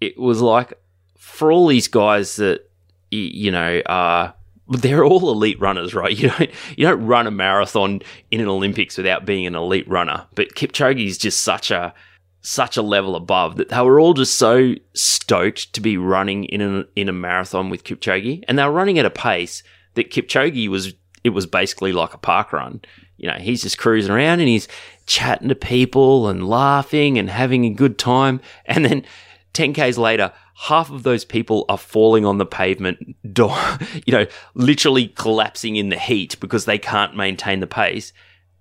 it 0.01 0.17
was 0.17 0.41
like 0.41 0.73
for 1.17 1.51
all 1.51 1.67
these 1.67 1.87
guys 1.87 2.37
that 2.37 2.69
you 3.11 3.51
know 3.51 3.81
are 3.85 4.33
they're 4.67 5.05
all 5.05 5.29
elite 5.29 5.59
runners, 5.59 5.93
right? 5.93 6.17
You 6.17 6.29
don't 6.29 6.49
you 6.77 6.87
don't 6.87 7.05
run 7.05 7.27
a 7.27 7.31
marathon 7.31 8.01
in 8.31 8.41
an 8.41 8.47
Olympics 8.47 8.97
without 8.97 9.25
being 9.25 9.45
an 9.45 9.55
elite 9.55 9.87
runner. 9.87 10.25
But 10.33 10.55
Kipchoge 10.55 11.05
is 11.05 11.17
just 11.17 11.41
such 11.41 11.71
a 11.71 11.93
such 12.41 12.77
a 12.77 12.81
level 12.81 13.15
above 13.15 13.57
that 13.57 13.69
they 13.69 13.81
were 13.81 13.99
all 13.99 14.13
just 14.13 14.37
so 14.37 14.75
stoked 14.93 15.73
to 15.73 15.81
be 15.81 15.97
running 15.97 16.45
in 16.45 16.61
a 16.61 16.85
in 16.95 17.09
a 17.09 17.13
marathon 17.13 17.69
with 17.69 17.83
Kipchoge, 17.83 18.43
and 18.47 18.57
they 18.57 18.63
were 18.63 18.71
running 18.71 18.99
at 18.99 19.05
a 19.05 19.11
pace 19.11 19.63
that 19.95 20.11
Kipchoge 20.11 20.69
was. 20.69 20.93
It 21.23 21.29
was 21.29 21.47
basically 21.47 21.91
like 21.91 22.13
a 22.13 22.19
park 22.19 22.53
run. 22.53 22.81
You 23.17 23.29
know, 23.29 23.37
he's 23.37 23.61
just 23.61 23.77
cruising 23.77 24.11
around 24.11 24.39
and 24.39 24.49
he's 24.49 24.67
chatting 25.05 25.49
to 25.49 25.55
people 25.55 26.27
and 26.27 26.47
laughing 26.47 27.17
and 27.17 27.29
having 27.29 27.65
a 27.65 27.69
good 27.69 27.97
time, 27.97 28.41
and 28.65 28.83
then 28.85 29.05
10Ks 29.53 29.97
later, 29.97 30.33
half 30.55 30.91
of 30.91 31.03
those 31.03 31.25
people 31.25 31.65
are 31.69 31.77
falling 31.77 32.25
on 32.25 32.37
the 32.37 32.45
pavement, 32.45 32.99
you 33.23 34.11
know, 34.11 34.25
literally 34.53 35.09
collapsing 35.09 35.75
in 35.75 35.89
the 35.89 35.97
heat 35.97 36.39
because 36.39 36.65
they 36.65 36.77
can't 36.77 37.15
maintain 37.15 37.59
the 37.59 37.67
pace. 37.67 38.13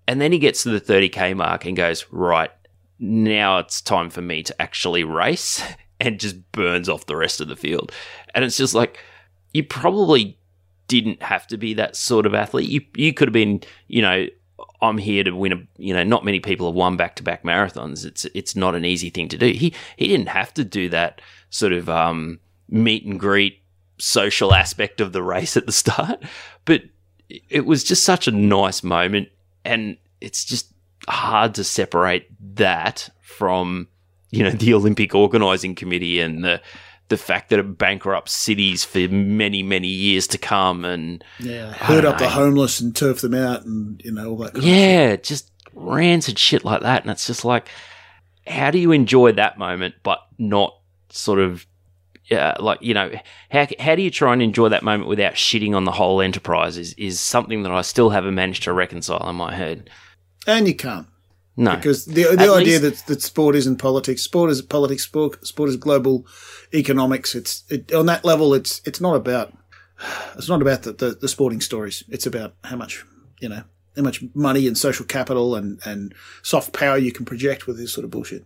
And 0.07 0.21
then 0.21 0.33
he 0.33 0.39
gets 0.39 0.63
to 0.63 0.71
the 0.71 0.81
30K 0.81 1.37
mark 1.37 1.65
and 1.65 1.77
goes, 1.77 2.07
right, 2.11 2.51
now 2.99 3.59
it's 3.59 3.81
time 3.81 4.11
for 4.11 4.23
me 4.23 4.43
to 4.43 4.63
actually 4.63 5.05
race 5.05 5.63
and 6.01 6.21
just 6.21 6.53
burns 6.53 6.89
off 6.89 7.07
the 7.07 7.17
rest 7.17 7.41
of 7.41 7.49
the 7.49 7.57
field. 7.57 7.93
And 8.35 8.45
it's 8.45 8.57
just 8.57 8.75
like, 8.75 8.99
you 9.53 9.65
probably 9.65 10.39
didn't 10.89 11.23
have 11.23 11.47
to 11.47 11.57
be 11.57 11.75
that 11.75 11.97
sort 11.97 12.27
of 12.27 12.35
athlete. 12.35 12.69
You, 12.69 12.83
you 12.97 13.15
could 13.15 13.29
have 13.29 13.33
been, 13.33 13.63
you 13.89 14.03
know, 14.03 14.27
I'm 14.85 14.99
here 14.99 15.25
to 15.25 15.33
win 15.33 15.53
a, 15.53 15.63
you 15.77 15.93
know, 15.93 16.05
not 16.05 16.25
many 16.25 16.41
people 16.41 16.67
have 16.69 16.75
won 16.75 16.97
back 16.97 17.17
to 17.17 17.23
back 17.23 17.43
marathons. 17.43 18.05
It's, 18.05 18.25
it's 18.27 18.55
not 18.55 18.75
an 18.75 18.85
easy 18.85 19.11
thing 19.11 19.29
to 19.29 19.39
do. 19.39 19.47
He, 19.47 19.75
he 19.97 20.09
didn't 20.09 20.29
have 20.29 20.55
to 20.55 20.65
do 20.65 20.89
that 20.91 21.21
sort 21.51 21.73
of, 21.73 21.89
um, 21.89 22.41
meet 22.69 23.05
and 23.05 23.21
greet 23.21 23.63
social 23.99 24.55
aspect 24.55 25.01
of 25.01 25.13
the 25.13 25.23
race 25.23 25.57
at 25.57 25.67
the 25.67 25.73
start, 25.73 26.23
but 26.65 26.83
it 27.49 27.67
was 27.67 27.85
just 27.85 28.05
such 28.05 28.27
a 28.27 28.33
nice 28.33 28.83
moment. 28.83 29.29
And 29.65 29.97
it's 30.21 30.45
just 30.45 30.73
hard 31.09 31.55
to 31.55 31.65
separate 31.65 32.27
that 32.57 33.11
from, 33.21 33.89
you 34.31 34.43
know, 34.43 34.51
the 34.51 34.75
Olympic 34.75 35.15
organizing 35.15 35.75
committee 35.75 36.21
and 36.21 36.45
the, 36.45 36.61
the 37.09 37.17
fact 37.17 37.51
that 37.51 37.59
it 37.59 37.79
bankrupts 37.79 38.33
cities 38.33 38.85
for 38.85 39.09
many, 39.09 39.63
many 39.63 39.89
years 39.89 40.27
to 40.29 40.39
come. 40.39 40.85
And 40.85 41.23
Yeah, 41.39 41.73
herd 41.73 42.05
up 42.05 42.19
the 42.19 42.29
homeless 42.31 42.81
and 42.81 42.95
turf 42.95 43.21
them 43.21 43.35
out, 43.35 43.65
and 43.65 44.01
you 44.05 44.13
know 44.13 44.31
all 44.31 44.37
that. 44.39 44.57
Yeah, 44.57 45.17
just 45.17 45.51
rancid 45.75 46.39
shit 46.39 46.65
like 46.65 46.83
that. 46.83 47.03
And 47.03 47.11
it's 47.11 47.27
just 47.27 47.45
like, 47.45 47.69
how 48.47 48.71
do 48.71 48.79
you 48.79 48.93
enjoy 48.93 49.33
that 49.33 49.59
moment, 49.59 49.97
but 50.03 50.21
not 50.39 50.75
sort 51.11 51.39
of, 51.39 51.67
yeah, 52.27 52.57
like, 52.59 52.81
you 52.81 52.95
know, 52.95 53.13
how, 53.51 53.67
how 53.79 53.95
do 53.95 54.03
you 54.03 54.11
try 54.11 54.33
and 54.33 54.43
enjoy 54.43 54.69
that 54.71 54.83
moment 54.83 55.09
without 55.09 55.35
shitting 55.35 55.77
on 55.77 55.85
the 55.85 55.93
whole 55.93 56.21
enterprise 56.21 56.79
is, 56.79 56.95
is 56.95 57.21
something 57.21 57.63
that 57.65 57.73
I 57.73 57.83
still 57.83 58.11
haven't 58.11 58.35
managed 58.35 58.63
to 58.65 58.73
reconcile 58.73 59.29
in 59.29 59.37
my 59.37 59.55
head. 59.55 59.91
and 60.47 60.67
you 60.67 60.75
can't. 60.75 61.07
No. 61.57 61.77
because 61.77 62.05
the 62.07 62.25
the 62.25 62.31
At 62.31 62.39
idea 62.51 62.81
least- 62.81 63.07
that 63.07 63.15
that 63.15 63.23
sport 63.23 63.55
isn't 63.55 63.77
politics, 63.77 64.23
sport 64.23 64.51
is 64.51 64.61
politics, 64.63 65.05
sport 65.05 65.47
sport 65.47 65.69
is 65.71 65.77
global 65.77 66.27
economics. 66.73 67.35
It's 67.35 67.63
it, 67.71 67.93
on 67.93 68.07
that 68.07 68.25
level. 68.25 68.55
It's 68.55 68.81
it's 68.85 69.01
not 69.01 69.15
about 69.15 69.53
it's 70.37 70.49
not 70.49 70.61
about 70.63 70.83
the, 70.83 70.93
the, 70.93 71.11
the 71.21 71.29
sporting 71.29 71.61
stories. 71.61 72.03
It's 72.09 72.27
about 72.27 72.55
how 72.65 72.77
much 72.77 73.05
you 73.41 73.49
know 73.49 73.63
how 73.97 74.03
much 74.03 74.25
money 74.35 74.67
and 74.67 74.77
social 74.77 75.07
capital 75.07 75.55
and 75.55 75.79
and 75.85 76.13
soft 76.43 76.73
power 76.73 76.97
you 76.99 77.13
can 77.13 77.25
project 77.25 77.67
with 77.69 77.77
this 77.79 77.93
sort 77.93 78.05
of 78.05 78.11
bullshit. 78.11 78.45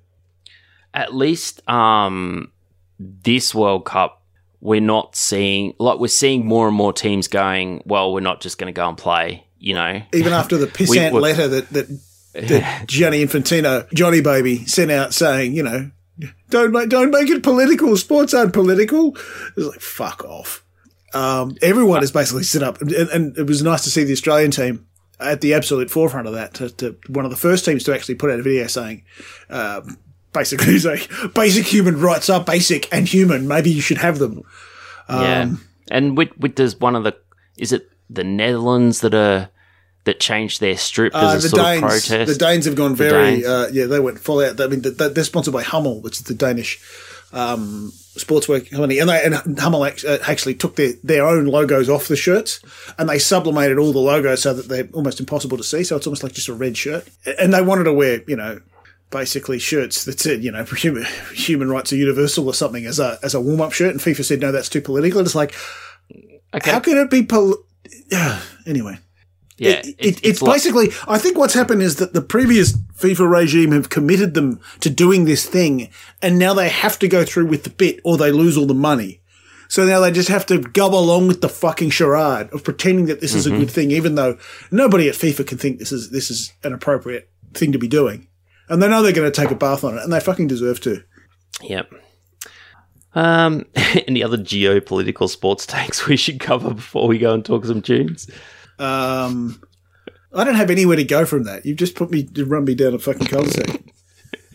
at 0.92 1.14
least 1.14 1.66
um, 1.68 2.52
this 2.98 3.54
World 3.54 3.84
Cup, 3.86 4.22
we're 4.60 4.80
not 4.82 5.16
seeing 5.16 5.72
like 5.78 5.98
we're 5.98 6.08
seeing 6.08 6.44
more 6.46 6.68
and 6.68 6.76
more 6.76 6.92
teams 6.92 7.26
going. 7.28 7.82
Well, 7.86 8.12
we're 8.12 8.20
not 8.20 8.42
just 8.42 8.58
going 8.58 8.72
to 8.72 8.76
go 8.76 8.86
and 8.86 8.98
play. 8.98 9.46
You 9.60 9.74
know, 9.74 10.02
Even 10.12 10.32
after 10.34 10.56
the 10.58 10.66
pissant 10.78 11.12
we- 11.12 11.20
letter 11.20 11.48
that 11.48 11.70
that, 11.70 12.00
that 12.46 12.86
Gianni 12.86 13.24
Infantino, 13.24 13.90
Johnny 13.92 14.20
Baby, 14.20 14.64
sent 14.66 14.90
out 14.90 15.12
saying, 15.14 15.54
you 15.54 15.62
know, 15.62 15.90
don't 16.50 16.72
make 16.72 16.88
don't 16.88 17.10
make 17.10 17.28
it 17.28 17.42
political. 17.42 17.96
Sports 17.96 18.34
aren't 18.34 18.52
political. 18.52 19.16
It's 19.56 19.66
like 19.66 19.80
fuck 19.80 20.24
off. 20.24 20.64
Um, 21.14 21.56
everyone 21.62 22.00
has 22.00 22.12
basically 22.12 22.42
stood 22.42 22.62
up, 22.62 22.80
and, 22.82 22.92
and 22.92 23.38
it 23.38 23.46
was 23.46 23.62
nice 23.62 23.84
to 23.84 23.90
see 23.90 24.04
the 24.04 24.12
Australian 24.12 24.50
team 24.50 24.86
at 25.20 25.40
the 25.40 25.54
absolute 25.54 25.90
forefront 25.90 26.26
of 26.26 26.34
that. 26.34 26.54
To, 26.54 26.70
to 26.70 26.96
one 27.08 27.24
of 27.24 27.30
the 27.30 27.36
first 27.36 27.64
teams 27.64 27.84
to 27.84 27.94
actually 27.94 28.16
put 28.16 28.30
out 28.30 28.40
a 28.40 28.42
video 28.42 28.66
saying, 28.66 29.04
um, 29.48 29.96
basically 30.32 30.78
like 30.84 31.08
basic 31.34 31.66
human 31.66 32.00
rights 32.00 32.28
are 32.28 32.42
basic 32.42 32.92
and 32.92 33.08
human. 33.08 33.48
Maybe 33.48 33.70
you 33.70 33.80
should 33.80 33.98
have 33.98 34.18
them. 34.18 34.42
yeah. 35.08 35.42
Um, 35.42 35.64
And 35.90 36.16
with 36.16 36.36
with 36.38 36.54
does 36.54 36.78
one 36.78 36.94
of 36.96 37.04
the 37.04 37.16
is 37.56 37.72
it 37.72 37.88
the 38.10 38.24
Netherlands 38.24 39.00
that 39.00 39.14
are 39.14 39.48
that 40.08 40.18
changed 40.20 40.60
their 40.60 40.76
strip 40.76 41.14
Uh, 41.14 41.34
as 41.36 41.44
a 41.44 41.48
sort 41.50 41.62
Danes, 41.62 41.82
of 41.82 41.88
protest? 41.88 42.32
the 42.32 42.38
Danes 42.44 42.64
have 42.64 42.74
gone 42.74 42.94
very, 42.96 43.36
Danes. 43.36 43.46
uh, 43.46 43.70
yeah, 43.72 43.86
they 43.86 44.00
went 44.00 44.18
full 44.18 44.40
out. 44.40 44.60
I 44.60 44.66
mean, 44.66 44.82
th- 44.82 44.96
th- 44.98 45.12
they're 45.14 45.24
sponsored 45.24 45.54
by 45.54 45.62
Hummel, 45.62 46.00
which 46.00 46.16
is 46.18 46.24
the 46.24 46.34
Danish 46.34 46.80
um, 47.32 47.92
sportswear 48.16 48.68
company, 48.70 48.98
and 48.98 49.08
they 49.10 49.22
and 49.22 49.58
Hummel 49.58 49.82
uh, 49.82 49.90
actually 50.26 50.54
took 50.54 50.76
their, 50.76 50.92
their 51.04 51.26
own 51.26 51.44
logos 51.46 51.88
off 51.90 52.08
the 52.08 52.16
shirts, 52.16 52.60
and 52.98 53.08
they 53.08 53.18
sublimated 53.18 53.78
all 53.78 53.92
the 53.92 53.98
logos 53.98 54.42
so 54.42 54.54
that 54.54 54.68
they're 54.68 54.88
almost 54.94 55.20
impossible 55.20 55.56
to 55.58 55.62
see. 55.64 55.84
So 55.84 55.96
it's 55.96 56.06
almost 56.06 56.22
like 56.22 56.32
just 56.32 56.48
a 56.48 56.54
red 56.54 56.76
shirt, 56.76 57.06
and 57.38 57.52
they 57.52 57.62
wanted 57.62 57.84
to 57.84 57.92
wear, 57.92 58.22
you 58.26 58.36
know. 58.36 58.60
Basically, 59.10 59.58
shirts 59.58 60.04
that 60.04 60.20
said, 60.20 60.44
you 60.44 60.52
know, 60.52 60.64
human, 60.76 61.06
human 61.32 61.70
rights 61.70 61.94
are 61.94 61.96
universal 61.96 62.46
or 62.46 62.52
something 62.52 62.84
as 62.84 62.98
a 62.98 63.18
as 63.22 63.32
a 63.34 63.40
warm 63.40 63.62
up 63.62 63.72
shirt, 63.72 63.92
and 63.92 64.00
FIFA 64.00 64.22
said 64.22 64.40
no, 64.40 64.52
that's 64.52 64.68
too 64.68 64.82
political. 64.82 65.18
And 65.20 65.26
it's 65.26 65.34
like, 65.34 65.54
okay. 66.54 66.70
how 66.70 66.78
can 66.80 66.98
it 66.98 67.08
be? 67.10 67.22
Pol- 67.24 67.56
anyway, 68.66 68.98
yeah. 69.58 69.70
it, 69.70 69.86
it, 69.98 70.24
it's, 70.24 70.42
basically, 70.42 70.88
I 71.06 71.18
think 71.18 71.36
what's 71.36 71.54
happened 71.54 71.82
is 71.82 71.96
that 71.96 72.12
the 72.12 72.22
previous 72.22 72.72
FIFA 72.72 73.30
regime 73.30 73.72
have 73.72 73.88
committed 73.88 74.34
them 74.34 74.60
to 74.80 74.90
doing 74.90 75.24
this 75.24 75.46
thing, 75.46 75.90
and 76.22 76.38
now 76.38 76.54
they 76.54 76.68
have 76.68 76.98
to 77.00 77.08
go 77.08 77.24
through 77.24 77.46
with 77.46 77.64
the 77.64 77.70
bit 77.70 78.00
or 78.04 78.16
they 78.16 78.30
lose 78.30 78.56
all 78.56 78.66
the 78.66 78.74
money. 78.74 79.20
So 79.68 79.84
now 79.84 80.00
they 80.00 80.10
just 80.10 80.30
have 80.30 80.46
to 80.46 80.58
go 80.60 80.86
along 80.86 81.28
with 81.28 81.42
the 81.42 81.48
fucking 81.48 81.90
charade 81.90 82.48
of 82.52 82.64
pretending 82.64 83.04
that 83.06 83.20
this 83.20 83.34
is 83.34 83.46
a 83.46 83.50
good 83.50 83.70
thing, 83.70 83.90
even 83.90 84.14
though 84.14 84.38
nobody 84.70 85.10
at 85.10 85.14
FIFA 85.14 85.46
can 85.46 85.58
think 85.58 85.78
this 85.78 85.92
is 85.92 86.10
this 86.10 86.30
is 86.30 86.54
an 86.64 86.72
appropriate 86.72 87.28
thing 87.52 87.72
to 87.72 87.78
be 87.78 87.86
doing. 87.86 88.28
And 88.70 88.82
they 88.82 88.88
know 88.88 89.02
they're 89.02 89.12
going 89.12 89.30
to 89.30 89.40
take 89.40 89.50
a 89.50 89.54
bath 89.54 89.84
on 89.84 89.98
it, 89.98 90.02
and 90.02 90.12
they 90.12 90.20
fucking 90.20 90.46
deserve 90.46 90.80
to. 90.82 91.02
Yep. 91.62 91.92
Um, 93.14 93.66
any 94.06 94.22
other 94.22 94.38
geopolitical 94.38 95.28
sports 95.28 95.66
takes 95.66 96.06
we 96.06 96.16
should 96.16 96.40
cover 96.40 96.72
before 96.72 97.06
we 97.06 97.18
go 97.18 97.34
and 97.34 97.44
talk 97.44 97.66
some 97.66 97.82
tunes? 97.82 98.30
Um, 98.78 99.60
I 100.32 100.44
don't 100.44 100.54
have 100.56 100.70
anywhere 100.70 100.96
to 100.96 101.04
go 101.04 101.24
from 101.24 101.44
that. 101.44 101.64
You've 101.66 101.78
just 101.78 101.94
put 101.94 102.10
me, 102.10 102.28
run 102.36 102.64
me 102.64 102.74
down 102.74 102.94
a 102.94 102.98
fucking 102.98 103.26
cul-de-sac. 103.26 103.80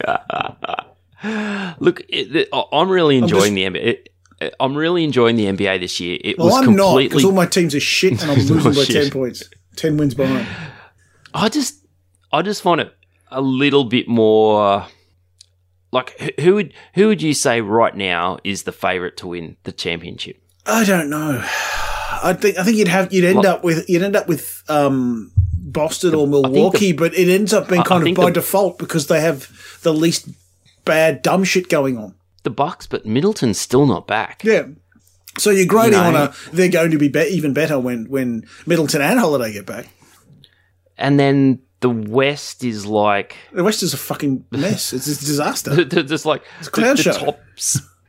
Look, 1.80 2.02
it, 2.10 2.36
it- 2.36 2.50
I'm 2.72 2.90
really 2.90 3.18
enjoying 3.18 3.54
the 3.56 3.64
NBA. 3.64 3.76
It, 3.78 4.10
it- 4.42 4.56
I'm 4.60 4.76
really 4.76 5.04
enjoying 5.06 5.38
the 5.38 5.46
NBA 5.46 5.80
this 5.80 6.00
year. 6.02 6.18
It 6.22 6.38
Well, 6.38 6.48
was 6.48 6.56
I'm 6.68 6.76
not 6.76 6.88
completely. 6.88 7.08
because 7.10 7.26
all 7.26 7.32
my 7.32 7.46
teams 7.46 7.74
are 7.76 7.80
shit, 7.80 8.22
and 8.22 8.32
I'm 8.32 8.38
losing 8.46 8.74
by 8.74 8.84
shit. 8.84 9.04
ten 9.04 9.10
points, 9.12 9.44
ten 9.78 9.96
wins 9.98 10.14
behind. 10.16 10.46
I 11.34 11.48
just, 11.50 11.78
I 12.32 12.42
just 12.42 12.62
find 12.62 12.82
it 12.82 12.94
a 13.32 13.42
little 13.42 13.86
bit 13.86 14.08
more. 14.10 14.86
Like, 15.94 16.20
who- 16.20 16.44
who 16.44 16.56
would 16.56 16.74
who 16.96 17.08
would 17.08 17.22
you 17.22 17.34
say 17.34 17.62
right 17.62 17.96
now 17.96 18.38
is 18.44 18.64
the 18.64 18.72
favorite 18.74 19.16
to 19.18 19.28
win 19.28 19.56
the 19.64 19.72
championship? 19.72 20.42
I 20.66 20.84
don't 20.84 21.10
know. 21.10 21.42
I 22.24 22.34
think 22.34 22.58
I 22.58 22.64
think 22.64 22.78
you'd 22.78 22.88
have 22.88 23.12
you'd 23.14 23.26
end 23.26 23.46
up 23.46 23.64
with 23.64 23.90
you'd 23.90 24.02
end 24.04 24.16
up 24.16 24.28
with 24.28 24.64
um, 24.70 25.32
Boston 25.58 26.16
or 26.16 26.26
think 26.26 26.32
the- 26.44 26.50
Milwaukee, 26.50 26.92
but 26.94 27.14
it 27.14 27.28
ends 27.30 27.54
up 27.54 27.68
being 27.70 27.82
I- 27.82 27.84
I 27.84 27.88
kind 27.88 28.08
of 28.08 28.16
by 28.16 28.26
the- 28.28 28.32
default 28.32 28.78
because 28.80 29.08
they 29.08 29.22
have 29.22 29.50
the 29.84 29.94
least 29.94 30.30
bad 30.86 31.22
dumb 31.22 31.44
shit 31.44 31.70
going 31.70 31.98
on. 31.98 32.16
The 32.44 32.50
Bucks, 32.50 32.88
but 32.88 33.06
Middleton's 33.06 33.60
still 33.60 33.86
not 33.86 34.08
back. 34.08 34.44
Yeah. 34.44 34.68
So 35.38 35.50
you're 35.50 35.66
grading 35.66 35.94
know- 35.94 36.04
on 36.04 36.16
a 36.16 36.34
they're 36.52 36.70
going 36.70 36.92
to 36.92 36.98
be, 36.98 37.08
be 37.08 37.20
even 37.32 37.54
better 37.54 37.80
when 37.80 38.06
when 38.06 38.46
Middleton 38.66 39.02
and 39.02 39.20
Holiday 39.20 39.52
get 39.54 39.66
back. 39.66 39.88
And 40.98 41.20
then 41.20 41.60
the 41.80 41.90
West 41.90 42.64
is 42.64 42.86
like 42.86 43.36
The 43.52 43.64
West 43.64 43.84
is 43.84 43.94
a 43.94 43.98
fucking 43.98 44.46
mess. 44.52 44.94
It's 44.94 45.08
a 45.08 45.26
disaster. 45.26 45.84
just 46.04 46.26
like 46.26 46.44
clown 46.72 46.96
the, 46.96 47.04
the 47.04 47.12
top 47.14 47.40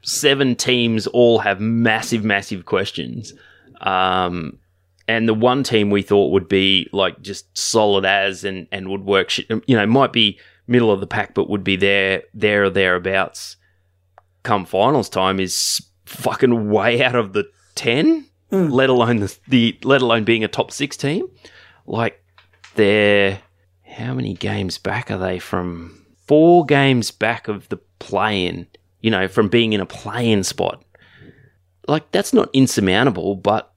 seven 0.03 0.55
teams 0.55 1.07
all 1.09 1.39
have 1.41 1.61
massive, 1.61 2.25
massive 2.25 2.67
questions. 2.67 3.33
Um, 3.81 4.59
and 5.07 5.29
the 5.29 5.35
one 5.35 5.63
team 5.63 5.91
we 5.91 6.03
thought 6.03 6.33
would 6.33 6.49
be 6.49 6.89
like 6.93 7.21
just 7.21 7.57
solid 7.57 8.05
as 8.05 8.45
and, 8.45 8.67
and 8.73 8.89
would 8.89 9.05
work, 9.05 9.31
sh- 9.31 9.43
you 9.49 9.77
know, 9.77 9.87
might 9.87 10.13
be 10.13 10.39
middle 10.67 10.91
of 10.91 11.01
the 11.01 11.07
pack, 11.07 11.35
but 11.35 11.51
would 11.51 11.65
be 11.65 11.77
there, 11.77 12.23
there 12.33 12.65
or 12.65 12.71
thereabouts 12.71 13.57
come 14.45 14.65
finals 14.65 15.09
time 15.09 15.41
is 15.41 15.83
fucking 16.07 16.71
way 16.71 17.03
out 17.03 17.17
of 17.17 17.33
the 17.33 17.51
10, 17.75 18.27
let 18.51 18.89
alone 18.89 19.19
the, 19.19 19.37
the, 19.49 19.77
let 19.83 20.03
alone 20.03 20.23
being 20.23 20.45
a 20.45 20.49
top 20.49 20.71
six 20.71 20.97
team. 20.97 21.27
Like 21.87 22.23
they're, 22.77 23.41
how 23.83 24.15
many 24.15 24.35
games 24.35 24.79
back 24.79 25.11
are 25.11 25.19
they 25.19 25.41
from? 25.41 26.01
Four 26.27 26.65
games 26.65 27.11
back 27.11 27.49
of 27.49 27.69
the 27.69 27.77
play 27.99 28.47
in, 28.47 28.67
you 29.01 29.11
know, 29.11 29.29
from 29.29 29.49
being 29.49 29.73
in 29.73 29.81
a 29.81 29.87
play 29.87 30.31
in 30.31 30.45
spot. 30.45 30.83
Like, 31.87 32.11
that's 32.13 32.33
not 32.33 32.49
insurmountable, 32.53 33.35
but 33.37 33.71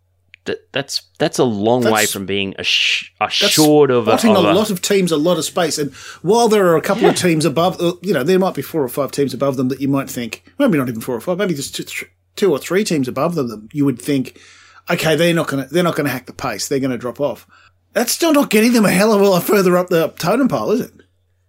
that, 0.46 0.72
that's 0.72 1.02
that's 1.20 1.40
a 1.40 1.44
long 1.44 1.84
way 1.84 2.06
from 2.06 2.26
being 2.26 2.56
a, 2.58 2.64
sh- 2.64 3.12
a 3.20 3.30
short 3.30 3.92
of 3.92 4.08
a, 4.08 4.12
of 4.14 4.24
a 4.24 4.40
a- 4.52 4.56
lot 4.56 4.70
of 4.72 4.82
teams, 4.82 5.12
a 5.12 5.18
lot 5.18 5.38
of 5.38 5.44
space. 5.44 5.78
And 5.78 5.94
while 6.22 6.48
there 6.48 6.66
are 6.68 6.78
a 6.78 6.82
couple 6.82 7.06
of 7.08 7.16
teams 7.18 7.44
above, 7.44 7.82
uh, 7.82 7.94
you 8.02 8.14
know, 8.14 8.24
there 8.24 8.40
might 8.40 8.56
be 8.56 8.62
four 8.62 8.82
or 8.82 8.88
five 8.90 9.12
teams 9.12 9.34
above 9.34 9.58
them 9.58 9.68
that 9.68 9.82
you 9.82 9.88
might 9.90 10.10
think, 10.10 10.44
maybe 10.58 10.78
not 10.78 10.88
even 10.88 11.02
four 11.02 11.16
or 11.16 11.20
five, 11.22 11.38
maybe 11.38 11.54
just 11.54 11.76
two, 11.76 11.84
th- 11.84 12.10
two 12.38 12.52
or 12.52 12.60
three 12.60 12.84
teams 12.86 13.08
above 13.10 13.36
them 13.36 13.50
that 13.50 13.68
you 13.74 13.84
would 13.84 14.02
think, 14.02 14.40
okay, 14.90 15.16
they're 15.18 15.34
not 15.34 15.48
going 15.48 15.68
to 15.68 15.74
they're 15.74 15.84
not 15.84 15.96
going 15.96 16.06
to 16.06 16.12
hack 16.12 16.28
the 16.28 16.34
pace. 16.34 16.68
They're 16.70 16.80
going 16.80 16.92
to 16.92 16.98
drop 16.98 17.20
off. 17.20 17.46
That's 17.92 18.12
still 18.14 18.32
not 18.32 18.50
getting 18.50 18.72
them 18.74 18.86
a 18.86 18.92
hell 18.92 19.12
of 19.12 19.20
a 19.22 19.28
lot 19.28 19.44
further 19.44 19.76
up 19.78 19.90
the 19.90 20.08
totem 20.18 20.48
pole, 20.48 20.72
is 20.72 20.80
it? 20.82 20.94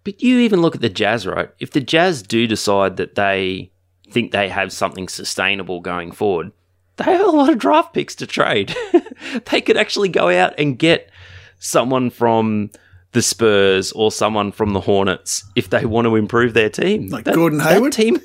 But 0.03 0.23
you 0.23 0.39
even 0.39 0.61
look 0.63 0.75
at 0.75 0.81
the 0.81 0.89
Jazz, 0.89 1.27
right? 1.27 1.51
If 1.61 1.71
the 1.73 1.81
Jazz 1.83 2.23
do 2.23 2.47
decide 2.47 2.97
that 2.97 3.15
they 3.15 3.71
think 4.11 4.33
they 4.33 4.49
have 4.49 4.73
something 4.73 5.09
sustainable 5.09 5.81
going 5.81 6.13
forward, 6.13 6.53
they 6.97 7.05
have 7.05 7.27
a 7.27 7.31
lot 7.31 7.49
of 7.49 7.59
draft 7.59 7.95
picks 7.95 8.15
to 8.17 8.27
trade. 8.27 8.75
they 9.51 9.61
could 9.61 9.77
actually 9.77 10.09
go 10.09 10.29
out 10.29 10.55
and 10.59 10.79
get 10.79 11.11
someone 11.59 12.11
from 12.11 12.71
the 13.13 13.23
Spurs 13.23 13.93
or 13.93 14.13
someone 14.13 14.53
from 14.53 14.73
the 14.73 14.81
Hornets 14.81 15.45
if 15.57 15.71
they 15.71 15.87
want 15.87 16.07
to 16.07 16.17
improve 16.17 16.55
their 16.55 16.71
team. 16.71 17.09
Like 17.09 17.25
Gordon 17.25 17.61
Hayward? 17.61 17.93
That 17.93 17.97
team, 17.97 18.21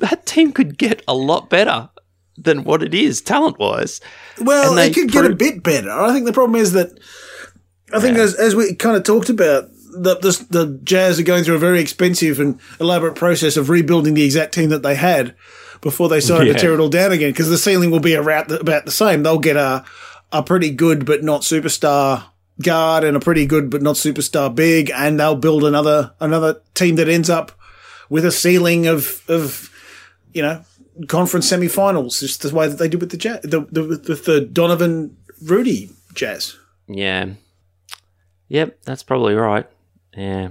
that 0.00 0.26
team 0.26 0.52
could 0.52 0.78
get 0.78 1.02
a 1.06 1.14
lot 1.14 1.50
better 1.50 1.90
than 2.36 2.64
what 2.64 2.82
it 2.82 2.94
is 2.94 3.20
talent 3.20 3.58
wise. 3.58 4.00
Well, 4.40 4.74
they 4.74 4.88
it 4.88 4.94
could 4.94 5.10
get 5.10 5.24
a 5.24 5.34
bit 5.34 5.62
better. 5.62 5.90
I 5.90 6.12
think 6.12 6.26
the 6.26 6.32
problem 6.32 6.60
is 6.60 6.72
that 6.72 6.98
I 7.92 8.00
think 8.00 8.16
as, 8.16 8.34
as 8.34 8.56
we 8.56 8.74
kind 8.74 8.96
of 8.96 9.04
talked 9.04 9.28
about, 9.28 9.68
the, 9.96 10.16
the 10.16 10.46
the 10.50 10.80
Jazz 10.84 11.18
are 11.18 11.22
going 11.24 11.44
through 11.44 11.56
a 11.56 11.58
very 11.58 11.80
expensive 11.80 12.40
and 12.40 12.58
elaborate 12.80 13.14
process 13.14 13.56
of 13.56 13.68
rebuilding 13.68 14.14
the 14.14 14.24
exact 14.24 14.54
team 14.54 14.70
that 14.70 14.82
they 14.82 14.94
had 14.94 15.34
before 15.80 16.08
they 16.08 16.20
started 16.20 16.46
Yeah. 16.48 16.52
to 16.54 16.58
tear 16.58 16.74
it 16.74 16.80
all 16.80 16.88
down 16.88 17.12
again. 17.12 17.30
Because 17.30 17.48
the 17.50 17.58
ceiling 17.58 17.90
will 17.90 18.00
be 18.00 18.16
around 18.16 18.48
the, 18.48 18.60
about 18.60 18.84
the 18.84 18.90
same. 18.90 19.22
They'll 19.22 19.38
get 19.38 19.56
a 19.56 19.84
a 20.32 20.42
pretty 20.42 20.70
good 20.70 21.04
but 21.06 21.22
not 21.22 21.42
superstar 21.42 22.24
guard 22.62 23.04
and 23.04 23.16
a 23.16 23.20
pretty 23.20 23.46
good 23.46 23.70
but 23.70 23.82
not 23.82 23.96
superstar 23.96 24.52
big, 24.54 24.90
and 24.90 25.18
they'll 25.20 25.36
build 25.36 25.64
another 25.64 26.12
another 26.20 26.60
team 26.74 26.96
that 26.96 27.08
ends 27.08 27.30
up 27.30 27.52
with 28.08 28.24
a 28.24 28.32
ceiling 28.32 28.86
of 28.86 29.22
of 29.28 29.70
you 30.32 30.42
know 30.42 30.62
conference 31.08 31.48
semi-finals, 31.48 32.20
just 32.20 32.42
the 32.42 32.54
way 32.54 32.68
that 32.68 32.76
they 32.78 32.88
did 32.88 33.00
with 33.00 33.10
the 33.10 33.16
Jazz, 33.16 33.40
the, 33.42 33.66
the 33.70 33.82
with 34.08 34.24
the 34.24 34.40
Donovan 34.40 35.16
Rudy 35.42 35.90
Jazz. 36.14 36.56
Yeah. 36.86 37.30
Yep, 38.48 38.82
that's 38.84 39.02
probably 39.02 39.34
right. 39.34 39.66
Yeah. 40.16 40.48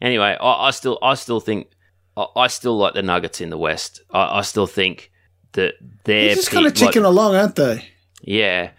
Anyway, 0.00 0.36
I, 0.40 0.68
I 0.68 0.70
still, 0.70 0.98
I 1.02 1.14
still 1.14 1.40
think, 1.40 1.68
I, 2.16 2.26
I 2.36 2.46
still 2.48 2.76
like 2.76 2.94
the 2.94 3.02
Nuggets 3.02 3.40
in 3.40 3.50
the 3.50 3.58
West. 3.58 4.02
I, 4.10 4.38
I 4.38 4.42
still 4.42 4.66
think 4.66 5.10
that 5.52 5.74
they're 6.04 6.34
just 6.34 6.50
kind 6.50 6.66
of 6.66 6.74
pick- 6.74 6.82
like- 6.82 6.90
ticking 6.92 7.04
along, 7.04 7.34
aren't 7.36 7.56
they? 7.56 7.88
yeah. 8.22 8.70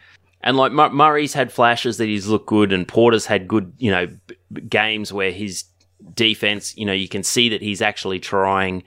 And 0.41 0.57
like 0.57 0.71
Mur- 0.71 0.91
Murray's 0.91 1.33
had 1.33 1.51
flashes 1.51 1.97
that 1.97 2.05
he's 2.05 2.27
looked 2.27 2.45
good, 2.45 2.71
and 2.71 2.87
Porter's 2.87 3.25
had 3.25 3.47
good, 3.47 3.73
you 3.79 3.89
know, 3.89 4.05
b- 4.27 4.61
games 4.69 5.11
where 5.11 5.31
his 5.31 5.63
defense, 6.13 6.77
you 6.77 6.85
know, 6.85 6.93
you 6.93 7.07
can 7.07 7.23
see 7.23 7.49
that 7.49 7.61
he's 7.63 7.81
actually 7.81 8.19
trying. 8.19 8.83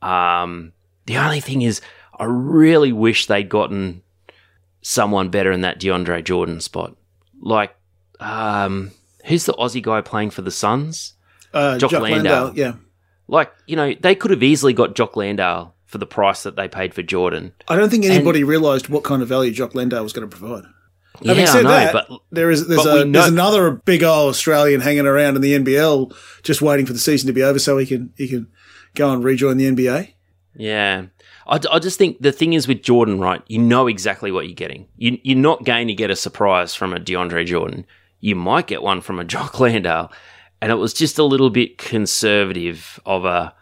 Um, 0.00 0.72
the 1.04 1.18
only 1.18 1.40
thing 1.40 1.60
is, 1.60 1.82
I 2.18 2.24
really 2.24 2.92
wish 2.92 3.26
they'd 3.26 3.48
gotten 3.48 4.00
someone 4.80 5.28
better 5.28 5.52
in 5.52 5.60
that 5.62 5.78
DeAndre 5.78 6.24
Jordan 6.24 6.60
spot. 6.62 6.96
Like, 7.42 7.74
um, 8.18 8.90
who's 9.24 9.44
the 9.46 9.54
Aussie 9.54 9.82
guy 9.82 10.00
playing 10.00 10.30
for 10.30 10.42
the 10.42 10.50
Suns? 10.50 11.14
Uh, 11.52 11.78
Jock 11.78 11.90
Jock 11.90 12.02
Landale. 12.02 12.44
Landale, 12.44 12.52
yeah. 12.54 12.72
Like, 13.28 13.52
you 13.66 13.76
know, 13.76 13.94
they 14.00 14.14
could 14.14 14.30
have 14.30 14.42
easily 14.42 14.72
got 14.72 14.94
Jock 14.94 15.16
Landale 15.16 15.74
for 15.86 15.98
the 15.98 16.06
price 16.06 16.42
that 16.42 16.56
they 16.56 16.68
paid 16.68 16.94
for 16.94 17.02
Jordan. 17.02 17.52
I 17.68 17.76
don't 17.76 17.90
think 17.90 18.04
anybody 18.04 18.44
realised 18.44 18.88
what 18.88 19.04
kind 19.04 19.22
of 19.22 19.28
value 19.28 19.52
Jock 19.52 19.74
Landale 19.74 20.02
was 20.02 20.12
going 20.12 20.28
to 20.28 20.36
provide. 20.36 20.64
Yeah, 21.20 21.34
Having 21.34 21.46
said 21.46 21.62
know, 21.64 21.68
that, 21.70 21.92
but 21.92 22.08
there 22.30 22.50
is 22.50 22.66
there's, 22.66 22.86
a, 22.86 23.04
know- 23.04 23.12
there's 23.12 23.30
another 23.30 23.70
big 23.72 24.02
old 24.02 24.30
Australian 24.30 24.80
hanging 24.80 25.06
around 25.06 25.36
in 25.36 25.42
the 25.42 25.58
NBL, 25.58 26.14
just 26.42 26.62
waiting 26.62 26.86
for 26.86 26.94
the 26.94 26.98
season 26.98 27.26
to 27.26 27.32
be 27.32 27.42
over 27.42 27.58
so 27.58 27.76
he 27.76 27.86
can 27.86 28.12
he 28.16 28.26
can 28.28 28.50
go 28.94 29.12
and 29.12 29.22
rejoin 29.22 29.58
the 29.58 29.70
NBA. 29.70 30.14
Yeah. 30.56 31.06
I, 31.46 31.60
I 31.70 31.78
just 31.78 31.98
think 31.98 32.20
the 32.20 32.32
thing 32.32 32.54
is 32.54 32.68
with 32.68 32.82
Jordan, 32.82 33.20
right? 33.20 33.42
You 33.46 33.58
know 33.58 33.86
exactly 33.86 34.32
what 34.32 34.46
you're 34.46 34.54
getting. 34.54 34.88
You, 34.96 35.18
you're 35.22 35.38
not 35.38 35.64
going 35.64 35.88
to 35.88 35.94
get 35.94 36.10
a 36.10 36.16
surprise 36.16 36.74
from 36.74 36.92
a 36.92 36.98
DeAndre 36.98 37.46
Jordan. 37.46 37.84
You 38.22 38.34
might 38.36 38.66
get 38.66 38.82
one 38.82 39.02
from 39.02 39.18
a 39.18 39.24
Jock 39.32 39.60
Landale. 39.60 40.10
And 40.62 40.72
it 40.72 40.76
was 40.76 40.94
just 40.94 41.18
a 41.18 41.24
little 41.24 41.50
bit 41.50 41.76
conservative 41.76 42.98
of 43.04 43.24
a 43.26 43.52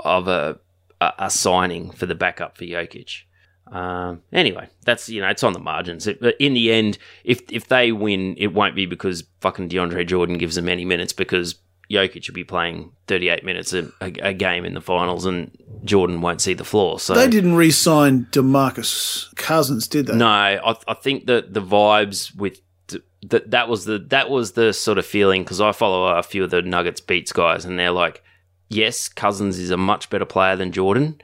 of 0.00 0.28
a 0.28 0.58
a, 1.00 1.12
a 1.20 1.30
signing 1.30 1.90
for 1.92 2.04
the 2.04 2.14
backup 2.16 2.58
for 2.58 2.64
Jokic. 2.64 3.22
Um, 3.70 4.22
anyway, 4.32 4.68
that's 4.84 5.08
you 5.08 5.20
know 5.20 5.28
it's 5.28 5.44
on 5.44 5.52
the 5.52 5.58
margins. 5.60 6.06
It, 6.06 6.20
but 6.20 6.34
in 6.40 6.54
the 6.54 6.72
end, 6.72 6.98
if 7.22 7.42
if 7.50 7.68
they 7.68 7.92
win, 7.92 8.34
it 8.38 8.48
won't 8.48 8.74
be 8.74 8.86
because 8.86 9.24
fucking 9.40 9.68
DeAndre 9.68 10.06
Jordan 10.06 10.36
gives 10.36 10.56
them 10.56 10.68
any 10.68 10.84
minutes 10.84 11.12
because 11.12 11.56
Jokic 11.90 12.28
will 12.28 12.34
be 12.34 12.44
playing 12.44 12.92
38 13.06 13.44
minutes 13.44 13.72
a, 13.72 13.90
a, 14.00 14.12
a 14.20 14.32
game 14.34 14.64
in 14.64 14.74
the 14.74 14.80
finals 14.80 15.26
and 15.26 15.56
Jordan 15.84 16.20
won't 16.20 16.40
see 16.40 16.54
the 16.54 16.64
floor. 16.64 16.98
So 16.98 17.14
They 17.14 17.28
didn't 17.28 17.54
re-sign 17.54 18.26
Demarcus 18.32 19.34
Cousins, 19.36 19.86
did 19.88 20.06
they? 20.06 20.16
no, 20.16 20.26
I, 20.26 20.76
I 20.86 20.94
think 20.94 21.26
that 21.26 21.54
the 21.54 21.62
vibes 21.62 22.34
with 22.34 22.60
that 23.28 23.50
that 23.50 23.68
was 23.68 23.84
the 23.84 23.98
that 24.08 24.30
was 24.30 24.52
the 24.52 24.72
sort 24.72 24.98
of 24.98 25.06
feeling 25.06 25.42
because 25.44 25.60
I 25.60 25.72
follow 25.72 26.06
a 26.16 26.22
few 26.22 26.44
of 26.44 26.50
the 26.50 26.62
Nuggets 26.62 27.00
beats 27.00 27.32
guys 27.32 27.64
and 27.64 27.78
they're 27.78 27.90
like, 27.90 28.22
yes, 28.68 29.08
Cousins 29.08 29.58
is 29.58 29.70
a 29.70 29.76
much 29.76 30.10
better 30.10 30.24
player 30.24 30.56
than 30.56 30.72
Jordan. 30.72 31.20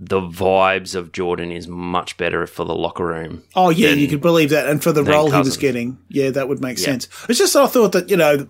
The 0.00 0.20
vibes 0.20 0.96
of 0.96 1.12
Jordan 1.12 1.52
is 1.52 1.68
much 1.68 2.16
better 2.16 2.46
for 2.48 2.64
the 2.64 2.74
locker 2.74 3.06
room. 3.06 3.44
Oh 3.54 3.70
yeah, 3.70 3.90
than- 3.90 4.00
you 4.00 4.08
could 4.08 4.20
believe 4.20 4.50
that, 4.50 4.66
and 4.68 4.82
for 4.82 4.90
the 4.92 5.04
role 5.04 5.30
he 5.30 5.38
was 5.38 5.56
getting, 5.56 5.98
yeah, 6.08 6.30
that 6.30 6.48
would 6.48 6.60
make 6.60 6.78
Yeah. 6.78 6.84
sense. 6.86 7.08
It's 7.28 7.38
just 7.38 7.54
I 7.54 7.66
thought 7.68 7.92
that 7.92 8.10
you 8.10 8.16
know, 8.16 8.48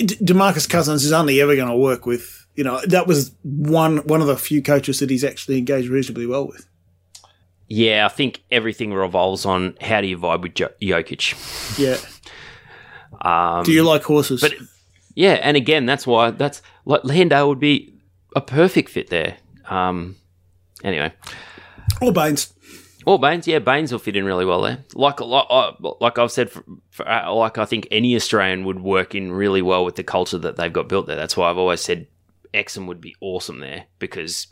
Demarcus 0.00 0.68
Cousins 0.68 1.04
is 1.04 1.12
only 1.12 1.40
ever 1.40 1.54
going 1.54 1.68
to 1.68 1.76
work 1.76 2.06
with 2.06 2.46
you 2.56 2.64
know 2.64 2.80
that 2.86 3.06
was 3.06 3.32
one 3.42 3.98
one 4.06 4.20
of 4.22 4.26
the 4.26 4.36
few 4.38 4.62
coaches 4.62 5.00
that 5.00 5.10
he's 5.10 5.24
actually 5.24 5.58
engaged 5.58 5.88
reasonably 5.88 6.26
well 6.26 6.46
with. 6.46 6.66
Yeah, 7.68 8.06
I 8.06 8.08
think 8.08 8.42
everything 8.50 8.92
revolves 8.92 9.44
on 9.46 9.76
how 9.80 10.00
do 10.00 10.06
you 10.06 10.18
vibe 10.18 10.42
with 10.42 10.54
jo- 10.54 10.68
Jokic. 10.82 11.78
Yeah. 11.78 11.96
Um, 13.22 13.64
Do 13.64 13.72
you 13.72 13.82
like 13.82 14.02
horses? 14.02 14.40
but 14.40 14.54
yeah, 15.14 15.34
and 15.34 15.56
again, 15.56 15.86
that's 15.86 16.06
why 16.06 16.30
that's 16.30 16.62
like 16.84 17.04
Landale 17.04 17.48
would 17.48 17.60
be 17.60 17.94
a 18.34 18.40
perfect 18.40 18.88
fit 18.90 19.10
there. 19.10 19.36
Um, 19.68 20.16
anyway, 20.82 21.12
or 22.00 22.12
Baynes? 22.12 22.52
Or 23.06 23.18
Baynes, 23.18 23.46
yeah, 23.46 23.58
Baynes 23.58 23.92
will 23.92 23.98
fit 23.98 24.16
in 24.16 24.24
really 24.24 24.46
well 24.46 24.62
there. 24.62 24.78
Like, 24.94 25.20
like, 25.20 25.46
uh, 25.50 25.72
like 26.00 26.18
I've 26.18 26.32
said, 26.32 26.50
for, 26.50 26.64
for, 26.90 27.06
uh, 27.06 27.30
like 27.34 27.58
I 27.58 27.66
think 27.66 27.86
any 27.90 28.16
Australian 28.16 28.64
would 28.64 28.80
work 28.80 29.14
in 29.14 29.30
really 29.30 29.60
well 29.60 29.84
with 29.84 29.96
the 29.96 30.02
culture 30.02 30.38
that 30.38 30.56
they've 30.56 30.72
got 30.72 30.88
built 30.88 31.06
there. 31.06 31.16
That's 31.16 31.36
why 31.36 31.50
I've 31.50 31.58
always 31.58 31.82
said 31.82 32.06
Exum 32.54 32.86
would 32.86 33.02
be 33.02 33.14
awesome 33.20 33.60
there 33.60 33.84
because 33.98 34.46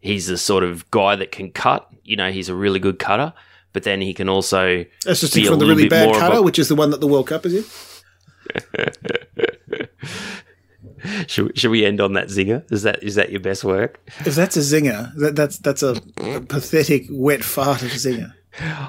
he's 0.00 0.26
the 0.26 0.36
sort 0.36 0.64
of 0.64 0.90
guy 0.90 1.14
that 1.14 1.30
can 1.30 1.52
cut. 1.52 1.88
You 2.02 2.16
know, 2.16 2.32
he's 2.32 2.48
a 2.48 2.56
really 2.56 2.80
good 2.80 2.98
cutter, 2.98 3.32
but 3.72 3.84
then 3.84 4.00
he 4.00 4.14
can 4.14 4.28
also 4.28 4.84
That's 5.04 5.20
just 5.20 5.34
from 5.34 5.60
the 5.60 5.66
really 5.66 5.88
bad 5.88 6.08
of 6.10 6.16
a- 6.16 6.18
cutter, 6.18 6.42
which 6.42 6.58
is 6.58 6.68
the 6.68 6.74
one 6.74 6.90
that 6.90 7.00
the 7.00 7.06
World 7.06 7.28
Cup 7.28 7.46
is 7.46 7.54
in. 7.54 7.64
Should, 11.26 11.58
should 11.58 11.70
we 11.72 11.84
end 11.84 12.00
on 12.00 12.12
that 12.12 12.28
zinger? 12.28 12.70
Is 12.70 12.82
that 12.84 13.02
is 13.02 13.16
that 13.16 13.30
your 13.32 13.40
best 13.40 13.64
work? 13.64 14.00
If 14.24 14.36
that's 14.36 14.56
a 14.56 14.60
zinger, 14.60 15.12
that, 15.16 15.34
that's 15.34 15.58
that's 15.58 15.82
a, 15.82 15.96
a 16.18 16.40
pathetic 16.40 17.06
wet 17.10 17.42
fart 17.42 17.82
of 17.82 17.88
a 17.88 17.94
zinger. 17.96 18.32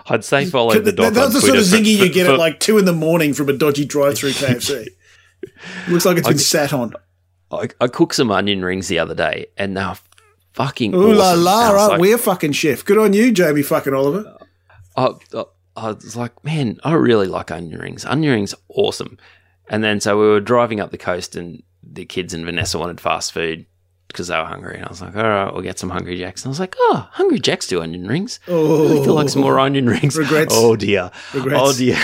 I'd 0.08 0.24
say 0.24 0.46
follow 0.46 0.78
the 0.80 0.92
dog. 0.92 1.14
that's 1.14 1.34
the 1.34 1.42
sort 1.42 1.58
of 1.58 1.64
zinger 1.64 1.86
you 1.98 2.10
get 2.12 2.28
at 2.28 2.38
like 2.38 2.60
two 2.60 2.78
in 2.78 2.86
the 2.86 2.94
morning 2.94 3.34
from 3.34 3.50
a 3.50 3.54
dodgy 3.54 3.86
drive-through 3.86 4.32
KFC. 4.32 4.88
Looks 5.90 6.06
like 6.06 6.18
it's 6.18 6.28
been 6.28 6.38
sat 6.38 6.72
on. 6.72 6.94
I, 7.52 7.70
I 7.82 7.88
cooked 7.88 8.16
some 8.16 8.30
onion 8.30 8.64
rings 8.64 8.90
the 8.90 9.00
other 9.00 9.16
day, 9.16 9.48
and 9.58 9.76
they're 9.76 9.96
fucking 10.54 10.94
Ooh 10.94 11.14
la 11.14 11.32
awesome. 11.32 11.44
la! 11.44 11.52
I 11.52 11.72
was 11.74 11.76
Right, 11.82 11.88
like- 11.94 12.02
we're 12.02 12.18
fucking 12.20 12.52
chef. 12.52 12.86
Good 12.86 12.98
on 13.00 13.14
you, 13.14 13.32
Jamie 13.32 13.64
fucking 13.64 13.94
Oliver. 13.94 14.38
I, 14.96 15.14
I, 15.34 15.44
I 15.76 15.92
was 15.94 16.16
like, 16.16 16.44
man, 16.44 16.80
I 16.84 16.94
really 16.94 17.28
like 17.28 17.50
onion 17.50 17.80
rings. 17.80 18.06
Onion 18.06 18.34
rings, 18.34 18.54
awesome. 18.70 19.18
And 19.70 19.84
then 19.84 20.00
so 20.00 20.20
we 20.20 20.28
were 20.28 20.40
driving 20.40 20.80
up 20.80 20.92
the 20.92 20.98
coast, 20.98 21.36
and 21.36 21.64
the 21.82 22.06
kids 22.06 22.34
and 22.34 22.46
Vanessa 22.46 22.78
wanted 22.80 23.00
fast 23.02 23.32
food 23.32 23.66
because 24.10 24.28
they 24.28 24.38
were 24.38 24.44
hungry. 24.46 24.76
And 24.76 24.86
I 24.86 24.90
was 24.90 25.02
like, 25.02 25.16
all 25.16 25.24
right, 25.24 25.52
we'll 25.52 25.64
get 25.64 25.80
some 25.80 25.90
Hungry 25.90 26.18
Jacks. 26.20 26.44
And 26.44 26.50
I 26.50 26.52
was 26.52 26.60
like, 26.60 26.76
oh, 26.78 27.08
Hungry 27.14 27.40
Jacks 27.40 27.66
do 27.68 27.82
onion 27.82 28.08
rings. 28.08 28.40
Oh, 28.48 29.02
I 29.02 29.04
feel 29.04 29.16
like 29.16 29.30
some 29.30 29.42
more 29.42 29.60
onion 29.60 29.88
rings. 29.88 30.16
Regrets. 30.18 30.54
Oh 30.56 30.76
dear. 30.76 31.10
Regrets. 31.34 31.60
Oh 31.64 31.74
dear. 31.74 31.98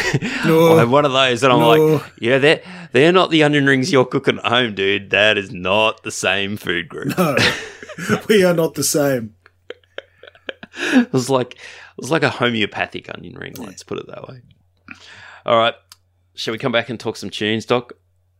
No. 0.46 0.74
I 0.76 0.80
had 0.80 0.90
one 0.90 1.06
of 1.06 1.12
those, 1.12 1.44
and 1.44 1.54
I'm 1.54 1.60
No. 1.60 1.70
like, 1.70 2.04
yeah, 2.20 2.38
they're 2.40 2.62
they're 2.94 3.12
not 3.12 3.30
the 3.30 3.44
onion 3.44 3.66
rings 3.68 3.92
you're 3.92 4.06
cooking 4.06 4.40
at 4.40 4.46
home, 4.46 4.74
dude. 4.74 5.12
That 5.12 5.38
is 5.38 5.52
not 5.52 6.02
the 6.04 6.12
same 6.12 6.58
food 6.58 6.90
group. 6.90 7.16
No, 7.18 7.36
we 8.30 8.44
are 8.44 8.54
not 8.56 8.74
the 8.74 8.84
same. 8.84 9.36
It 10.94 11.12
was 11.12 11.30
like 11.30 11.54
it 11.56 11.60
was 11.98 12.10
like 12.12 12.24
a 12.24 12.30
homeopathic 12.30 13.14
onion 13.14 13.36
ring. 13.36 13.54
Let's 13.58 13.84
put 13.84 14.00
it 14.00 14.08
that 14.08 14.28
way. 14.28 14.42
All 15.46 15.58
right, 15.58 15.74
shall 16.40 16.54
we 16.54 16.58
come 16.58 16.72
back 16.72 16.90
and 16.90 17.00
talk 17.00 17.18
some 17.18 17.30
tunes, 17.30 17.66
Doc? 17.66 17.94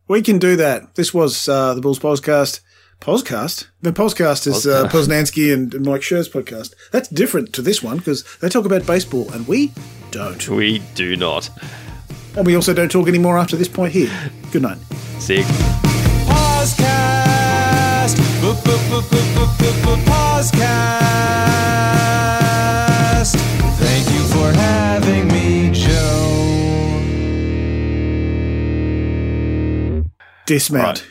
We 0.08 0.22
can 0.22 0.38
do 0.38 0.56
that. 0.56 0.94
This 0.94 1.14
was 1.14 1.48
uh, 1.48 1.74
the 1.74 1.80
Balls 1.80 2.00
podcast. 2.00 2.60
Podcast? 3.00 3.68
The 3.82 3.92
podcast 3.92 4.46
is 4.46 4.66
uh, 4.66 4.84
Podcast. 4.84 4.90
Posnanski 4.90 5.54
and 5.54 5.72
and 5.74 5.86
Mike 5.86 6.02
Schur's 6.02 6.28
podcast. 6.28 6.74
That's 6.92 7.08
different 7.08 7.52
to 7.54 7.62
this 7.62 7.82
one 7.82 7.98
because 7.98 8.24
they 8.38 8.48
talk 8.48 8.66
about 8.66 8.86
baseball 8.86 9.30
and 9.32 9.46
we 9.46 9.72
don't. 10.10 10.46
We 10.48 10.80
do 10.94 11.16
not. 11.16 11.48
And 12.36 12.46
we 12.46 12.56
also 12.56 12.74
don't 12.74 12.90
talk 12.90 13.08
anymore 13.08 13.38
after 13.38 13.56
this 13.56 13.68
point 13.68 13.92
here. 13.92 14.10
Good 14.50 14.62
night. 14.62 14.78
See. 15.18 15.38
you. 15.38 15.44
Podcast. 16.26 18.16
Podcast. 20.06 20.50
Thank 23.78 24.10
you 24.10 24.24
for 24.24 24.52
having 24.52 24.79
Dismount. 30.50 31.06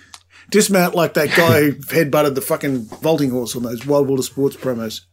Dismount 0.50 0.96
like 0.96 1.14
that 1.14 1.30
guy 1.30 1.62
who 1.70 1.72
headbutted 1.76 2.36
the 2.36 2.42
fucking 2.42 2.88
vaulting 3.02 3.30
horse 3.30 3.56
on 3.56 3.64
those 3.64 3.86
Wild 3.86 4.10
Water 4.10 4.22
Sports 4.22 4.58
promos. 4.58 5.06